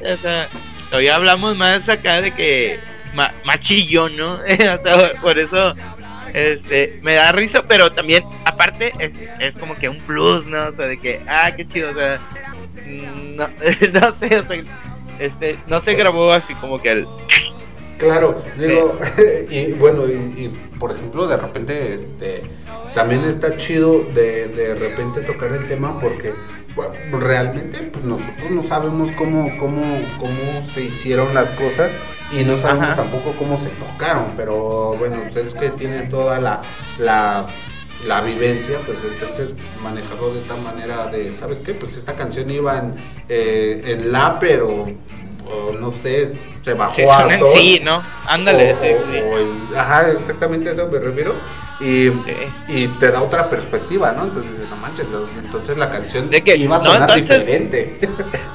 o 0.02 0.18
sea, 0.18 0.48
todavía 0.90 1.16
hablamos 1.16 1.56
más 1.56 1.88
acá 1.88 2.22
de 2.22 2.32
que 2.34 2.80
ma- 3.14 3.32
más 3.46 3.60
chillón, 3.60 4.18
¿no? 4.18 4.34
o 4.40 4.78
sea, 4.82 5.12
por 5.22 5.38
eso 5.38 5.76
este 6.34 7.00
me 7.04 7.14
da 7.14 7.32
risa, 7.32 7.64
pero 7.64 7.92
también 7.92 8.24
aparte 8.46 8.94
es, 8.98 9.20
es 9.40 9.56
como 9.56 9.76
que 9.76 9.90
un 9.90 10.00
plus, 10.00 10.48
¿no? 10.48 10.70
O 10.70 10.74
sea, 10.74 10.88
de 10.88 11.00
que 11.00 11.22
ah, 11.28 11.52
qué 11.56 11.68
chido, 11.68 11.92
o 11.92 11.94
sea, 11.94 12.20
mm, 12.84 13.36
no, 13.36 13.48
no 13.94 14.12
sé, 14.12 14.40
o 14.40 14.46
sea, 14.46 14.58
este 15.20 15.56
no 15.68 15.82
se 15.82 15.94
grabó 15.94 16.34
así 16.34 16.56
como 16.56 16.82
que 16.82 16.92
el 16.92 17.08
Claro, 18.00 18.44
digo, 18.58 18.98
y 19.52 19.74
bueno, 19.74 20.08
y, 20.08 20.46
y, 20.46 20.50
por 20.80 20.92
ejemplo, 20.94 21.28
de 21.28 21.36
repente, 21.36 21.94
este, 21.94 22.42
también 22.96 23.24
está 23.26 23.56
chido 23.58 24.04
de, 24.16 24.48
de 24.48 24.74
repente 24.74 25.22
tocar 25.22 25.52
el 25.52 25.68
tema 25.68 26.00
porque 26.00 26.34
realmente 27.12 27.80
pues 27.92 28.06
nosotros 28.06 28.52
no 28.52 28.64
sabemos 28.64 29.12
cómo, 29.14 29.50
cómo, 29.58 29.82
cómo 30.18 30.70
se 30.74 30.86
hicieron 30.86 31.34
las 31.34 31.50
cosas 31.50 31.92
y 32.32 32.44
no 32.44 32.58
sabemos 32.58 32.90
Ajá. 32.90 32.96
tampoco 32.98 33.34
cómo 33.38 33.58
se 33.58 33.70
tocaron, 33.70 34.34
pero 34.38 34.96
bueno, 35.00 35.18
ustedes 35.28 35.54
que 35.56 35.70
tienen 35.72 36.10
toda 36.10 36.40
la, 36.40 36.62
la, 37.00 37.48
la 38.08 38.22
vivencia, 38.22 38.78
pues 38.86 39.00
entonces 39.04 39.54
manejarlo 39.84 40.34
de 40.34 40.40
esta 40.40 40.56
manera 40.56 41.08
de, 41.08 41.36
¿sabes 41.38 41.60
qué? 41.60 41.74
Pues 41.74 41.98
esta 41.98 42.14
canción 42.14 42.50
iba 42.52 42.78
en, 42.78 42.94
eh, 43.30 43.82
en 43.86 44.12
la, 44.12 44.38
pero 44.40 44.86
o 45.52 45.72
no 45.74 45.90
sé, 45.92 46.34
se 46.64 46.74
bajó 46.74 46.96
que 46.96 47.10
a 47.10 47.22
son 47.22 47.32
en 47.32 47.40
sol. 47.40 47.50
sí, 47.56 47.82
¿no? 47.84 48.04
Ándale, 48.28 48.74
O- 48.74 48.78
sí, 48.80 48.88
o- 48.90 49.12
sí. 49.12 49.20
o 49.20 49.38
el- 49.38 49.78
ajá, 49.78 50.12
exactamente 50.12 50.70
a 50.70 50.74
eso 50.74 50.88
me 50.92 51.00
refiero. 51.00 51.34
Y, 51.82 52.10
Sí. 52.10 52.14
y 52.68 52.88
te 53.00 53.10
da 53.10 53.22
otra 53.22 53.50
perspectiva, 53.50 54.12
¿no? 54.12 54.24
Entonces 54.26 54.68
no 54.70 54.76
manches, 54.78 55.06
entonces 55.38 55.78
la 55.78 55.90
canción 55.90 56.30
De 56.30 56.42
que- 56.44 56.58
iba 56.58 56.76
a 56.76 56.80
no, 56.80 56.86
sonar 56.86 57.10
entonces- 57.18 57.40
diferente. 57.46 57.98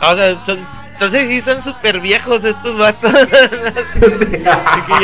O 0.02 0.14
sea, 0.14 0.44
son, 0.44 0.66
entonces 0.92 1.28
sí 1.30 1.40
son 1.40 1.62
súper 1.62 2.00
viejos 2.00 2.44
estos 2.44 2.76
vatos. 2.76 3.12
de 3.94 4.42
que 4.42 4.42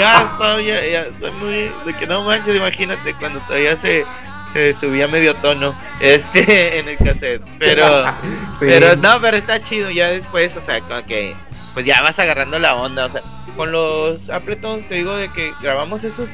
ya 0.01 0.33
soy, 0.39 0.67
ya, 0.67 0.85
ya 0.87 1.07
soy 1.19 1.31
muy. 1.33 1.73
De 1.87 1.99
que 1.99 2.07
no 2.07 2.23
manches, 2.23 2.55
imagínate 2.57 3.15
cuando 3.15 3.41
todavía 3.41 3.77
se, 3.77 4.05
se 4.53 4.75
subía 4.75 5.09
medio 5.09 5.35
tono 5.37 5.75
este 6.01 6.79
en 6.79 6.89
el 6.89 6.99
cassette. 6.99 7.43
Pero, 7.59 8.05
Sí. 8.59 8.67
pero 8.69 8.97
no, 8.97 9.19
pero 9.21 9.37
está 9.39 9.63
chido 9.63 9.91
ya 9.91 10.09
después, 10.09 10.55
o 10.57 10.61
sea, 10.61 10.81
como 10.83 11.03
que. 11.07 11.35
Pues 11.75 11.87
ya 11.87 12.03
vas 12.03 12.19
agarrando 12.19 12.59
la 12.59 12.75
onda, 12.75 13.07
o 13.07 13.11
sea, 13.11 13.23
con 13.57 13.73
los 13.73 14.29
Appletons 14.29 14.89
te 14.89 14.97
digo 14.97 15.15
de 15.17 15.29
que 15.29 15.53
grabamos 15.63 16.03
esos 16.05 16.31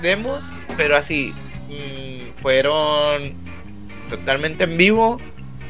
demos, 0.00 0.44
pero 0.76 0.96
así 0.96 1.34
mm, 1.68 2.40
fueron 2.40 3.34
totalmente 4.08 4.64
en 4.64 4.76
vivo 4.76 5.20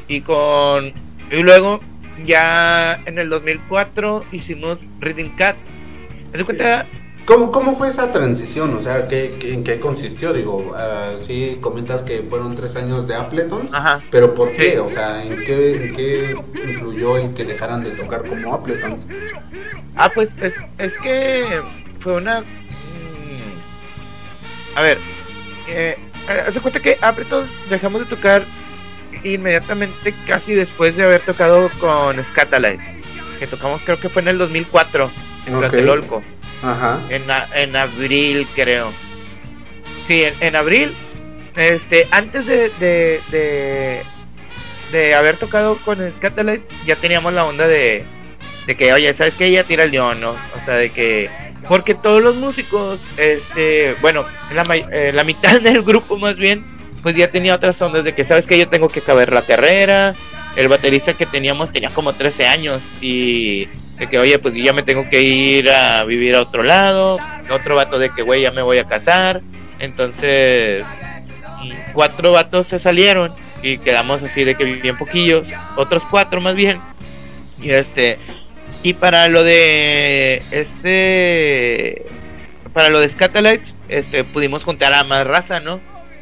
y 0.07 0.21
con 0.21 0.93
y 1.31 1.43
luego 1.43 1.81
ya 2.23 2.99
en 3.05 3.19
el 3.19 3.29
2004 3.29 4.25
hicimos 4.31 4.79
Reading 4.99 5.29
Cats. 5.35 5.71
¿Te 6.31 6.37
das 6.37 6.45
cuenta? 6.45 6.85
¿Cómo, 7.29 7.51
¿Cómo 7.51 7.75
fue 7.77 7.89
esa 7.89 8.11
transición? 8.11 8.75
O 8.75 8.81
sea, 8.81 9.07
¿qué, 9.07 9.35
qué- 9.39 9.53
en 9.53 9.63
qué 9.63 9.79
consistió? 9.79 10.33
Digo, 10.33 10.73
ah, 10.75 11.11
sí, 11.25 11.59
comentas 11.61 12.01
que 12.01 12.23
fueron 12.23 12.55
tres 12.55 12.75
años 12.75 13.07
de 13.07 13.13
Appletons, 13.13 13.71
Ajá. 13.71 14.01
pero 14.09 14.33
¿por 14.33 14.55
qué? 14.55 14.71
Sí. 14.71 14.77
O 14.77 14.89
sea, 14.89 15.23
¿en 15.23 15.37
qué, 15.37 15.75
¿en 15.77 15.95
qué 15.95 16.35
influyó 16.67 17.17
el 17.17 17.35
que 17.35 17.45
dejaran 17.45 17.83
de 17.83 17.91
tocar 17.91 18.23
como 18.25 18.51
Appletons? 18.55 19.05
Ah, 19.95 20.09
pues 20.11 20.29
es, 20.41 20.55
es 20.79 20.97
que 20.97 21.61
fue 21.99 22.13
una... 22.15 22.41
mm, 22.41 22.45
A 24.75 24.81
ver, 24.81 24.97
eh, 25.67 25.97
haz 26.47 26.55
de 26.55 26.59
cuenta 26.61 26.79
que 26.79 26.97
Appletons 26.99 27.47
dejamos 27.69 28.01
de 28.01 28.07
tocar 28.07 28.41
inmediatamente 29.23 30.15
casi 30.25 30.55
después 30.55 30.95
de 30.97 31.03
haber 31.03 31.21
tocado 31.21 31.69
con 31.79 32.15
Scatalites, 32.23 32.97
que 33.37 33.45
tocamos 33.45 33.81
creo 33.85 33.99
que 33.99 34.09
fue 34.09 34.23
en 34.23 34.29
el 34.29 34.39
2004 34.39 35.11
en 35.45 35.53
Ok. 35.55 35.59
Tlatelolco. 35.61 36.23
Ajá. 36.63 36.99
en, 37.09 37.23
en 37.55 37.75
abril 37.75 38.47
creo. 38.55 38.91
Sí 40.07 40.23
en, 40.23 40.33
en 40.41 40.55
abril 40.55 40.93
este 41.55 42.07
antes 42.11 42.45
de, 42.45 42.69
de, 42.79 43.21
de 43.31 44.01
de 44.91 45.15
haber 45.15 45.37
tocado 45.37 45.77
con 45.77 45.99
Scatalites 46.11 46.71
ya 46.85 46.95
teníamos 46.95 47.33
la 47.33 47.45
onda 47.45 47.67
de 47.67 48.03
de 48.65 48.77
que 48.77 48.93
oye 48.93 49.13
sabes 49.13 49.35
que 49.35 49.45
ella 49.45 49.63
tira 49.63 49.83
el 49.83 49.91
león 49.91 50.21
no 50.21 50.31
o 50.31 50.65
sea 50.65 50.75
de 50.75 50.89
que 50.89 51.29
porque 51.67 51.95
todos 51.95 52.23
los 52.23 52.35
músicos 52.35 52.99
este 53.17 53.95
bueno 54.01 54.25
la, 54.53 54.63
eh, 54.91 55.11
la 55.13 55.23
mitad 55.23 55.59
del 55.61 55.83
grupo 55.83 56.17
más 56.17 56.37
bien 56.37 56.63
pues 57.01 57.15
ya 57.15 57.29
tenía 57.29 57.55
otras 57.55 57.81
ondas 57.81 58.03
de 58.03 58.13
que 58.13 58.25
sabes 58.25 58.47
que 58.47 58.57
yo 58.57 58.67
tengo 58.67 58.89
que 58.89 58.99
acabar 58.99 59.31
la 59.31 59.41
carrera. 59.41 60.15
El 60.55 60.67
baterista 60.67 61.13
que 61.13 61.25
teníamos 61.25 61.71
tenía 61.71 61.89
como 61.91 62.13
13 62.13 62.47
años 62.47 62.81
y 63.01 63.67
de 63.99 64.07
que 64.07 64.17
oye 64.17 64.39
pues 64.39 64.53
ya 64.55 64.73
me 64.73 64.83
tengo 64.83 65.07
que 65.09 65.21
ir 65.21 65.69
a 65.69 66.03
vivir 66.05 66.35
a 66.35 66.41
otro 66.41 66.63
lado 66.63 67.17
otro 67.49 67.75
vato 67.75 67.99
de 67.99 68.09
que 68.09 68.21
güey 68.21 68.41
ya 68.41 68.51
me 68.51 68.61
voy 68.61 68.77
a 68.77 68.85
casar 68.85 69.41
entonces 69.79 70.85
cuatro 71.93 72.31
vatos 72.31 72.67
se 72.67 72.79
salieron 72.79 73.33
y 73.61 73.77
quedamos 73.79 74.23
así 74.23 74.43
de 74.43 74.55
que 74.55 74.63
bien 74.63 74.97
poquillos 74.97 75.49
otros 75.75 76.03
cuatro 76.09 76.41
más 76.41 76.55
bien. 76.55 76.79
Y 77.61 77.71
este 77.71 78.17
y 78.83 78.93
para 78.93 79.27
lo 79.27 79.43
de 79.43 80.41
este 80.51 82.05
para 82.73 82.89
lo 82.89 82.99
de 82.99 83.09
Scatalites 83.09 83.75
este 83.89 84.23
pudimos 84.23 84.63
juntar 84.63 84.93
a 84.93 85.03
más 85.03 85.27
raza 85.27 85.59
no 85.59 85.79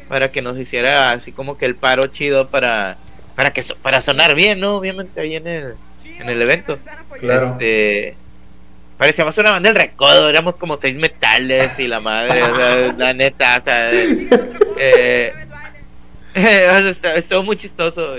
para 0.08 0.32
que 0.32 0.42
nos 0.42 0.58
hiciera 0.58 1.12
así 1.12 1.30
como 1.30 1.56
que 1.56 1.66
el 1.66 1.76
paro 1.76 2.06
chido 2.08 2.48
para 2.48 2.96
para 3.36 3.52
que 3.52 3.62
para 3.82 4.00
sonar 4.00 4.34
bien 4.34 4.58
no 4.58 4.76
obviamente 4.76 5.20
ahí 5.20 5.36
en 5.36 5.46
el 5.46 5.74
en 6.18 6.28
el 6.28 6.40
evento. 6.42 6.78
Claro. 7.20 7.46
este 7.46 8.14
parecíamos 8.96 9.36
una 9.38 9.52
banda 9.52 9.68
del 9.72 9.80
recodo 9.80 10.28
éramos 10.28 10.56
como 10.56 10.76
seis 10.76 10.98
metales 10.98 11.78
y 11.78 11.86
la 11.88 12.00
madre 12.00 12.42
o 12.42 12.56
sea, 12.56 12.92
la 12.98 13.12
neta 13.12 13.58
o 13.60 13.62
sea 13.62 13.90
eh, 13.92 15.32
está- 16.34 17.14
estuvo 17.16 17.42
muy 17.44 17.56
chistoso 17.56 18.16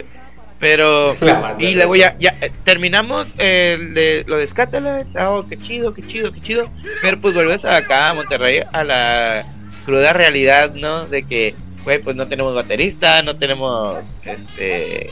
pero 0.59 1.15
y 1.57 1.75
luego 1.75 1.95
ya, 1.95 2.15
ya 2.19 2.35
eh, 2.41 2.51
terminamos 2.65 3.27
eh, 3.37 3.77
de, 3.93 4.23
lo 4.27 4.37
de 4.37 4.47
Scatalites 4.47 5.15
ah 5.15 5.31
oh, 5.31 5.47
qué 5.47 5.57
chido 5.57 5.93
qué 5.93 6.01
chido 6.05 6.31
qué 6.33 6.41
chido. 6.41 6.69
Pero 7.01 7.19
pues 7.19 7.33
vuelves 7.33 7.63
acá 7.63 8.09
a 8.09 8.13
Monterrey 8.13 8.63
a 8.73 8.83
la 8.83 9.41
cruda 9.85 10.11
realidad 10.13 10.73
no 10.75 11.05
de 11.05 11.23
que 11.23 11.53
güey 11.83 11.99
pues 11.99 12.15
no 12.17 12.27
tenemos 12.27 12.53
baterista 12.55 13.21
no 13.21 13.35
tenemos 13.37 13.99
este 14.25 15.09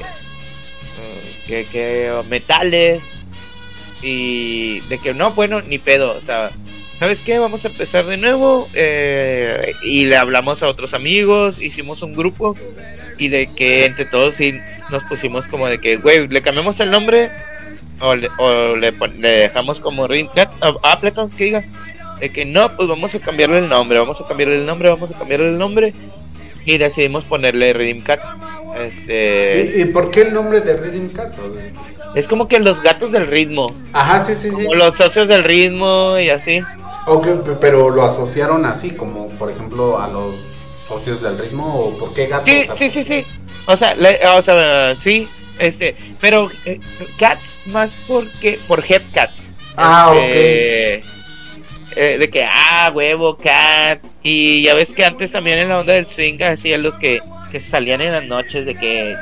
que, 1.45 1.65
que 1.65 2.11
metales 2.29 3.01
y 4.01 4.79
de 4.81 4.99
que 4.99 5.13
no 5.13 5.31
bueno 5.31 5.61
ni 5.61 5.77
pedo 5.77 6.11
o 6.11 6.19
sea 6.19 6.51
sabes 6.99 7.19
qué 7.19 7.39
vamos 7.39 7.63
a 7.65 7.69
empezar 7.69 8.05
de 8.05 8.17
nuevo 8.17 8.67
eh, 8.73 9.73
y 9.83 10.05
le 10.05 10.17
hablamos 10.17 10.61
a 10.63 10.67
otros 10.67 10.93
amigos 10.93 11.61
hicimos 11.61 12.01
un 12.01 12.15
grupo 12.15 12.55
y 13.17 13.29
de 13.29 13.47
que 13.47 13.85
entre 13.85 14.05
todos 14.05 14.35
sí 14.35 14.59
nos 14.89 15.03
pusimos 15.03 15.47
como 15.47 15.67
de 15.67 15.79
que 15.79 15.97
güey 15.97 16.27
le 16.27 16.41
cambiamos 16.41 16.79
el 16.79 16.91
nombre 16.91 17.31
o 17.99 18.15
le, 18.15 18.29
o 18.37 18.75
le, 18.75 18.91
le 18.91 19.29
dejamos 19.29 19.79
como 19.79 20.07
Ring 20.07 20.29
Cat 20.33 20.51
a 20.61 20.91
Appletons 20.91 21.33
que 21.33 21.45
diga 21.45 21.63
de 22.19 22.29
que 22.31 22.45
no 22.45 22.75
pues 22.75 22.87
vamos 22.87 23.13
a 23.15 23.19
cambiarle 23.19 23.59
el 23.59 23.69
nombre 23.69 23.99
vamos 23.99 24.21
a 24.21 24.27
cambiarle 24.27 24.55
el 24.55 24.65
nombre 24.65 24.89
vamos 24.89 25.11
a 25.11 25.17
cambiarle 25.17 25.49
el 25.49 25.57
nombre 25.57 25.93
y 26.65 26.77
decidimos 26.77 27.23
ponerle 27.23 28.01
Cat 28.03 28.21
Este. 28.75 29.73
¿Y, 29.75 29.85
por 29.85 30.11
qué 30.11 30.21
el 30.23 30.33
nombre 30.33 30.61
de 30.61 30.75
Rhythm 30.77 31.09
Cats? 31.09 31.37
Es 32.15 32.27
como 32.27 32.47
que 32.47 32.59
los 32.59 32.81
gatos 32.81 33.11
del 33.11 33.27
ritmo. 33.27 33.75
Ajá, 33.93 34.23
sí, 34.23 34.33
sí, 34.35 34.49
como 34.49 34.73
los 34.73 34.95
socios 34.97 35.27
del 35.27 35.43
ritmo 35.43 36.17
y 36.17 36.29
así. 36.29 36.61
Ok, 37.05 37.27
pero 37.61 37.89
lo 37.89 38.03
asociaron 38.03 38.65
así, 38.65 38.91
como 38.91 39.29
por 39.29 39.51
ejemplo 39.51 39.99
a 39.99 40.07
los 40.07 40.35
socios 40.87 41.21
del 41.21 41.37
ritmo, 41.37 41.65
o 41.65 41.97
por 41.97 42.13
qué 42.13 42.27
gatos? 42.27 42.49
Sí, 42.49 42.67
sí, 42.75 42.89
sí, 42.89 43.03
sí. 43.03 43.25
O 43.65 43.75
sea, 43.75 43.95
o 44.37 44.41
sea, 44.41 44.95
sí, 44.95 45.27
este, 45.59 45.95
pero 46.19 46.49
eh, 46.65 46.79
Cats 47.17 47.67
más 47.67 47.91
porque 48.07 48.59
por 48.67 48.83
Headcat. 48.83 49.31
Ah, 49.75 50.13
este, 50.15 50.99
ok. 50.99 51.16
Eh, 51.99 52.19
de 52.19 52.29
que, 52.29 52.43
ah, 52.43 52.91
huevo, 52.93 53.35
Cats. 53.37 54.19
Y 54.21 54.61
ya 54.61 54.75
ves 54.75 54.93
que 54.93 55.03
antes 55.03 55.31
también 55.31 55.57
en 55.57 55.69
la 55.69 55.79
onda 55.79 55.93
del 55.93 56.05
swing 56.05 56.39
hacían 56.43 56.83
los 56.83 56.99
que, 56.99 57.23
que 57.51 57.59
salían 57.59 58.01
en 58.01 58.11
las 58.11 58.23
noches 58.23 58.67
de 58.67 58.75
que 58.75 59.15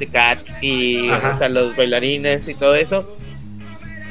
the 0.00 0.08
Cats 0.08 0.56
y 0.60 1.08
o 1.08 1.38
sea, 1.38 1.48
los 1.48 1.76
bailarines 1.76 2.48
y 2.48 2.54
todo 2.54 2.74
eso. 2.74 3.16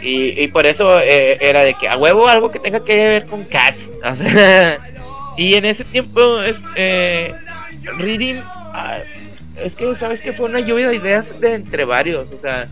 Y, 0.02 0.42
y 0.42 0.48
por 0.48 0.66
eso 0.66 1.02
eh, 1.02 1.38
era 1.42 1.66
de 1.66 1.74
que 1.74 1.90
a 1.90 1.98
huevo 1.98 2.30
algo 2.30 2.50
que 2.52 2.60
tenga 2.60 2.86
que 2.86 2.96
ver 2.96 3.26
con 3.26 3.44
Cats. 3.44 3.92
y 5.38 5.56
en 5.56 5.66
ese 5.66 5.84
tiempo, 5.84 6.42
es, 6.42 6.62
eh, 6.78 7.34
Reading, 7.98 8.40
ah, 8.46 9.00
es 9.62 9.76
que, 9.76 9.94
¿sabes 9.98 10.22
que 10.22 10.32
Fue 10.32 10.46
una 10.46 10.62
lluvia 10.62 10.88
de 10.88 10.96
ideas 10.96 11.38
de 11.42 11.56
entre 11.56 11.84
varios, 11.84 12.32
o 12.32 12.40
sea, 12.40 12.70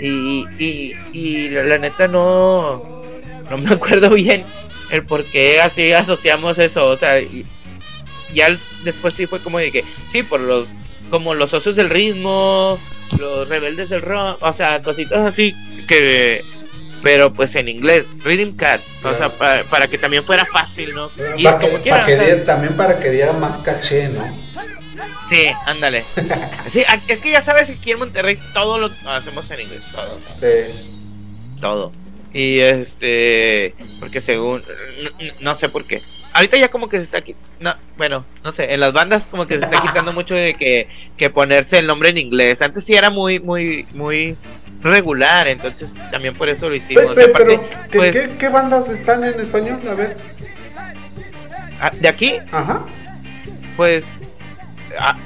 y, 0.00 0.44
y, 0.58 0.94
y 1.12 1.48
la, 1.50 1.78
neta 1.78 2.08
no, 2.08 3.04
no 3.48 3.58
me 3.58 3.72
acuerdo 3.72 4.10
bien 4.14 4.44
el 4.90 5.04
por 5.04 5.24
qué 5.24 5.60
así 5.60 5.92
asociamos 5.92 6.58
eso, 6.58 6.88
o 6.88 6.96
sea, 6.96 7.20
y, 7.20 7.46
ya 8.34 8.48
después 8.84 9.14
sí 9.14 9.26
fue 9.26 9.40
como 9.40 9.58
de 9.58 9.72
que, 9.72 9.84
sí, 10.10 10.22
por 10.22 10.40
los, 10.40 10.68
como 11.10 11.34
los 11.34 11.50
socios 11.50 11.76
del 11.76 11.90
ritmo, 11.90 12.78
los 13.18 13.48
rebeldes 13.48 13.88
del 13.88 14.02
rock, 14.02 14.38
o 14.40 14.52
sea, 14.52 14.82
cositas 14.82 15.26
así 15.26 15.54
que 15.88 16.42
pero 17.02 17.32
pues 17.32 17.54
en 17.54 17.68
inglés, 17.68 18.04
Reading 18.22 18.52
Cat, 18.52 18.80
o 19.04 19.14
sea, 19.14 19.30
para, 19.30 19.86
que 19.86 19.98
también 19.98 20.24
fuera 20.24 20.44
fácil, 20.44 20.94
¿no? 20.94 21.10
Y 21.36 21.44
para 21.44 21.58
como 21.58 21.82
que, 21.82 21.90
también 22.44 22.76
para 22.76 22.98
que 22.98 23.10
diera 23.10 23.32
más 23.32 23.58
caché, 23.58 24.08
¿no? 24.08 24.24
Sí, 25.30 25.46
ándale. 25.66 26.04
sí, 26.72 26.82
es 27.08 27.20
que 27.20 27.30
ya 27.30 27.42
sabes 27.42 27.68
que 27.68 27.72
aquí 27.72 27.92
en 27.92 28.00
Monterrey 28.00 28.38
todo 28.52 28.78
lo 28.78 28.90
hacemos 29.06 29.50
en 29.50 29.60
inglés, 29.60 29.84
todo. 29.92 30.20
Sí. 30.40 30.90
Todo. 31.60 31.92
Y 32.32 32.60
este, 32.60 33.74
porque 33.98 34.20
según, 34.20 34.62
no, 35.40 35.54
sé 35.54 35.68
por 35.68 35.84
qué. 35.84 36.00
Ahorita 36.32 36.56
ya 36.56 36.68
como 36.68 36.88
que 36.88 36.98
se 36.98 37.04
está 37.04 37.22
no, 37.58 37.74
bueno, 37.96 38.24
no 38.44 38.52
sé, 38.52 38.72
en 38.72 38.78
las 38.78 38.92
bandas 38.92 39.26
como 39.26 39.48
que 39.48 39.58
se 39.58 39.64
está 39.64 39.80
quitando 39.80 40.12
mucho 40.12 40.34
de 40.34 40.54
que, 40.54 40.86
que 41.16 41.28
ponerse 41.28 41.78
el 41.78 41.88
nombre 41.88 42.10
en 42.10 42.18
inglés. 42.18 42.62
Antes 42.62 42.84
sí 42.84 42.94
era 42.94 43.10
muy, 43.10 43.40
muy, 43.40 43.84
muy 43.94 44.36
regular, 44.82 45.48
entonces 45.48 45.92
también 46.10 46.34
por 46.34 46.48
eso 46.48 46.68
lo 46.68 46.74
hicimos. 46.74 47.14
pero, 47.14 47.68
pues 47.92 48.28
¿qué, 48.38 48.48
bandas 48.48 48.88
están 48.88 49.24
en 49.24 49.38
español? 49.40 49.80
A 49.88 49.94
ver. 49.94 50.16
Ah, 51.80 51.90
¿De 51.98 52.08
aquí? 52.08 52.38
Ajá. 52.52 52.84
Pues 53.76 54.04
ah, 54.98 55.16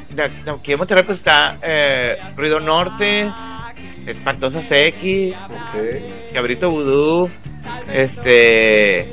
aquí 0.47 0.73
en 0.73 0.79
Monterrey 0.79 1.05
pues 1.05 1.19
está 1.19 1.59
eh, 1.63 2.19
Ruido 2.37 2.61
Norte, 2.61 3.31
Espantosas 4.07 4.71
X, 4.71 5.37
Cabrito 6.33 6.71
Vudú, 6.71 7.31
este, 7.93 9.07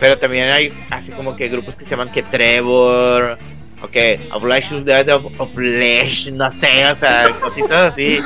pero 0.00 0.18
también 0.18 0.48
hay 0.48 0.72
así 0.90 1.12
como 1.12 1.36
que 1.36 1.48
grupos 1.48 1.76
que 1.76 1.84
se 1.84 1.90
llaman 1.90 2.10
que 2.10 2.22
Trevor, 2.22 3.38
ok, 3.82 4.84
Dead 4.84 5.08
of, 5.08 5.32
no 6.32 6.50
sé, 6.50 6.86
o 6.90 6.94
sea, 6.94 7.36
cositas 7.40 7.92
así. 7.92 8.20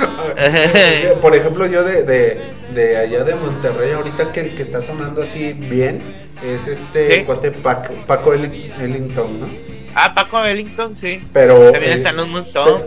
Por 1.23 1.35
ejemplo, 1.35 1.67
yo 1.67 1.85
de, 1.85 2.05
de, 2.05 2.41
de, 2.75 2.97
allá 2.97 3.25
de 3.25 3.35
Monterrey, 3.35 3.93
ahorita 3.93 4.33
que 4.33 4.41
el 4.41 4.51
que 4.55 4.63
está 4.63 4.83
sonando 4.83 5.23
así 5.23 5.53
bien 5.53 6.01
es 6.45 6.67
este 6.67 7.25
Paco, 7.63 7.95
Paco 8.07 8.35
Ellington, 8.35 9.41
¿no? 9.41 9.64
Ah, 9.95 10.13
Paco 10.15 10.45
Ellington, 10.45 10.97
sí. 10.97 11.23
Pero, 11.33 11.71
también 11.71 11.93
está 11.93 12.11
en. 12.11 12.17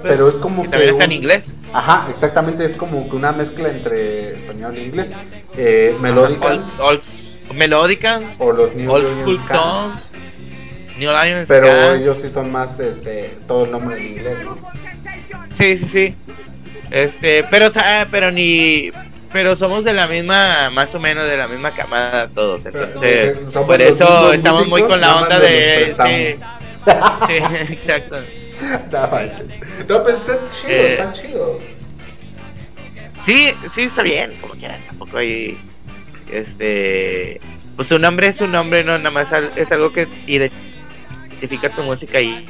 Pero, 0.03 0.27
es 0.29 0.35
como 0.35 0.63
que. 0.63 0.69
También 0.69 0.91
está 0.91 1.05
en 1.05 1.11
inglés. 1.11 1.51
Ajá, 1.73 2.07
exactamente, 2.09 2.65
es 2.65 2.73
como 2.73 3.09
que 3.09 3.15
una 3.15 3.31
mezcla 3.31 3.69
entre 3.69 4.35
español 4.35 4.75
e 4.77 4.83
inglés. 4.83 5.07
Eh. 5.55 5.95
Melódicas. 5.99 6.59
O 8.39 8.51
los 8.51 8.75
New 8.75 8.91
Old 8.91 9.11
School 9.13 9.39
Tones. 9.47 10.07
New 10.97 11.11
Lions. 11.11 11.47
Pero 11.47 11.93
ellos 11.93 12.17
sí 12.21 12.29
son 12.29 12.51
más, 12.51 12.79
este, 12.79 13.35
todo 13.47 13.65
el 13.65 13.71
nombre 13.71 13.97
en 13.97 14.11
inglés, 14.13 14.37
¿no? 14.43 14.57
Sí, 15.57 15.77
sí, 15.77 15.85
sí. 15.85 16.15
Este, 16.89 17.43
pero, 17.49 17.71
pero 18.11 18.31
ni, 18.31 18.91
pero 19.31 19.55
somos 19.55 19.83
de 19.83 19.93
la 19.93 20.07
misma, 20.07 20.69
más 20.71 20.93
o 20.95 20.99
menos 20.99 21.27
de 21.27 21.37
la 21.37 21.47
misma 21.47 21.73
camada 21.73 22.27
todos, 22.29 22.65
entonces, 22.65 23.37
por 23.53 23.81
eso 23.81 24.31
estamos 24.33 24.67
muy 24.67 24.83
con 24.83 25.01
la 25.01 25.17
onda 25.17 25.39
de, 25.39 25.95
sí, 25.97 26.43
sí, 27.27 27.33
exacto. 27.73 28.17
No, 29.87 30.03
pues 30.03 30.15
está 30.15 30.49
chido, 30.49 30.73
eh, 30.73 30.91
está 30.93 31.13
chido. 31.13 31.59
Sí, 33.21 33.53
sí, 33.71 33.83
está 33.83 34.03
bien, 34.03 34.33
como 34.41 34.53
quieran. 34.55 34.81
Tampoco 34.87 35.17
hay. 35.17 35.57
Este. 36.31 37.39
Pues 37.75 37.91
un 37.91 38.01
nombre 38.01 38.27
es 38.27 38.41
un 38.41 38.51
nombre, 38.51 38.83
no, 38.83 38.97
nada 38.97 39.11
más 39.11 39.27
es 39.55 39.71
algo 39.71 39.91
que 39.93 40.07
identifica 40.25 41.69
tu 41.69 41.83
música 41.83 42.19
y. 42.19 42.47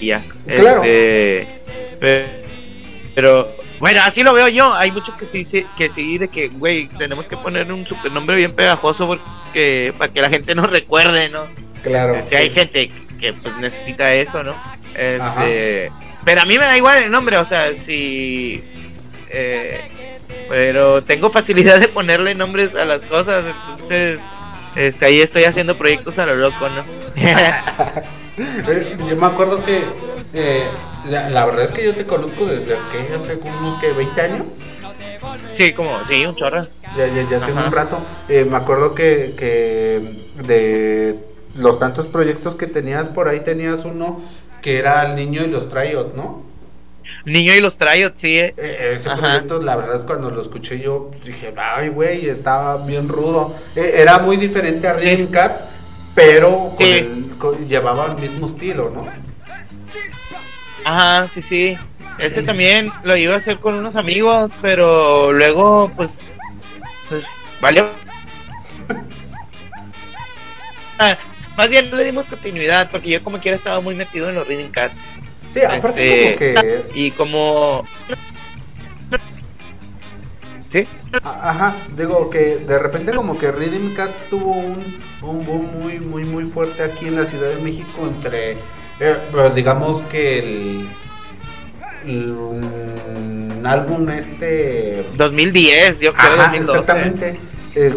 y 0.00 0.06
ya. 0.06 0.22
Claro. 0.46 0.82
Este, 0.82 1.46
pero, 3.14 3.56
bueno, 3.78 4.00
así 4.04 4.22
lo 4.22 4.34
veo 4.34 4.48
yo. 4.48 4.74
Hay 4.74 4.90
muchos 4.90 5.14
que 5.14 5.26
sí, 5.26 5.66
que 5.78 5.88
sí, 5.88 6.18
de 6.18 6.28
que, 6.28 6.48
güey, 6.48 6.88
tenemos 6.98 7.28
que 7.28 7.36
poner 7.36 7.72
un 7.72 7.86
supernombre 7.86 8.36
bien 8.36 8.54
pegajoso 8.54 9.06
porque 9.06 9.94
para 9.96 10.12
que 10.12 10.20
la 10.20 10.28
gente 10.28 10.54
nos 10.54 10.70
recuerde, 10.70 11.28
¿no? 11.28 11.46
Claro. 11.82 12.16
Si 12.28 12.34
hay 12.34 12.50
gente 12.50 12.90
que 13.18 13.32
pues 13.32 13.56
necesita 13.58 14.12
eso, 14.14 14.42
¿no? 14.42 14.54
Este, 14.94 15.90
pero 16.24 16.42
a 16.42 16.44
mí 16.44 16.58
me 16.58 16.64
da 16.64 16.76
igual 16.76 17.02
el 17.02 17.10
nombre, 17.10 17.38
o 17.38 17.44
sea, 17.44 17.72
si 17.84 18.62
eh, 19.30 19.80
pero 20.48 21.02
tengo 21.02 21.30
facilidad 21.30 21.80
de 21.80 21.88
ponerle 21.88 22.34
nombres 22.34 22.74
a 22.74 22.84
las 22.84 23.02
cosas, 23.02 23.44
entonces 23.70 24.20
este, 24.74 25.06
ahí 25.06 25.20
estoy 25.20 25.44
haciendo 25.44 25.76
proyectos 25.76 26.18
a 26.18 26.26
lo 26.26 26.36
loco, 26.36 26.68
¿no? 26.68 26.84
Eh, 28.38 28.98
yo 29.08 29.16
me 29.16 29.26
acuerdo 29.28 29.64
que 29.64 29.82
eh, 30.34 30.66
la, 31.08 31.46
verdad 31.46 31.64
es 31.64 31.72
que 31.72 31.82
yo 31.82 31.94
te 31.94 32.04
conozco 32.04 32.44
desde 32.44 32.76
que 32.92 33.14
hace 33.14 33.38
unos 33.60 33.80
que 33.80 33.92
20 33.92 34.20
años. 34.20 34.42
Sí, 35.54 35.72
como, 35.72 36.04
sí, 36.04 36.26
un 36.26 36.36
chorro. 36.36 36.66
Ya, 36.98 37.06
ya, 37.06 37.26
ya 37.30 37.46
tengo 37.46 37.64
un 37.64 37.72
rato. 37.72 37.98
me 38.28 38.54
acuerdo 38.54 38.94
que, 38.94 39.32
que 39.38 40.02
de 40.46 41.16
los 41.58 41.78
tantos 41.78 42.06
proyectos 42.06 42.54
que 42.54 42.66
tenías 42.66 43.08
por 43.08 43.28
ahí 43.28 43.40
tenías 43.40 43.84
uno 43.84 44.20
que 44.62 44.78
era 44.78 45.06
el 45.06 45.16
niño 45.16 45.44
y 45.44 45.48
los 45.48 45.68
tryouts, 45.68 46.14
¿no? 46.14 46.42
Niño 47.24 47.54
y 47.54 47.60
los 47.60 47.76
tryouts, 47.76 48.20
sí. 48.20 48.38
Eh, 48.38 48.52
ese 48.56 49.10
proyecto, 49.10 49.60
la 49.60 49.76
verdad 49.76 49.96
es 49.96 50.04
cuando 50.04 50.30
lo 50.30 50.40
escuché 50.40 50.80
yo 50.80 51.10
dije, 51.24 51.54
ay, 51.56 51.88
güey, 51.88 52.28
estaba 52.28 52.84
bien 52.84 53.08
rudo. 53.08 53.54
E, 53.74 53.94
era 53.96 54.18
muy 54.18 54.36
diferente 54.36 54.88
a 54.88 54.94
Rhythm 54.94 55.30
Cat, 55.30 55.60
pero 56.14 56.76
llevaba 57.68 58.06
el 58.06 58.16
mismo 58.16 58.46
estilo, 58.48 58.90
¿no? 58.94 59.06
Ajá, 60.84 61.28
sí, 61.32 61.42
sí. 61.42 61.78
Ese 62.18 62.42
también 62.42 62.90
lo 63.02 63.16
iba 63.16 63.34
a 63.34 63.38
hacer 63.38 63.58
con 63.58 63.74
unos 63.74 63.96
amigos, 63.96 64.50
pero 64.62 65.32
luego, 65.32 65.90
pues, 65.96 66.22
pues, 67.08 67.24
valió. 67.60 67.86
Más 71.56 71.68
bien 71.70 71.90
no 71.90 71.96
le 71.96 72.04
dimos 72.04 72.26
continuidad, 72.26 72.90
porque 72.90 73.08
yo 73.08 73.22
como 73.22 73.38
quiera 73.38 73.56
estaba 73.56 73.80
muy 73.80 73.94
metido 73.94 74.28
en 74.28 74.34
los 74.34 74.46
Reading 74.46 74.70
Cats. 74.70 74.94
Sí, 75.54 75.60
aparte 75.62 76.32
este, 76.32 76.54
como 76.54 76.66
que... 76.66 76.84
Y 76.94 77.10
como... 77.12 77.84
¿Sí? 80.70 80.86
Ajá, 81.22 81.74
digo 81.96 82.28
que 82.28 82.58
de 82.58 82.78
repente 82.78 83.12
como 83.14 83.38
que 83.38 83.50
Reading 83.52 83.94
Cats 83.94 84.28
tuvo 84.28 84.52
un, 84.52 84.82
un 85.22 85.46
boom 85.46 85.80
muy, 85.80 86.00
muy, 86.00 86.24
muy 86.24 86.44
fuerte 86.44 86.82
aquí 86.82 87.06
en 87.06 87.16
la 87.16 87.24
Ciudad 87.26 87.48
de 87.48 87.62
México 87.62 88.06
entre... 88.06 88.52
Eh, 89.00 89.16
pues, 89.30 89.54
digamos 89.54 90.02
que 90.10 90.38
el... 90.38 90.88
el, 92.04 93.66
álbum 93.66 94.08
este 94.10 95.04
2010 95.16 95.98
yo 95.98 96.12
creo 96.14 96.34
Ajá, 96.34 96.52
2012. 96.52 96.78
exactamente 96.78 97.40
eh, 97.74 97.92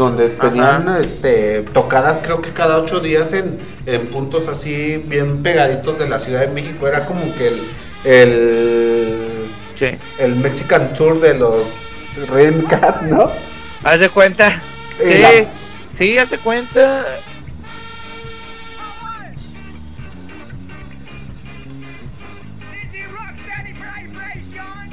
donde 0.00 0.30
tenían 0.30 0.88
este, 0.98 1.60
tocadas 1.74 2.18
creo 2.22 2.40
que 2.40 2.52
cada 2.52 2.78
ocho 2.78 3.00
días 3.00 3.34
en, 3.34 3.58
en, 3.84 4.06
puntos 4.06 4.48
así 4.48 4.96
bien 5.06 5.42
pegaditos 5.42 5.98
de 5.98 6.08
la 6.08 6.18
Ciudad 6.18 6.40
de 6.40 6.48
México. 6.48 6.88
Era 6.88 7.04
como 7.04 7.20
que 7.36 7.48
el, 7.48 7.60
el, 8.04 9.98
el 10.18 10.36
Mexican 10.36 10.92
Tour 10.94 11.20
de 11.20 11.34
los 11.34 11.66
Red 12.30 12.64
Cat, 12.68 13.02
¿no? 13.02 13.30
Haz 13.84 14.00
de 14.00 14.08
cuenta. 14.08 14.60
Sí, 14.98 15.46
sí, 15.90 16.18
haz 16.18 16.30
de 16.30 16.38
cuenta. 16.38 17.04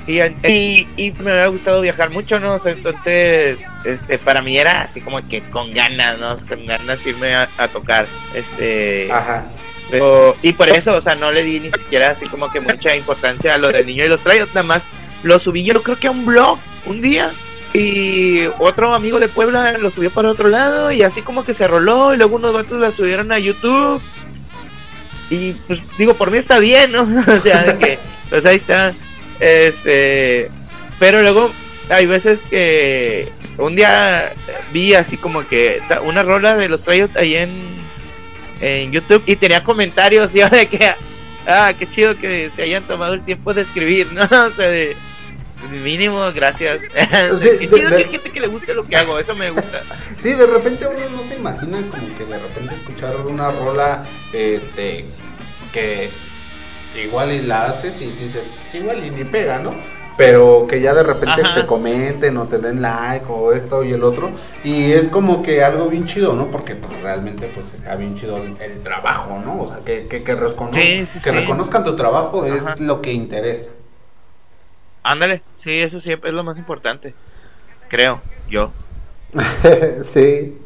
Y, 0.08 0.22
y, 0.22 0.88
y, 0.96 1.12
me 1.20 1.32
había 1.32 1.48
gustado 1.48 1.82
viajar 1.82 2.10
mucho, 2.10 2.40
¿no? 2.40 2.58
entonces, 2.66 3.60
este, 3.84 4.18
para 4.18 4.42
mí 4.42 4.58
era 4.58 4.84
así 4.84 5.02
como 5.02 5.28
que 5.28 5.42
con 5.42 5.74
ganas, 5.74 6.18
¿no? 6.18 6.34
Con 6.48 6.66
ganas 6.66 7.06
irme 7.06 7.36
a, 7.36 7.48
tocar, 7.72 8.08
este... 8.34 9.12
Ajá. 9.12 9.46
y 10.42 10.54
por 10.54 10.70
eso, 10.70 10.96
o 10.96 11.02
sea, 11.02 11.16
no 11.16 11.32
le 11.32 11.44
di 11.44 11.60
ni 11.60 11.72
siquiera 11.72 12.12
así 12.12 12.26
como 12.28 12.50
que 12.50 12.62
mucha 12.62 12.96
importancia 12.96 13.54
a 13.54 13.58
lo 13.58 13.70
del 13.70 13.86
niño 13.86 14.06
y 14.06 14.08
los 14.08 14.22
trayos, 14.22 14.48
nada 14.50 14.64
más 14.64 14.84
lo 15.24 15.40
subí 15.40 15.64
yo 15.64 15.82
creo 15.84 15.98
que 15.98 16.08
a 16.08 16.12
un 16.12 16.26
blog 16.26 16.58
un 16.86 17.02
día 17.02 17.32
y 17.74 18.48
otro 18.60 18.94
amigo 18.94 19.20
de 19.20 19.28
Puebla 19.28 19.78
lo 19.78 19.92
subió 19.92 20.10
para 20.10 20.30
otro 20.30 20.50
lado 20.50 20.92
y 20.92 21.04
así 21.04 21.22
como 21.22 21.44
que 21.44 21.54
se 21.54 21.68
roló 21.68 22.14
y 22.14 22.18
luego 22.18 22.38
unos 22.38 22.54
vatos 22.54 22.80
la 22.80 22.92
subieron 22.92 23.32
a 23.32 23.40
YouTube 23.40 24.02
y 25.30 25.52
pues 25.68 25.80
digo 25.98 26.14
por 26.14 26.32
mí 26.32 26.38
está 26.38 26.60
bien 26.60 26.94
no 26.94 27.02
o 27.28 27.40
sea 27.40 27.78
que 27.78 28.00
pues 28.30 28.46
ahí 28.46 28.56
está 28.56 28.94
este 29.40 30.50
pero 31.00 31.22
luego 31.22 31.52
hay 31.90 32.06
veces 32.06 32.40
que 32.50 33.32
un 33.58 33.76
día 33.76 34.34
vi 34.72 34.94
así 34.94 35.18
como 35.18 35.48
que 35.48 35.82
una 36.04 36.24
rola 36.24 36.56
de 36.56 36.70
los 36.70 36.84
Trayos 36.84 37.16
ahí 37.16 37.36
en 37.36 37.50
en 38.62 38.92
YouTube 38.92 39.24
y 39.26 39.36
tenía 39.36 39.64
comentarios 39.64 40.36
y 40.36 40.42
de 40.42 40.68
que 40.68 40.92
ah 41.48 41.74
qué 41.78 41.90
chido 41.90 42.18
que 42.18 42.50
se 42.54 42.64
hayan 42.64 42.84
tomado 42.84 43.14
el 43.14 43.24
tiempo 43.24 43.54
de 43.54 43.62
escribir 43.62 44.12
no 44.14 44.24
o 44.24 44.52
sea 44.52 44.68
de 44.68 44.96
Mínimo, 45.84 46.32
gracias. 46.34 46.84
Qué 46.94 47.70
chido 47.70 47.90
que 47.90 47.96
hay 47.96 48.04
gente 48.04 48.32
que 48.32 48.40
le 48.40 48.48
guste 48.48 48.74
lo 48.74 48.86
que 48.86 48.96
hago, 48.96 49.18
eso 49.20 49.36
me 49.36 49.50
gusta. 49.50 49.82
Sí, 50.22 50.34
de 50.34 50.46
repente 50.46 50.86
uno 50.86 51.00
no 51.10 51.28
se 51.28 51.36
imagina 51.36 51.82
como 51.90 52.16
que 52.16 52.26
de 52.26 52.38
repente 52.38 52.76
escuchar 52.76 53.16
una 53.26 53.50
rola 53.52 54.06
este 54.34 55.06
que 55.74 56.10
igual 56.96 57.32
y 57.32 57.42
la 57.42 57.66
haces 57.66 58.02
y 58.02 58.06
dices, 58.06 58.50
igual 58.74 59.06
y 59.06 59.12
ni 59.12 59.24
pega, 59.24 59.60
¿no? 59.60 59.74
Pero 60.18 60.66
que 60.68 60.82
ya 60.82 60.96
de 60.96 61.04
repente 61.04 61.44
te 61.54 61.68
comenten 61.68 62.38
o 62.38 62.48
te 62.48 62.58
den 62.58 62.82
like 62.82 63.26
o 63.30 63.54
esto 63.54 63.84
y 63.84 63.94
el 63.94 64.04
otro. 64.04 64.32
Y 64.64 64.92
es 64.92 65.08
como 65.10 65.44
que 65.44 65.64
algo 65.64 65.90
bien 65.90 66.06
chido, 66.06 66.34
¿no? 66.34 66.48
Porque 66.48 66.76
pues, 66.76 67.00
realmente 67.02 67.52
pues 67.54 67.72
está 67.76 67.96
bien 67.96 68.16
chido 68.16 68.38
el, 68.38 68.82
trabajo, 68.82 69.40
¿no? 69.46 69.62
O 69.62 69.68
sea, 69.68 69.78
que, 69.86 70.08
que, 70.08 70.24
que, 70.24 70.36
que 71.24 71.32
reconozcan 71.32 71.84
tu 71.84 71.96
trabajo 71.96 72.46
es 72.46 72.80
lo 72.80 73.00
que 73.02 73.14
interesa. 73.14 73.70
Ándale, 75.04 75.44
sí, 75.56 75.80
eso 75.80 76.00
siempre 76.00 76.32
es 76.32 76.36
lo 76.36 76.44
más 76.44 76.58
importante. 76.58 77.14
Creo, 77.88 78.20
yo. 78.50 78.72
sí. 80.04 80.58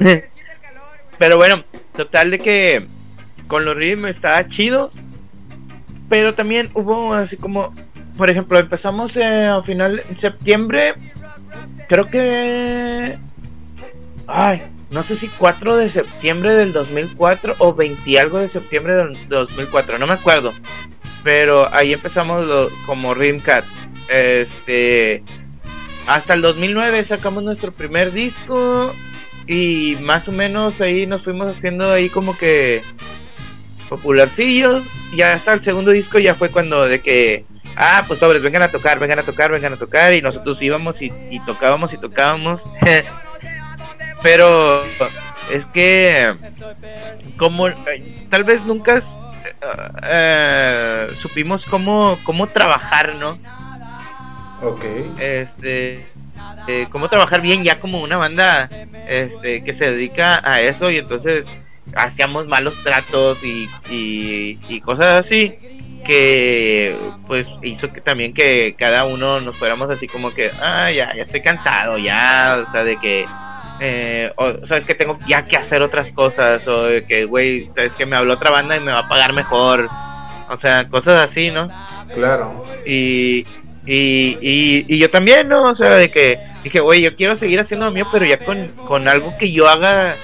Pero 1.18 1.36
bueno, 1.36 1.62
total 1.94 2.30
de 2.30 2.38
que 2.38 2.86
con 3.46 3.64
los 3.64 3.76
ritmos 3.76 4.10
estaba 4.10 4.48
chido. 4.48 4.90
Pero 6.08 6.34
también 6.34 6.70
hubo 6.74 7.12
así 7.12 7.36
como, 7.36 7.74
por 8.16 8.30
ejemplo, 8.30 8.58
empezamos 8.58 9.16
eh, 9.16 9.46
a 9.46 9.62
final 9.62 10.02
de 10.08 10.16
septiembre. 10.16 10.94
Creo 11.88 12.06
que... 12.06 13.18
Ay, 14.26 14.62
no 14.90 15.02
sé 15.02 15.16
si 15.16 15.28
4 15.28 15.76
de 15.76 15.90
septiembre 15.90 16.54
del 16.54 16.72
2004 16.72 17.56
o 17.58 17.74
20 17.74 18.18
algo 18.18 18.38
de 18.38 18.48
septiembre 18.48 18.96
del 18.96 19.28
2004, 19.28 19.98
no 19.98 20.06
me 20.06 20.14
acuerdo. 20.14 20.52
Pero 21.22 21.72
ahí 21.74 21.92
empezamos 21.92 22.46
como 22.86 23.12
Rimcats. 23.12 23.88
Este. 24.08 25.22
Hasta 26.06 26.32
el 26.34 26.40
2009 26.40 27.04
sacamos 27.04 27.42
nuestro 27.42 27.72
primer 27.72 28.12
disco. 28.12 28.94
Y 29.46 29.96
más 30.02 30.28
o 30.28 30.32
menos 30.32 30.80
ahí 30.80 31.06
nos 31.06 31.22
fuimos 31.22 31.52
haciendo 31.52 31.90
ahí 31.92 32.08
como 32.08 32.36
que 32.36 32.82
popularcillos. 33.88 34.84
Y 35.12 35.22
hasta 35.22 35.52
el 35.52 35.62
segundo 35.62 35.90
disco 35.90 36.18
ya 36.18 36.34
fue 36.34 36.50
cuando 36.50 36.86
de 36.86 37.00
que, 37.00 37.44
ah, 37.76 38.04
pues 38.06 38.20
sobres, 38.20 38.42
vengan 38.42 38.62
a 38.62 38.68
tocar, 38.68 38.98
vengan 38.98 39.18
a 39.18 39.22
tocar, 39.22 39.50
vengan 39.50 39.72
a 39.72 39.76
tocar. 39.76 40.14
Y 40.14 40.22
nosotros 40.22 40.60
íbamos 40.62 41.02
y, 41.02 41.12
y 41.30 41.40
tocábamos 41.44 41.92
y 41.92 41.98
tocábamos. 41.98 42.68
Pero 44.22 44.82
es 45.50 45.64
que, 45.66 46.34
como 47.36 47.68
eh, 47.68 48.26
tal 48.30 48.44
vez 48.44 48.64
nunca 48.66 49.00
eh, 50.02 51.06
supimos 51.20 51.64
cómo, 51.64 52.18
cómo 52.24 52.46
trabajar, 52.48 53.14
¿no? 53.14 53.38
Ok. 54.62 54.84
Este, 55.18 56.04
eh, 56.66 56.86
cómo 56.90 57.08
trabajar 57.08 57.40
bien 57.40 57.62
ya 57.62 57.80
como 57.80 58.02
una 58.02 58.16
banda 58.16 58.68
este, 59.06 59.62
que 59.62 59.72
se 59.72 59.92
dedica 59.92 60.40
a 60.44 60.60
eso 60.60 60.90
y 60.90 60.98
entonces 60.98 61.56
hacíamos 61.98 62.46
malos 62.46 62.82
tratos 62.82 63.44
y, 63.44 63.68
y, 63.90 64.80
cosas 64.80 65.18
así 65.18 65.58
que 66.06 66.96
pues 67.26 67.48
hizo 67.62 67.92
que 67.92 68.00
también 68.00 68.32
que 68.32 68.74
cada 68.78 69.04
uno 69.04 69.40
nos 69.40 69.56
fuéramos 69.56 69.90
así 69.90 70.06
como 70.06 70.32
que 70.32 70.50
ah 70.62 70.90
ya 70.90 71.14
ya 71.14 71.22
estoy 71.22 71.42
cansado 71.42 71.98
ya 71.98 72.62
o 72.62 72.70
sea 72.70 72.84
de 72.84 72.96
que 72.98 73.26
eh, 73.80 74.32
o 74.36 74.66
sabes 74.66 74.84
que 74.84 74.94
tengo 74.94 75.18
ya 75.28 75.46
que 75.46 75.56
hacer 75.56 75.82
otras 75.82 76.12
cosas, 76.12 76.66
o 76.66 76.84
de 76.84 77.04
que, 77.04 77.24
güey, 77.24 77.70
es 77.76 77.92
que 77.92 78.06
me 78.06 78.16
habló 78.16 78.34
otra 78.34 78.50
banda 78.50 78.76
y 78.76 78.80
me 78.80 78.92
va 78.92 79.00
a 79.00 79.08
pagar 79.08 79.32
mejor, 79.32 79.88
o 80.48 80.58
sea, 80.58 80.88
cosas 80.88 81.22
así, 81.22 81.50
¿no? 81.50 81.70
Claro. 82.12 82.64
Y, 82.84 83.46
y, 83.86 84.36
y, 84.88 84.98
yo 84.98 85.10
también, 85.10 85.48
¿no? 85.48 85.62
O 85.62 85.74
sea, 85.74 85.94
de 85.94 86.10
que 86.10 86.40
dije, 86.64 86.80
güey, 86.80 87.02
yo 87.02 87.14
quiero 87.14 87.36
seguir 87.36 87.60
haciendo 87.60 87.86
lo 87.86 87.92
mío, 87.92 88.06
pero 88.10 88.24
ya 88.24 88.38
con, 88.38 88.66
con 88.86 89.06
algo 89.06 89.36
que 89.38 89.52
yo 89.52 89.68
haga 89.68 90.14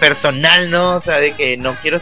personal, 0.00 0.70
¿no? 0.70 0.96
O 0.96 1.00
sea, 1.00 1.18
de 1.18 1.32
que 1.32 1.56
no 1.56 1.74
quiero 1.82 2.00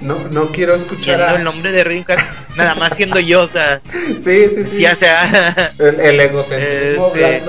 no, 0.00 0.18
no 0.30 0.46
quiero 0.52 0.74
escuchar 0.74 1.36
el 1.36 1.44
nombre 1.44 1.72
de 1.72 1.82
Rimcat, 1.82 2.18
nada 2.56 2.74
más 2.74 2.94
siendo 2.96 3.18
yo, 3.18 3.42
o 3.42 3.48
sea. 3.48 3.80
Sí, 4.22 4.48
sí, 4.54 4.64
sí. 4.64 4.80
Ya 4.80 4.94
sea. 4.94 5.72
El, 5.78 6.00
el 6.00 6.20
egocentrismo 6.20 7.12
este, 7.14 7.42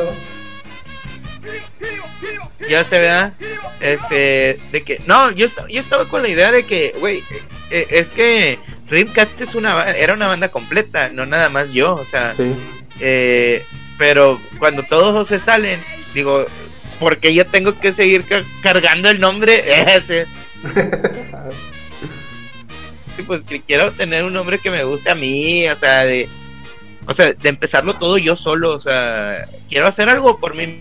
Ya 2.70 2.84
se 2.84 3.00
vea. 3.00 3.34
Este. 3.80 4.60
De 4.72 4.84
que. 4.84 5.02
No, 5.06 5.32
yo, 5.32 5.48
yo 5.70 5.80
estaba 5.80 6.06
con 6.06 6.22
la 6.22 6.30
idea 6.30 6.52
de 6.52 6.64
que, 6.64 6.96
güey, 7.00 7.22
eh, 7.70 7.88
es 7.92 8.10
que 8.10 8.60
Rimcat 8.90 9.42
es 9.42 9.54
una, 9.56 9.92
era 9.92 10.14
una 10.14 10.28
banda 10.28 10.50
completa, 10.50 11.10
no 11.10 11.26
nada 11.26 11.50
más 11.50 11.74
yo, 11.74 11.96
o 11.96 12.06
sea. 12.06 12.34
Sí. 12.36 12.54
Eh, 13.00 13.64
pero 13.98 14.40
cuando 14.60 14.84
todos 14.84 15.28
se 15.28 15.40
salen, 15.40 15.80
digo, 16.14 16.46
porque 17.00 17.34
yo 17.34 17.46
tengo 17.46 17.78
que 17.80 17.94
seguir 17.94 18.26
cargando 18.62 19.10
el 19.10 19.20
nombre 19.20 19.64
ese. 19.96 20.26
pues 23.26 23.42
que 23.44 23.62
quiero 23.62 23.92
tener 23.92 24.24
un 24.24 24.34
nombre 24.34 24.60
que 24.60 24.72
me 24.72 24.84
guste 24.84 25.10
a 25.10 25.16
mí, 25.16 25.68
o 25.68 25.76
sea, 25.76 26.04
de, 26.04 26.30
o 27.08 27.14
sea, 27.14 27.34
de 27.34 27.50
empezarlo 27.50 27.94
todo 27.94 28.18
yo 28.18 28.36
solo, 28.36 28.74
o 28.74 28.80
sea, 28.80 29.48
quiero 29.70 29.88
hacer 29.88 30.10
algo 30.10 30.40
por 30.40 30.56
mí 30.56 30.80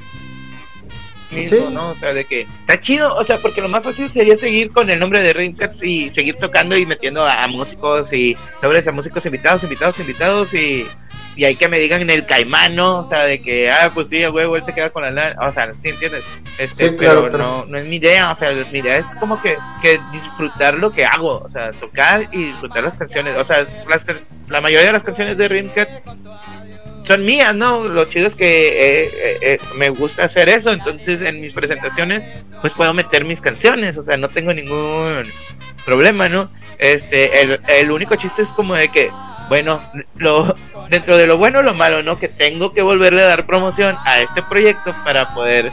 mismo, 1.31 1.71
¿no? 1.71 1.91
O 1.91 1.97
sea, 1.97 2.13
de 2.13 2.25
que 2.25 2.43
está 2.61 2.81
chido, 2.81 3.15
o 3.15 3.25
sea, 3.25 3.39
porque 3.39 3.61
lo 3.61 3.69
más 3.69 3.83
fácil 3.83 4.11
sería 4.11 4.37
seguir 4.37 4.71
con 4.71 4.91
el 4.91 4.99
nombre 4.99 5.23
de 5.23 5.33
Ringcats 5.33 5.83
y 5.83 6.13
seguir 6.13 6.37
tocando 6.37 6.77
y 6.77 6.87
metiendo 6.87 7.27
a, 7.27 7.47
músicos 7.49 8.13
y 8.13 8.37
sobre 8.61 8.89
a 8.89 8.93
músicos 8.93 9.27
invitados, 9.27 9.63
invitados, 9.65 9.99
invitados 9.99 10.55
y 10.55 10.87
y 11.37 11.45
hay 11.45 11.55
que 11.55 11.69
me 11.69 11.79
digan 11.79 12.01
en 12.01 12.11
el 12.11 12.25
caimán, 12.25 12.75
¿no? 12.75 12.99
O 12.99 13.05
sea, 13.05 13.25
de 13.25 13.43
que, 13.43 13.71
ah, 13.71 13.91
pues 13.93 14.09
sí, 14.09 14.27
huevo, 14.27 14.57
él 14.57 14.65
se 14.65 14.75
queda 14.75 14.89
con 14.89 15.03
la 15.03 15.11
lana. 15.11 15.47
O 15.47 15.53
sea, 15.53 15.71
¿sí 15.77 15.91
entiendes? 15.91 16.25
Este, 16.59 16.93
pero, 16.93 17.29
No, 17.31 17.67
no 17.67 17.79
es 17.79 17.85
mi 17.85 17.97
idea, 17.97 18.33
o 18.33 18.35
sea, 18.35 18.53
mi 18.73 18.79
idea 18.79 18.97
es 18.97 19.15
como 19.21 19.41
que, 19.43 19.59
que 19.83 20.01
disfrutar 20.13 20.75
lo 20.75 20.91
que 20.93 21.05
hago, 21.05 21.43
o 21.45 21.51
sea, 21.51 21.73
tocar 21.73 22.29
y 22.33 22.45
disfrutar 22.45 22.85
las 22.85 22.97
canciones. 22.97 23.37
O 23.37 23.45
sea, 23.45 23.67
las, 23.87 24.07
la 24.49 24.63
mayoría 24.63 24.87
de 24.87 24.93
las 24.93 25.03
canciones 25.03 25.37
de 25.37 25.47
Rimcats 25.47 26.03
son 27.07 27.25
mías, 27.25 27.55
¿no? 27.55 27.87
Lo 27.87 28.07
chido 28.07 28.27
es 28.27 28.35
que 28.35 28.47
eh, 28.47 29.05
eh, 29.05 29.39
eh, 29.43 29.59
me 29.77 29.91
gusta 29.91 30.25
hacer 30.25 30.49
eso, 30.49 30.73
entonces 30.73 31.21
en 31.21 31.41
mis 31.41 31.53
presentaciones 31.53 32.29
pues 32.61 32.73
puedo 32.73 32.93
meter 32.95 33.25
mis 33.25 33.41
canciones, 33.41 33.97
o 33.97 34.03
sea, 34.03 34.17
no 34.17 34.29
tengo 34.29 34.53
ningún 34.53 35.23
problema, 35.85 36.29
¿no? 36.29 36.51
Este, 36.79 37.43
el, 37.43 37.61
el 37.69 37.91
único 37.91 38.17
chiste 38.17 38.43
es 38.43 38.49
como 38.49 38.75
de 38.75 38.89
que, 38.89 39.11
bueno, 39.49 39.81
lo, 40.17 40.55
dentro 40.89 41.17
de 41.17 41.27
lo 41.27 41.37
bueno 41.37 41.63
lo 41.63 41.75
malo, 41.75 42.03
¿no? 42.03 42.19
Que 42.19 42.29
tengo 42.29 42.73
que 42.73 42.83
volverle 42.83 43.23
a 43.23 43.29
dar 43.29 43.47
promoción 43.47 43.97
a 44.05 44.21
este 44.21 44.43
proyecto 44.43 44.95
para 45.05 45.35
poder 45.35 45.73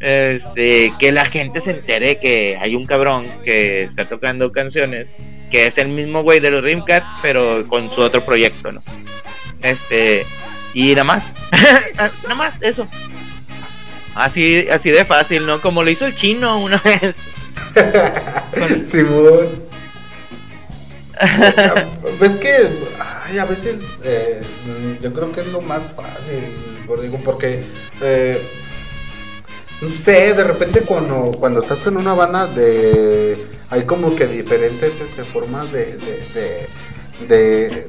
este 0.00 0.92
que 0.98 1.10
la 1.10 1.24
gente 1.24 1.60
se 1.62 1.70
entere 1.70 2.18
que 2.18 2.58
hay 2.60 2.76
un 2.76 2.84
cabrón 2.84 3.24
que 3.44 3.84
está 3.84 4.04
tocando 4.04 4.52
canciones 4.52 5.14
que 5.50 5.66
es 5.68 5.78
el 5.78 5.88
mismo 5.88 6.22
güey 6.22 6.38
de 6.38 6.50
los 6.50 6.62
Rimcat 6.62 7.02
pero 7.22 7.66
con 7.66 7.88
su 7.88 8.02
otro 8.02 8.20
proyecto 8.20 8.72
no 8.72 8.82
este 9.62 10.26
y 10.76 10.90
nada 10.90 11.04
más. 11.04 11.32
Nada 12.22 12.34
más 12.34 12.54
eso. 12.60 12.86
Así 14.14 14.66
así 14.70 14.90
de 14.90 15.06
fácil 15.06 15.46
no 15.46 15.58
como 15.60 15.82
lo 15.82 15.90
hizo 15.90 16.04
el 16.04 16.14
chino 16.14 16.58
una 16.58 16.76
vez. 16.84 17.14
Simón 18.90 19.65
ves 22.20 22.36
que 22.36 22.68
ay, 22.98 23.38
a 23.38 23.44
veces 23.44 23.76
eh, 24.02 24.42
yo 25.00 25.12
creo 25.12 25.32
que 25.32 25.40
es 25.40 25.52
lo 25.52 25.60
más 25.60 25.82
fácil, 25.92 26.44
digo, 27.00 27.18
porque 27.24 27.64
eh, 28.02 28.40
no 29.80 29.88
sé, 30.04 30.34
de 30.34 30.44
repente 30.44 30.80
cuando, 30.82 31.32
cuando 31.38 31.60
estás 31.60 31.86
en 31.86 31.96
una 31.96 32.14
banda 32.14 32.46
de 32.46 33.46
hay 33.70 33.82
como 33.82 34.14
que 34.14 34.26
diferentes 34.26 35.00
este, 35.00 35.24
formas 35.24 35.72
de, 35.72 35.96
de 37.28 37.88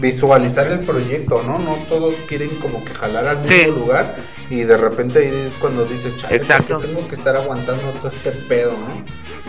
visualizar 0.00 0.66
el 0.66 0.80
proyecto, 0.80 1.42
¿no? 1.42 1.58
No 1.58 1.76
todos 1.88 2.14
quieren 2.28 2.50
como 2.56 2.84
que 2.84 2.92
jalar 2.92 3.26
al 3.26 3.38
mismo 3.38 3.72
lugar 3.72 4.16
y 4.50 4.62
de 4.62 4.76
repente 4.76 5.20
ahí 5.20 5.48
es 5.48 5.54
cuando 5.58 5.84
dices, 5.84 6.16
chale, 6.18 6.36
Exacto. 6.36 6.78
tengo 6.78 7.06
que 7.08 7.14
estar 7.14 7.36
aguantando 7.36 7.82
todo 8.00 8.08
este 8.08 8.30
pedo, 8.32 8.72
¿no? 8.72 9.04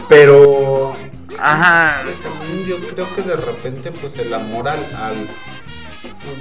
Pero 0.10 0.94
Ajá. 1.40 2.04
también 2.24 2.66
yo 2.66 2.80
creo 2.80 3.16
que 3.16 3.22
de 3.22 3.36
repente 3.36 3.92
pues 3.92 4.18
el 4.18 4.34
amor 4.34 4.68
al, 4.68 4.80
al 4.96 5.16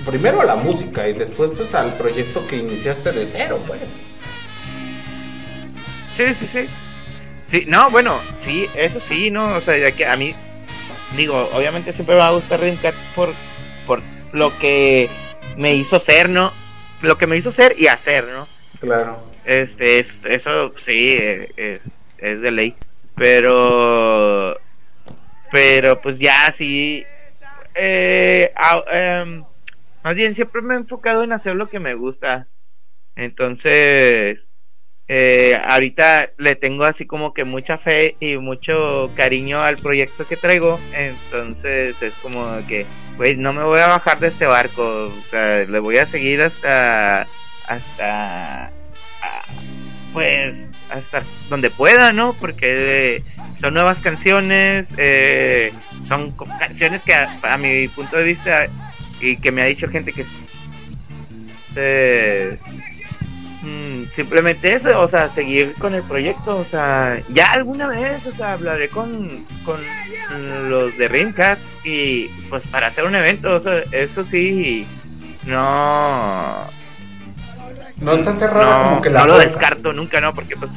primero 0.04 0.40
a 0.40 0.44
la 0.44 0.56
música 0.56 1.08
y 1.08 1.12
después 1.12 1.50
pues 1.56 1.74
al 1.74 1.92
proyecto 1.94 2.46
que 2.46 2.56
iniciaste 2.56 3.12
de 3.12 3.26
cero, 3.30 3.60
pues. 3.66 3.80
Sí, 6.16 6.34
sí, 6.34 6.46
sí. 6.46 6.68
Sí, 7.46 7.64
no, 7.68 7.90
bueno, 7.90 8.18
sí, 8.40 8.66
eso 8.74 8.98
sí, 8.98 9.30
¿no? 9.30 9.54
O 9.56 9.60
sea, 9.60 9.76
ya 9.76 9.92
que 9.92 10.06
a 10.06 10.16
mí, 10.16 10.34
digo, 11.16 11.48
obviamente 11.52 11.92
siempre 11.92 12.16
me 12.16 12.20
va 12.20 12.28
a 12.28 12.32
gustar 12.32 12.60
Cat 12.82 12.94
por, 13.14 13.28
por 13.86 14.02
lo 14.32 14.56
que 14.58 15.08
me 15.56 15.74
hizo 15.74 16.00
ser, 16.00 16.28
¿no? 16.28 16.52
Lo 17.02 17.18
que 17.18 17.26
me 17.26 17.36
hizo 17.36 17.50
ser 17.50 17.76
y 17.78 17.86
hacer, 17.86 18.24
¿no? 18.24 18.48
Claro. 18.80 19.22
Este, 19.44 20.00
es, 20.00 20.20
eso 20.24 20.72
sí, 20.76 21.12
eh, 21.12 21.52
es, 21.56 22.00
es 22.18 22.40
de 22.40 22.50
ley. 22.50 22.74
Pero, 23.14 24.58
pero 25.50 26.00
pues 26.00 26.18
ya 26.18 26.50
sí, 26.52 27.04
eh, 27.74 28.52
em, 28.92 29.44
más 30.02 30.14
bien 30.14 30.34
siempre 30.34 30.62
me 30.62 30.74
he 30.74 30.78
enfocado 30.78 31.22
en 31.22 31.32
hacer 31.32 31.56
lo 31.56 31.68
que 31.68 31.80
me 31.80 31.94
gusta. 31.94 32.48
Entonces, 33.16 34.48
eh, 35.08 35.56
ahorita 35.62 36.30
le 36.36 36.56
tengo 36.56 36.84
así 36.84 37.06
como 37.06 37.32
que 37.32 37.44
mucha 37.44 37.78
fe 37.78 38.16
y 38.18 38.36
mucho 38.38 39.10
cariño 39.14 39.62
al 39.62 39.76
proyecto 39.76 40.26
que 40.26 40.36
traigo. 40.36 40.80
Entonces 40.94 42.02
es 42.02 42.14
como 42.16 42.58
que, 42.66 42.86
güey, 43.16 43.36
no 43.36 43.52
me 43.52 43.62
voy 43.62 43.80
a 43.80 43.88
bajar 43.88 44.18
de 44.18 44.28
este 44.28 44.46
barco. 44.46 44.82
O 45.08 45.22
sea, 45.30 45.64
le 45.64 45.78
voy 45.78 45.98
a 45.98 46.06
seguir 46.06 46.42
hasta, 46.42 47.22
hasta, 47.68 48.66
ah, 48.66 49.42
pues, 50.12 50.68
hasta 50.90 51.22
donde 51.48 51.70
pueda, 51.70 52.12
¿no? 52.12 52.34
Porque 52.34 53.22
son 53.58 53.74
nuevas 53.74 53.98
canciones, 53.98 54.92
eh, 54.98 55.72
son 56.06 56.32
canciones 56.58 57.02
que 57.02 57.14
a, 57.14 57.28
a, 57.42 57.56
mi 57.56 57.88
punto 57.88 58.16
de 58.16 58.24
vista 58.24 58.66
y 59.20 59.36
que 59.36 59.50
me 59.50 59.62
ha 59.62 59.66
dicho 59.66 59.88
gente 59.88 60.12
que 60.12 60.24
eh, 61.76 62.58
simplemente 64.12 64.72
eso, 64.72 65.00
o 65.00 65.06
sea, 65.06 65.28
seguir 65.28 65.74
con 65.74 65.94
el 65.94 66.02
proyecto, 66.02 66.56
o 66.56 66.64
sea, 66.64 67.20
ya 67.28 67.52
alguna 67.52 67.88
vez, 67.88 68.26
o 68.26 68.32
sea, 68.32 68.52
hablaré 68.52 68.88
con, 68.88 69.44
con 69.64 69.80
los 70.68 70.96
de 70.96 71.08
Rimcats 71.08 71.72
y 71.84 72.28
pues 72.48 72.66
para 72.66 72.88
hacer 72.88 73.04
un 73.04 73.14
evento, 73.14 73.54
o 73.54 73.60
sea, 73.60 73.82
eso 73.92 74.24
sí, 74.24 74.86
no... 75.46 76.66
No 77.98 78.12
está 78.12 78.32
cerrado 78.34 78.78
no, 78.78 78.88
como 78.90 79.02
que 79.02 79.10
la 79.10 79.20
No 79.20 79.26
lo 79.26 79.38
descarto 79.38 79.92
nunca, 79.92 80.20
no, 80.20 80.34
porque 80.34 80.56
pues... 80.56 80.70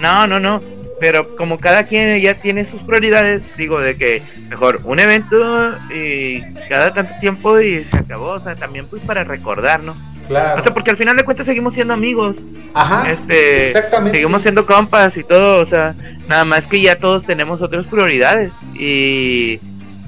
No, 0.00 0.26
no, 0.26 0.40
no. 0.40 0.60
Pero 1.04 1.36
como 1.36 1.60
cada 1.60 1.82
quien 1.84 2.18
ya 2.22 2.32
tiene 2.32 2.64
sus 2.64 2.80
prioridades, 2.80 3.44
digo 3.58 3.78
de 3.78 3.94
que 3.94 4.22
mejor 4.48 4.80
un 4.84 4.98
evento 4.98 5.74
y 5.94 6.40
cada 6.66 6.94
tanto 6.94 7.12
tiempo 7.20 7.60
y 7.60 7.84
se 7.84 7.98
acabó, 7.98 8.28
o 8.28 8.40
sea, 8.40 8.54
también 8.54 8.86
pues 8.88 9.02
para 9.02 9.22
recordar, 9.22 9.82
¿no? 9.82 9.94
Claro. 10.28 10.62
O 10.62 10.64
sea, 10.64 10.72
porque 10.72 10.90
al 10.90 10.96
final 10.96 11.14
de 11.18 11.24
cuentas 11.24 11.44
seguimos 11.44 11.74
siendo 11.74 11.92
amigos. 11.92 12.42
Ajá. 12.72 13.12
Este, 13.12 13.68
exactamente. 13.68 14.16
Seguimos 14.16 14.40
siendo 14.40 14.64
compas 14.64 15.18
y 15.18 15.24
todo, 15.24 15.60
o 15.60 15.66
sea, 15.66 15.94
nada 16.26 16.46
más 16.46 16.66
que 16.66 16.80
ya 16.80 16.98
todos 16.98 17.26
tenemos 17.26 17.60
otras 17.60 17.84
prioridades 17.84 18.54
y 18.72 19.60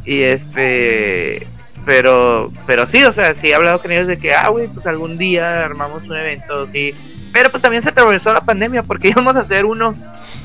y 0.06 0.22
este 0.22 1.46
pero 1.84 2.50
pero 2.66 2.86
sí, 2.86 3.04
o 3.04 3.12
sea, 3.12 3.34
sí 3.34 3.48
he 3.48 3.54
hablado 3.54 3.82
con 3.82 3.92
ellos 3.92 4.06
de 4.06 4.16
que 4.16 4.32
ah, 4.32 4.48
güey, 4.48 4.66
pues 4.68 4.86
algún 4.86 5.18
día 5.18 5.62
armamos 5.62 6.04
un 6.04 6.16
evento, 6.16 6.66
sí. 6.66 6.94
Pero 7.34 7.50
pues 7.50 7.62
también 7.62 7.82
se 7.82 7.90
atravesó 7.90 8.32
la 8.32 8.40
pandemia 8.40 8.82
porque 8.82 9.08
íbamos 9.14 9.36
a 9.36 9.40
hacer 9.40 9.66
uno 9.66 9.94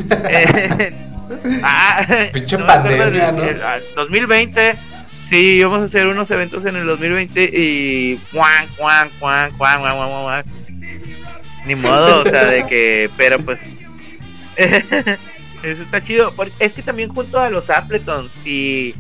ah, 1.64 2.06
Pinche 2.34 2.58
no 2.58 2.68
pandemia, 2.68 3.32
¿no? 3.32 3.44
El, 3.44 3.58
el 3.58 3.96
2020 3.96 4.76
Sí, 5.32 5.56
íbamos 5.56 5.80
a 5.80 5.86
hacer 5.86 6.08
unos 6.08 6.30
eventos 6.30 6.66
en 6.66 6.76
el 6.76 6.86
2020 6.86 7.52
y 7.54 8.18
cuan, 8.34 8.68
cuan, 8.76 9.10
cuan, 9.18 9.50
cuan, 9.58 9.80
cuan, 9.80 9.96
cuan, 9.96 10.24
cuan. 10.24 10.46
Ni 11.66 11.76
modo, 11.76 12.24
o 12.24 12.30
sea, 12.30 12.44
de 12.48 12.66
que, 12.66 13.10
pero 13.16 13.40
pues 13.40 13.66
eso 14.58 15.84
está 15.84 16.04
chido. 16.04 16.34
Porque 16.34 16.52
es 16.60 16.74
que 16.74 16.82
también 16.82 17.14
junto 17.14 17.40
a 17.40 17.50
los 17.50 17.70
Appletons 17.70 18.30
y 18.46 18.94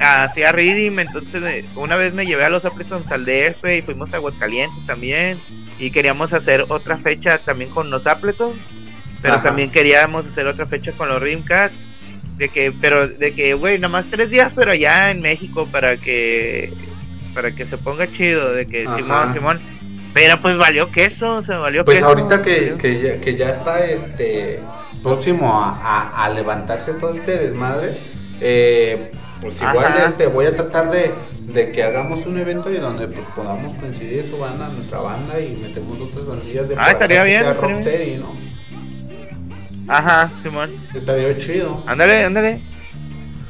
hacía 0.00 0.52
Reading, 0.52 0.98
entonces 0.98 1.66
una 1.76 1.96
vez 1.96 2.14
me 2.14 2.24
llevé 2.24 2.46
a 2.46 2.48
los 2.48 2.64
Appletons 2.64 3.12
al 3.12 3.26
DF 3.26 3.62
y 3.76 3.82
fuimos 3.82 4.14
a 4.14 4.16
Aguascalientes 4.16 4.86
también 4.86 5.38
y 5.78 5.90
queríamos 5.90 6.32
hacer 6.32 6.64
otra 6.70 6.96
fecha 6.96 7.36
también 7.36 7.68
con 7.68 7.90
los 7.90 8.06
Appletons, 8.06 8.56
pero 9.24 9.36
Ajá. 9.36 9.44
también 9.44 9.70
queríamos 9.70 10.26
hacer 10.26 10.46
otra 10.46 10.66
fecha 10.66 10.92
con 10.92 11.08
los 11.08 11.20
Rimcats 11.22 11.74
de 12.36 12.50
que 12.50 12.72
pero 12.78 13.08
de 13.08 13.32
que 13.32 13.54
güey 13.54 13.78
nada 13.78 13.88
más 13.88 14.04
tres 14.10 14.28
días 14.28 14.52
pero 14.54 14.72
allá 14.72 15.10
en 15.10 15.22
México 15.22 15.66
para 15.72 15.96
que 15.96 16.70
para 17.32 17.50
que 17.52 17.64
se 17.64 17.78
ponga 17.78 18.06
chido 18.06 18.52
de 18.52 18.66
que 18.66 18.84
Ajá. 18.86 18.96
Simón 18.96 19.32
Simón 19.32 19.60
pero 20.12 20.38
pues 20.42 20.58
valió 20.58 20.90
queso 20.90 21.42
se 21.42 21.54
valió 21.54 21.86
pues 21.86 21.96
queso, 21.98 22.08
ahorita 22.08 22.42
que, 22.42 22.74
que, 22.78 23.00
ya, 23.00 23.18
que 23.18 23.34
ya 23.34 23.48
está 23.48 23.82
este 23.86 24.60
próximo 25.02 25.58
a, 25.58 25.70
a, 25.80 26.24
a 26.26 26.28
levantarse 26.28 26.92
todo 26.92 27.14
este 27.14 27.38
desmadre 27.38 27.96
eh, 28.42 29.10
pues 29.40 29.56
igual 29.56 29.86
Ajá. 29.86 30.08
este 30.08 30.26
voy 30.26 30.44
a 30.44 30.54
tratar 30.54 30.90
de, 30.90 31.12
de 31.40 31.72
que 31.72 31.82
hagamos 31.82 32.26
un 32.26 32.36
evento 32.36 32.70
y 32.70 32.76
donde 32.76 33.08
pues 33.08 33.24
podamos 33.34 33.74
coincidir 33.78 34.28
su 34.28 34.36
banda 34.36 34.68
nuestra 34.68 34.98
banda 34.98 35.40
y 35.40 35.56
metemos 35.62 35.98
otras 35.98 36.26
bandillas 36.26 36.68
de 36.68 36.74
ah 36.78 36.90
estaría 36.90 37.24
bien, 37.24 37.42
¿no? 38.20 38.44
Ajá, 39.88 40.30
Simón. 40.42 40.70
Estaría 40.94 41.36
chido. 41.36 41.82
Ándale, 41.86 42.24
ándale. 42.24 42.60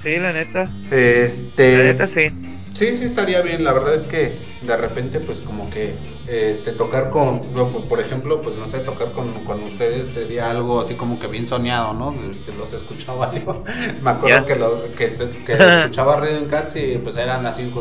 Sí, 0.02 0.16
la 0.16 0.32
neta. 0.32 0.68
Este. 0.90 1.78
La 1.78 1.84
neta 1.84 2.06
sí. 2.06 2.30
Sí, 2.74 2.96
sí 2.96 3.04
estaría 3.04 3.40
bien. 3.42 3.64
La 3.64 3.72
verdad 3.72 3.94
es 3.94 4.02
que 4.02 4.32
de 4.62 4.76
repente, 4.76 5.20
pues 5.20 5.38
como 5.40 5.70
que 5.70 5.94
este 6.26 6.72
tocar 6.72 7.10
con, 7.10 7.40
por 7.88 8.00
ejemplo, 8.00 8.40
pues 8.42 8.56
no 8.56 8.66
sé, 8.66 8.78
tocar 8.80 9.12
con, 9.12 9.32
con 9.44 9.62
ustedes 9.62 10.08
sería 10.08 10.50
algo 10.50 10.80
así 10.80 10.94
como 10.94 11.20
que 11.20 11.26
bien 11.26 11.46
soñado, 11.46 11.92
¿no? 11.92 12.12
Que 12.12 12.52
los 12.58 12.72
escuchaba 12.72 13.32
yo. 13.46 13.62
Me 14.02 14.10
acuerdo 14.10 14.38
yeah. 14.38 14.44
que, 14.44 14.56
lo, 14.56 14.82
que, 14.94 15.12
que 15.46 15.52
escuchaba 15.80 16.20
Rhythm 16.20 16.48
Cats 16.48 16.76
y 16.76 16.98
pues 16.98 17.16
eran 17.16 17.46
así. 17.46 17.72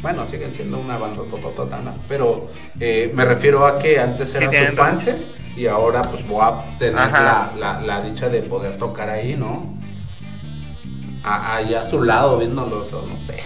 Bueno, 0.00 0.24
siguen 0.26 0.54
siendo 0.54 0.78
una 0.78 0.96
banda 0.96 1.22
tototota, 1.28 1.80
¿no? 1.84 1.94
Pero 2.08 2.50
eh, 2.78 3.10
me 3.14 3.24
refiero 3.24 3.66
a 3.66 3.78
que 3.80 3.98
antes 3.98 4.32
eran 4.34 4.50
sí, 4.50 4.56
sus 4.66 4.76
fanses 4.76 5.28
y 5.58 5.66
ahora 5.66 6.02
pues 6.02 6.24
voy 6.28 6.40
a 6.40 6.78
tener 6.78 6.94
la, 6.94 7.50
la, 7.58 7.80
la, 7.80 8.02
dicha 8.02 8.28
de 8.28 8.42
poder 8.42 8.78
tocar 8.78 9.10
ahí, 9.10 9.34
¿no? 9.34 9.76
A, 11.24 11.56
ahí 11.56 11.74
a 11.74 11.82
su 11.82 12.00
lado 12.04 12.38
viéndolos, 12.38 12.92
o 12.92 13.04
no 13.04 13.16
sé. 13.16 13.42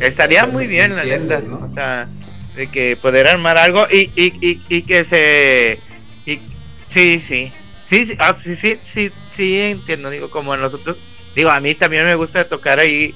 Estaría 0.00 0.46
muy 0.46 0.66
bien, 0.66 0.96
la 0.96 1.04
neta. 1.04 1.40
¿no? 1.40 1.60
O 1.62 1.68
sea, 1.68 2.08
de 2.56 2.68
que 2.68 2.96
poder 2.96 3.26
armar 3.26 3.58
algo 3.58 3.86
y, 3.90 4.10
y, 4.16 4.32
y, 4.40 4.62
y 4.70 4.82
que 4.82 5.04
se... 5.04 5.78
Y, 6.24 6.40
sí, 6.86 7.20
sí. 7.20 7.52
Sí, 7.90 8.06
sí, 8.06 8.16
ah, 8.18 8.32
sí, 8.32 8.56
sí, 8.56 8.80
sí, 8.82 9.12
sí, 9.32 9.60
entiendo. 9.60 10.08
Digo, 10.08 10.30
como 10.30 10.56
nosotros... 10.56 10.96
Digo, 11.36 11.50
a 11.50 11.60
mí 11.60 11.74
también 11.74 12.06
me 12.06 12.14
gusta 12.14 12.48
tocar 12.48 12.78
ahí 12.78 13.14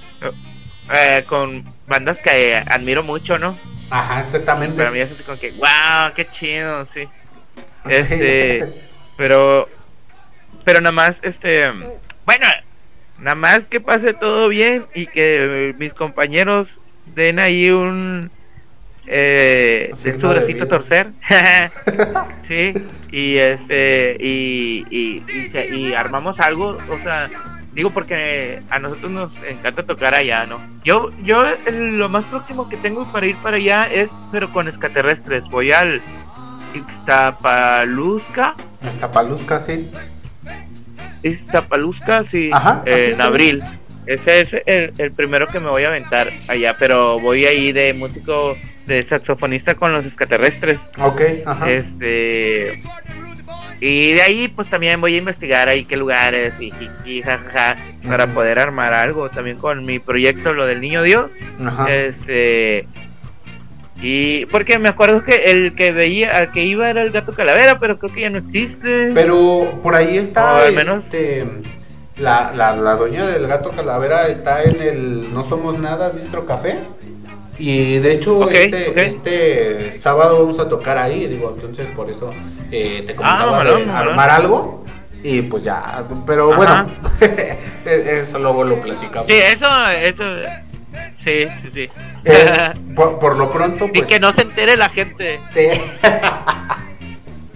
eh, 0.93 1.25
con 1.27 1.65
bandas 1.87 2.21
que 2.21 2.57
admiro 2.57 3.03
mucho, 3.03 3.39
¿no? 3.39 3.57
Ajá, 3.89 4.21
exactamente. 4.21 4.77
Para 4.77 4.91
mí 4.91 4.99
es 4.99 5.13
así 5.13 5.23
como 5.23 5.39
que, 5.39 5.53
wow, 5.53 6.13
qué 6.15 6.27
chido, 6.27 6.85
sí. 6.85 7.09
Este, 7.89 8.65
pero, 9.17 9.69
pero 10.65 10.81
nada 10.81 10.93
más, 10.93 11.21
este, 11.23 11.69
bueno, 12.25 12.47
nada 13.19 13.35
más 13.35 13.67
que 13.67 13.81
pase 13.81 14.15
todo 14.15 14.49
bien 14.49 14.87
y 14.95 15.07
que 15.07 15.75
mis 15.79 15.93
compañeros 15.93 16.79
den 17.15 17.39
ahí 17.39 17.71
un, 17.71 18.31
eh, 19.07 19.91
den 20.03 20.21
su 20.21 20.29
bracito 20.29 20.65
a 20.65 20.69
torcer, 20.69 21.09
sí, 22.43 22.75
y 23.11 23.39
este, 23.39 24.17
y, 24.21 24.85
y, 24.91 25.25
y, 25.29 25.75
y 25.75 25.95
armamos 25.95 26.41
algo, 26.41 26.79
o 26.91 26.99
sea, 27.03 27.31
digo 27.73 27.91
porque 27.91 28.61
a 28.71 28.79
nosotros 28.79 29.11
nos 29.11 29.37
encanta 29.45 29.85
tocar 29.85 30.15
allá, 30.15 30.47
¿no? 30.47 30.61
Yo, 30.85 31.11
yo 31.23 31.43
lo 31.71 32.09
más 32.09 32.25
próximo 32.27 32.69
que 32.69 32.77
tengo 32.77 33.11
para 33.13 33.27
ir 33.27 33.37
para 33.37 33.57
allá 33.57 33.85
es, 33.85 34.13
pero 34.33 34.53
con 34.53 34.67
extraterrestres, 34.69 35.49
voy 35.49 35.73
al 35.73 36.03
Ixtapalusca. 36.75 38.55
Ixtapalusca, 38.83 39.61
sí. 39.61 39.91
Ixtapalusca, 41.23 42.25
sí. 42.25 42.51
Ajá, 42.53 42.83
eh, 42.87 43.13
en 43.15 43.21
abril. 43.21 43.63
Ese 44.07 44.41
es 44.41 44.55
el, 44.67 44.93
el, 44.97 45.13
primero 45.13 45.47
que 45.49 45.61
me 45.61 45.69
voy 45.69 45.85
a 45.85 45.89
aventar 45.89 46.31
allá, 46.49 46.75
pero 46.79 47.21
voy 47.21 47.45
ahí 47.45 47.73
de 47.73 47.93
músico, 47.93 48.57
de 48.87 49.03
saxofonista 49.03 49.75
con 49.75 49.93
los 49.93 50.07
extraterrestres. 50.07 50.81
Ok, 51.01 51.21
ajá. 51.45 51.71
Este. 51.71 52.83
Y 53.81 54.13
de 54.13 54.23
ahí 54.23 54.49
pues 54.49 54.69
también 54.69 55.01
voy 55.01 55.15
a 55.15 55.19
investigar 55.19 55.69
ahí 55.69 55.85
qué 55.85 55.97
lugares 55.97 56.59
y, 56.59 56.73
y, 57.05 57.23
jajaja 57.23 57.77
para 58.09 58.27
poder 58.27 58.59
armar 58.59 58.93
algo 58.93 59.31
también 59.31 59.57
con 59.57 59.87
mi 59.87 60.01
proyecto, 60.01 60.53
lo 60.53 60.67
del 60.67 60.81
niño 60.81 61.03
Dios. 61.03 61.31
Este 61.89 62.87
y 64.01 64.47
porque 64.47 64.79
me 64.79 64.89
acuerdo 64.89 65.25
que 65.25 65.51
el 65.51 65.75
que 65.75 65.93
veía, 65.93 66.37
al 66.37 66.53
que 66.53 66.65
iba 66.65 66.89
era 66.89 67.03
el 67.03 67.11
gato 67.11 67.33
calavera, 67.33 67.79
pero 67.81 67.99
creo 67.99 68.13
que 68.13 68.21
ya 68.23 68.31
no 68.31 68.39
existe. 68.39 69.11
Pero 69.13 69.81
por 69.83 69.95
ahí 69.95 70.19
está, 70.19 70.59
al 70.59 70.73
menos 70.73 71.05
este, 71.07 71.45
la, 72.19 72.53
la, 72.55 72.77
la 72.77 72.95
dueña 72.95 73.27
del 73.27 73.47
gato 73.47 73.71
calavera 73.71 74.29
está 74.29 74.63
en 74.63 74.81
el 74.81 75.35
No 75.35 75.43
Somos 75.43 75.79
Nada 75.79 76.11
Distro 76.11 76.47
Café. 76.47 76.79
Y 77.59 77.99
de 77.99 78.13
hecho, 78.13 78.49
este, 78.49 79.01
este 79.01 79.99
sábado 79.99 80.39
vamos 80.39 80.61
a 80.61 80.69
tocar 80.69 80.97
ahí, 80.97 81.27
digo, 81.27 81.53
entonces 81.57 81.89
por 81.89 82.09
eso 82.09 82.33
eh, 82.71 83.03
te 83.05 83.17
comentaba 83.17 83.61
ah, 83.61 83.99
armar 83.99 84.31
algo. 84.31 84.85
Y 85.25 85.43
pues 85.43 85.65
ya, 85.65 86.05
pero 86.25 86.55
bueno, 86.55 86.89
eso 87.85 88.39
luego 88.39 88.63
lo 88.63 88.81
platicamos. 88.81 89.27
Sí, 89.27 89.35
eso, 89.35 89.67
eso, 89.91 90.25
sí, 91.13 91.49
sí, 91.61 91.69
sí. 91.69 91.89
Eh, 92.25 92.73
por, 92.99 93.37
lo 93.37 93.51
pronto. 93.51 93.87
y 93.87 93.89
pues 93.99 94.07
que 94.07 94.21
no 94.21 94.33
se 94.33 94.43
entere 94.43 94.77
la 94.77 94.89
gente. 94.89 95.41
Sí. 95.49 95.69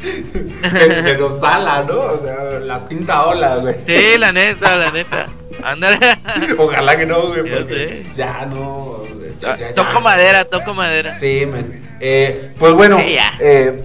se, 1.03 1.16
nos 1.18 1.40
sala, 1.40 1.84
¿no? 1.86 1.99
O 1.99 2.20
sea, 2.22 2.61
la 2.61 2.88
quinta 2.88 3.26
ola, 3.26 3.57
güey. 3.57 3.74
Sí, 3.86 4.18
la 4.18 4.32
neta, 4.32 4.76
la 4.76 4.90
neta. 4.90 5.26
Ándale. 5.62 5.99
Ojalá 6.59 6.97
que 6.97 7.07
no, 7.07 7.28
güey. 7.28 8.05
Ya 8.16 8.47
no. 8.47 9.03
toco 9.74 10.01
madera, 10.01 10.45
toco 10.45 10.74
madera. 10.74 11.18
Sí, 11.18 11.47
eh, 12.01 12.53
pues 12.59 12.72
bueno, 12.72 12.99
eh, 13.01 13.80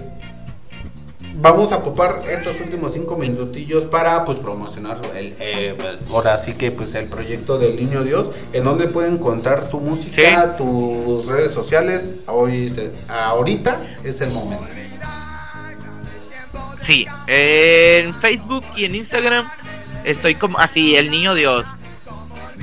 vamos 1.39 1.71
a 1.71 1.77
ocupar 1.77 2.23
estos 2.29 2.59
últimos 2.59 2.93
cinco 2.93 3.15
minutillos 3.15 3.85
para 3.85 4.25
pues 4.25 4.39
promocionar 4.39 4.99
el, 5.15 5.35
eh, 5.39 5.77
ahora 6.11 6.37
sí 6.37 6.53
que 6.53 6.71
pues 6.71 6.93
el 6.95 7.05
proyecto 7.05 7.57
del 7.57 7.75
Niño 7.75 8.03
Dios, 8.03 8.29
en 8.53 8.63
donde 8.63 8.87
pueden 8.87 9.15
encontrar 9.15 9.69
tu 9.69 9.79
música, 9.79 10.57
tus 10.57 11.25
redes 11.25 11.51
sociales. 11.51 12.15
Hoy, 12.27 12.73
ahorita 13.09 13.81
es 14.03 14.21
el 14.21 14.31
momento. 14.31 14.65
Sí, 16.81 17.05
en 17.27 18.13
Facebook 18.15 18.63
y 18.75 18.85
en 18.85 18.95
Instagram 18.95 19.49
estoy 20.03 20.35
como 20.35 20.57
así, 20.59 20.95
el 20.95 21.11
Niño 21.11 21.35
Dios. 21.35 21.67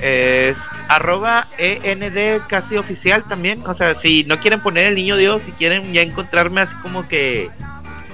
Es 0.01 0.59
arroba 0.89 1.47
END 1.57 2.43
casi 2.49 2.77
oficial 2.77 3.25
también. 3.29 3.65
O 3.67 3.75
sea, 3.75 3.95
si 3.95 4.25
no 4.25 4.41
quieren 4.41 4.61
poner 4.61 4.87
el 4.87 4.97
Niño 4.97 5.17
Dios, 5.17 5.43
si 5.43 5.53
quieren 5.53 5.93
ya 5.93 6.03
encontrarme 6.03 6.63
así 6.63 6.75
como 6.77 7.07
que 7.07 7.51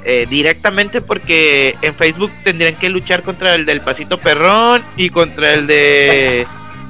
eh, 0.04 0.26
directamente 0.28 1.00
porque 1.00 1.76
en 1.82 1.94
Facebook 1.94 2.30
tendrían 2.44 2.74
que 2.74 2.88
luchar 2.88 3.22
contra 3.22 3.54
el 3.54 3.66
del 3.66 3.80
Pasito 3.80 4.18
Perrón 4.18 4.82
y 4.96 5.10
contra 5.10 5.54
el 5.54 5.66
de... 5.66 6.46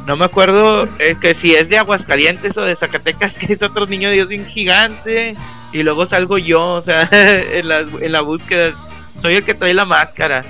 No 0.06 0.16
me 0.16 0.24
acuerdo 0.24 0.88
eh, 0.98 1.16
que 1.20 1.34
si 1.34 1.54
es 1.54 1.68
de 1.68 1.78
Aguascalientes 1.78 2.56
o 2.56 2.62
de 2.62 2.74
Zacatecas, 2.74 3.38
que 3.38 3.52
es 3.52 3.62
otro 3.62 3.86
niño 3.86 4.10
Dios 4.10 4.28
bien 4.28 4.46
gigante. 4.46 5.36
Y 5.72 5.82
luego 5.82 6.06
salgo 6.06 6.38
yo, 6.38 6.66
o 6.74 6.80
sea, 6.80 7.08
en 7.12 7.68
la, 7.68 7.80
en 7.80 8.12
la 8.12 8.20
búsqueda. 8.20 8.72
Soy 9.20 9.36
el 9.36 9.44
que 9.44 9.54
trae 9.54 9.74
la 9.74 9.84
máscara. 9.84 10.44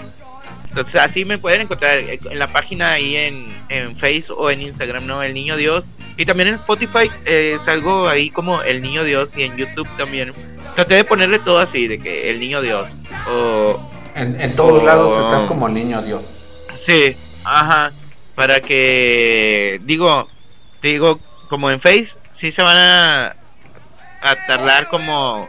Entonces 0.71 1.01
así 1.01 1.25
me 1.25 1.37
pueden 1.37 1.63
encontrar 1.63 1.99
en 1.99 2.39
la 2.39 2.47
página 2.47 2.93
ahí 2.93 3.17
en, 3.17 3.47
en 3.69 3.97
Facebook 3.97 4.39
o 4.39 4.51
en 4.51 4.63
Instagram, 4.63 5.05
¿no? 5.05 5.21
El 5.21 5.35
Niño 5.35 5.57
Dios. 5.57 5.91
Y 6.17 6.25
también 6.27 6.49
en 6.49 6.55
Spotify 6.55 7.11
eh, 7.25 7.57
salgo 7.63 8.09
ahí 8.09 8.31
como 8.31 8.63
El 8.63 8.81
Niño 8.81 9.03
Dios 9.03 9.37
y 9.37 9.43
en 9.43 9.57
YouTube 9.57 9.89
también. 9.97 10.33
Traté 10.75 10.95
de 10.95 11.05
ponerle 11.05 11.39
todo 11.39 11.59
así, 11.59 11.87
de 11.89 12.01
que 12.01 12.31
el 12.31 12.41
niño 12.41 12.61
Dios. 12.61 12.91
O, 13.29 13.81
en, 14.15 14.57
todos 14.57 14.83
lados 14.83 15.25
estás 15.25 15.45
como 15.45 15.67
el 15.67 15.75
niño 15.75 16.03
Dios. 16.03 16.23
Sí, 16.75 17.17
ajá. 17.45 17.93
Para 18.35 18.61
que, 18.61 19.81
digo, 19.85 20.29
digo, 20.83 21.21
como 21.49 21.71
en 21.71 21.81
Face, 21.81 22.17
sí 22.31 22.51
se 22.51 22.63
van 22.63 22.77
a, 22.77 23.37
a 24.23 24.47
tardar 24.47 24.89
como 24.89 25.49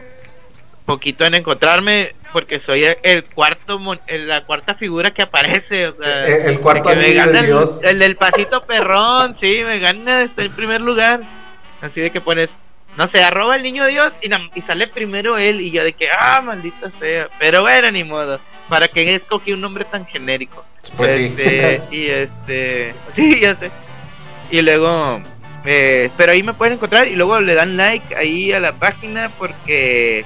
poquito 0.85 1.25
en 1.25 1.35
encontrarme 1.35 2.15
porque 2.33 2.59
soy 2.59 2.85
el 3.03 3.23
cuarto 3.25 3.79
la 4.07 4.45
cuarta 4.45 4.73
figura 4.73 5.11
que 5.11 5.21
aparece 5.21 5.87
o 5.87 5.95
sea, 5.95 6.25
el, 6.25 6.59
cuarto 6.59 6.89
que 6.89 6.95
me 6.95 7.13
gana 7.13 7.43
Dios. 7.43 7.79
El, 7.81 7.99
del 7.99 8.15
pasito 8.15 8.61
perrón 8.61 9.37
sí 9.37 9.61
me 9.65 9.79
gana 9.79 10.21
está 10.21 10.43
en 10.43 10.51
primer 10.53 10.81
lugar 10.81 11.21
así 11.81 12.01
de 12.01 12.11
que 12.11 12.21
pones 12.21 12.57
no 12.97 13.07
sé, 13.07 13.23
arroba 13.23 13.55
el 13.55 13.63
niño 13.63 13.85
Dios 13.85 14.13
y, 14.21 14.61
sale 14.61 14.87
primero 14.87 15.37
él 15.37 15.61
y 15.61 15.71
yo 15.71 15.83
de 15.83 15.93
que, 15.93 16.09
ah, 16.09 16.41
maldita 16.41 16.91
sea. 16.91 17.29
Pero 17.39 17.61
bueno, 17.61 17.89
ni 17.91 18.03
modo. 18.03 18.39
¿Para 18.69 18.87
que 18.87 19.15
escogí 19.15 19.53
un 19.53 19.61
nombre 19.61 19.85
tan 19.85 20.05
genérico? 20.05 20.63
Pues 20.97 21.21
este, 21.21 21.81
y 21.91 22.07
este, 22.07 22.93
sí, 23.13 23.39
ya 23.39 23.55
sé. 23.55 23.71
Y 24.49 24.61
luego, 24.61 25.21
eh, 25.65 26.09
pero 26.17 26.33
ahí 26.33 26.43
me 26.43 26.53
pueden 26.53 26.73
encontrar 26.73 27.07
y 27.07 27.15
luego 27.15 27.39
le 27.39 27.53
dan 27.53 27.77
like 27.77 28.15
ahí 28.15 28.51
a 28.51 28.59
la 28.59 28.73
página 28.73 29.29
porque 29.37 30.25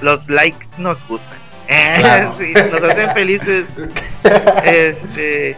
los 0.00 0.28
likes 0.28 0.66
nos 0.78 1.06
gustan. 1.06 1.38
nos 2.72 2.82
hacen 2.82 3.12
felices. 3.12 3.76
este 4.64 5.56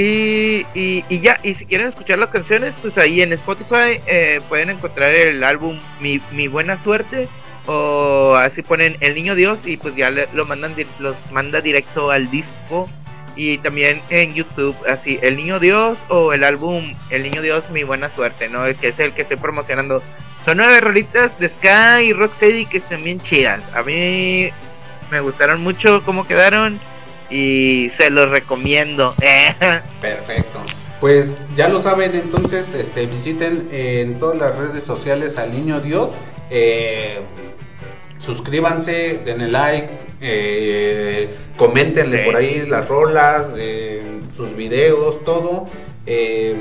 y, 0.00 0.64
y, 1.08 1.20
ya, 1.20 1.40
y 1.42 1.54
si 1.54 1.66
quieren 1.66 1.88
escuchar 1.88 2.20
las 2.20 2.30
canciones, 2.30 2.72
pues 2.80 2.96
ahí 2.98 3.20
en 3.20 3.32
Spotify 3.32 4.00
eh, 4.06 4.40
pueden 4.48 4.70
encontrar 4.70 5.12
el 5.12 5.42
álbum 5.42 5.80
Mi, 6.00 6.20
Mi, 6.30 6.46
Buena 6.46 6.76
Suerte 6.76 7.28
o 7.66 8.34
así 8.36 8.62
ponen 8.62 8.96
El 9.00 9.16
Niño 9.16 9.34
Dios 9.34 9.66
y 9.66 9.76
pues 9.76 9.96
ya 9.96 10.10
lo 10.10 10.46
mandan 10.46 10.74
los 11.00 11.28
manda 11.32 11.60
directo 11.60 12.12
al 12.12 12.30
disco 12.30 12.88
y 13.34 13.58
también 13.58 14.00
en 14.10 14.34
YouTube 14.34 14.76
así 14.88 15.18
El 15.20 15.36
Niño 15.36 15.58
Dios 15.58 16.06
o 16.08 16.32
el 16.32 16.44
álbum 16.44 16.94
El 17.10 17.24
Niño 17.24 17.42
Dios 17.42 17.68
Mi 17.70 17.82
Buena 17.82 18.08
Suerte, 18.08 18.48
¿no? 18.48 18.64
Que 18.80 18.88
es 18.88 19.00
el 19.00 19.12
que 19.14 19.22
estoy 19.22 19.36
promocionando. 19.36 20.00
Son 20.44 20.58
nueve 20.58 20.80
rolitas 20.80 21.36
de 21.40 21.48
Sky 21.48 22.04
y 22.04 22.12
Rocksteady 22.12 22.66
que 22.66 22.76
están 22.78 23.02
bien 23.02 23.20
chidas. 23.20 23.60
A 23.74 23.82
mí 23.82 24.50
me 25.10 25.20
gustaron 25.20 25.60
mucho 25.60 26.04
cómo 26.04 26.24
quedaron 26.24 26.78
y 27.30 27.88
se 27.90 28.10
los 28.10 28.30
recomiendo. 28.30 29.14
Perfecto. 30.00 30.60
Pues 31.00 31.46
ya 31.56 31.68
lo 31.68 31.80
saben, 31.80 32.14
entonces 32.14 32.74
este, 32.74 33.06
visiten 33.06 33.68
en 33.70 34.18
todas 34.18 34.38
las 34.38 34.56
redes 34.56 34.82
sociales 34.82 35.38
al 35.38 35.52
Niño 35.52 35.80
Dios. 35.80 36.10
Eh, 36.50 37.20
suscríbanse, 38.18 39.20
denle 39.24 39.48
like, 39.48 39.90
eh, 40.20 41.30
coméntenle 41.56 42.24
por 42.24 42.36
ahí 42.36 42.66
las 42.66 42.88
rolas, 42.88 43.54
eh, 43.56 44.02
sus 44.32 44.56
videos, 44.56 45.24
todo. 45.24 45.66
Eh, 46.04 46.56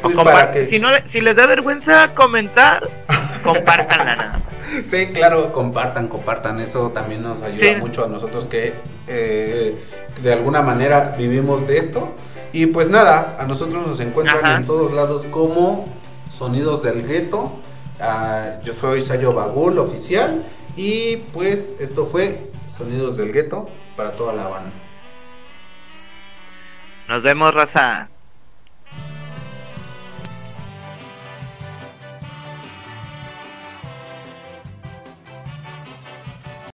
pues 0.00 0.68
si, 0.68 0.78
no, 0.78 0.90
si 1.06 1.20
les 1.20 1.34
da 1.34 1.46
vergüenza 1.46 2.14
comentar, 2.14 2.88
compartanla 3.42 4.40
Sí, 4.88 5.08
claro, 5.08 5.52
compartan, 5.52 6.08
compartan. 6.08 6.60
Eso 6.60 6.90
también 6.90 7.22
nos 7.22 7.42
ayuda 7.42 7.78
mucho 7.78 8.04
a 8.04 8.08
nosotros 8.08 8.46
que 8.46 8.74
eh, 9.06 9.78
de 10.22 10.32
alguna 10.32 10.62
manera 10.62 11.14
vivimos 11.16 11.66
de 11.66 11.78
esto. 11.78 12.14
Y 12.52 12.66
pues 12.66 12.88
nada, 12.88 13.36
a 13.38 13.46
nosotros 13.46 13.86
nos 13.86 14.00
encuentran 14.00 14.62
en 14.62 14.66
todos 14.66 14.92
lados 14.92 15.26
como 15.30 15.86
Sonidos 16.30 16.82
del 16.82 17.06
Gueto. 17.06 17.52
Ah, 18.00 18.58
yo 18.62 18.72
soy 18.72 19.04
Sayo 19.04 19.32
Bagul, 19.32 19.78
oficial. 19.78 20.42
Y 20.76 21.16
pues 21.32 21.74
esto 21.80 22.06
fue 22.06 22.50
Sonidos 22.70 23.16
del 23.16 23.32
Gueto 23.32 23.68
para 23.96 24.12
toda 24.12 24.32
la 24.32 24.48
banda. 24.48 24.70
Nos 27.08 27.22
vemos, 27.22 27.54
raza. 27.54 28.08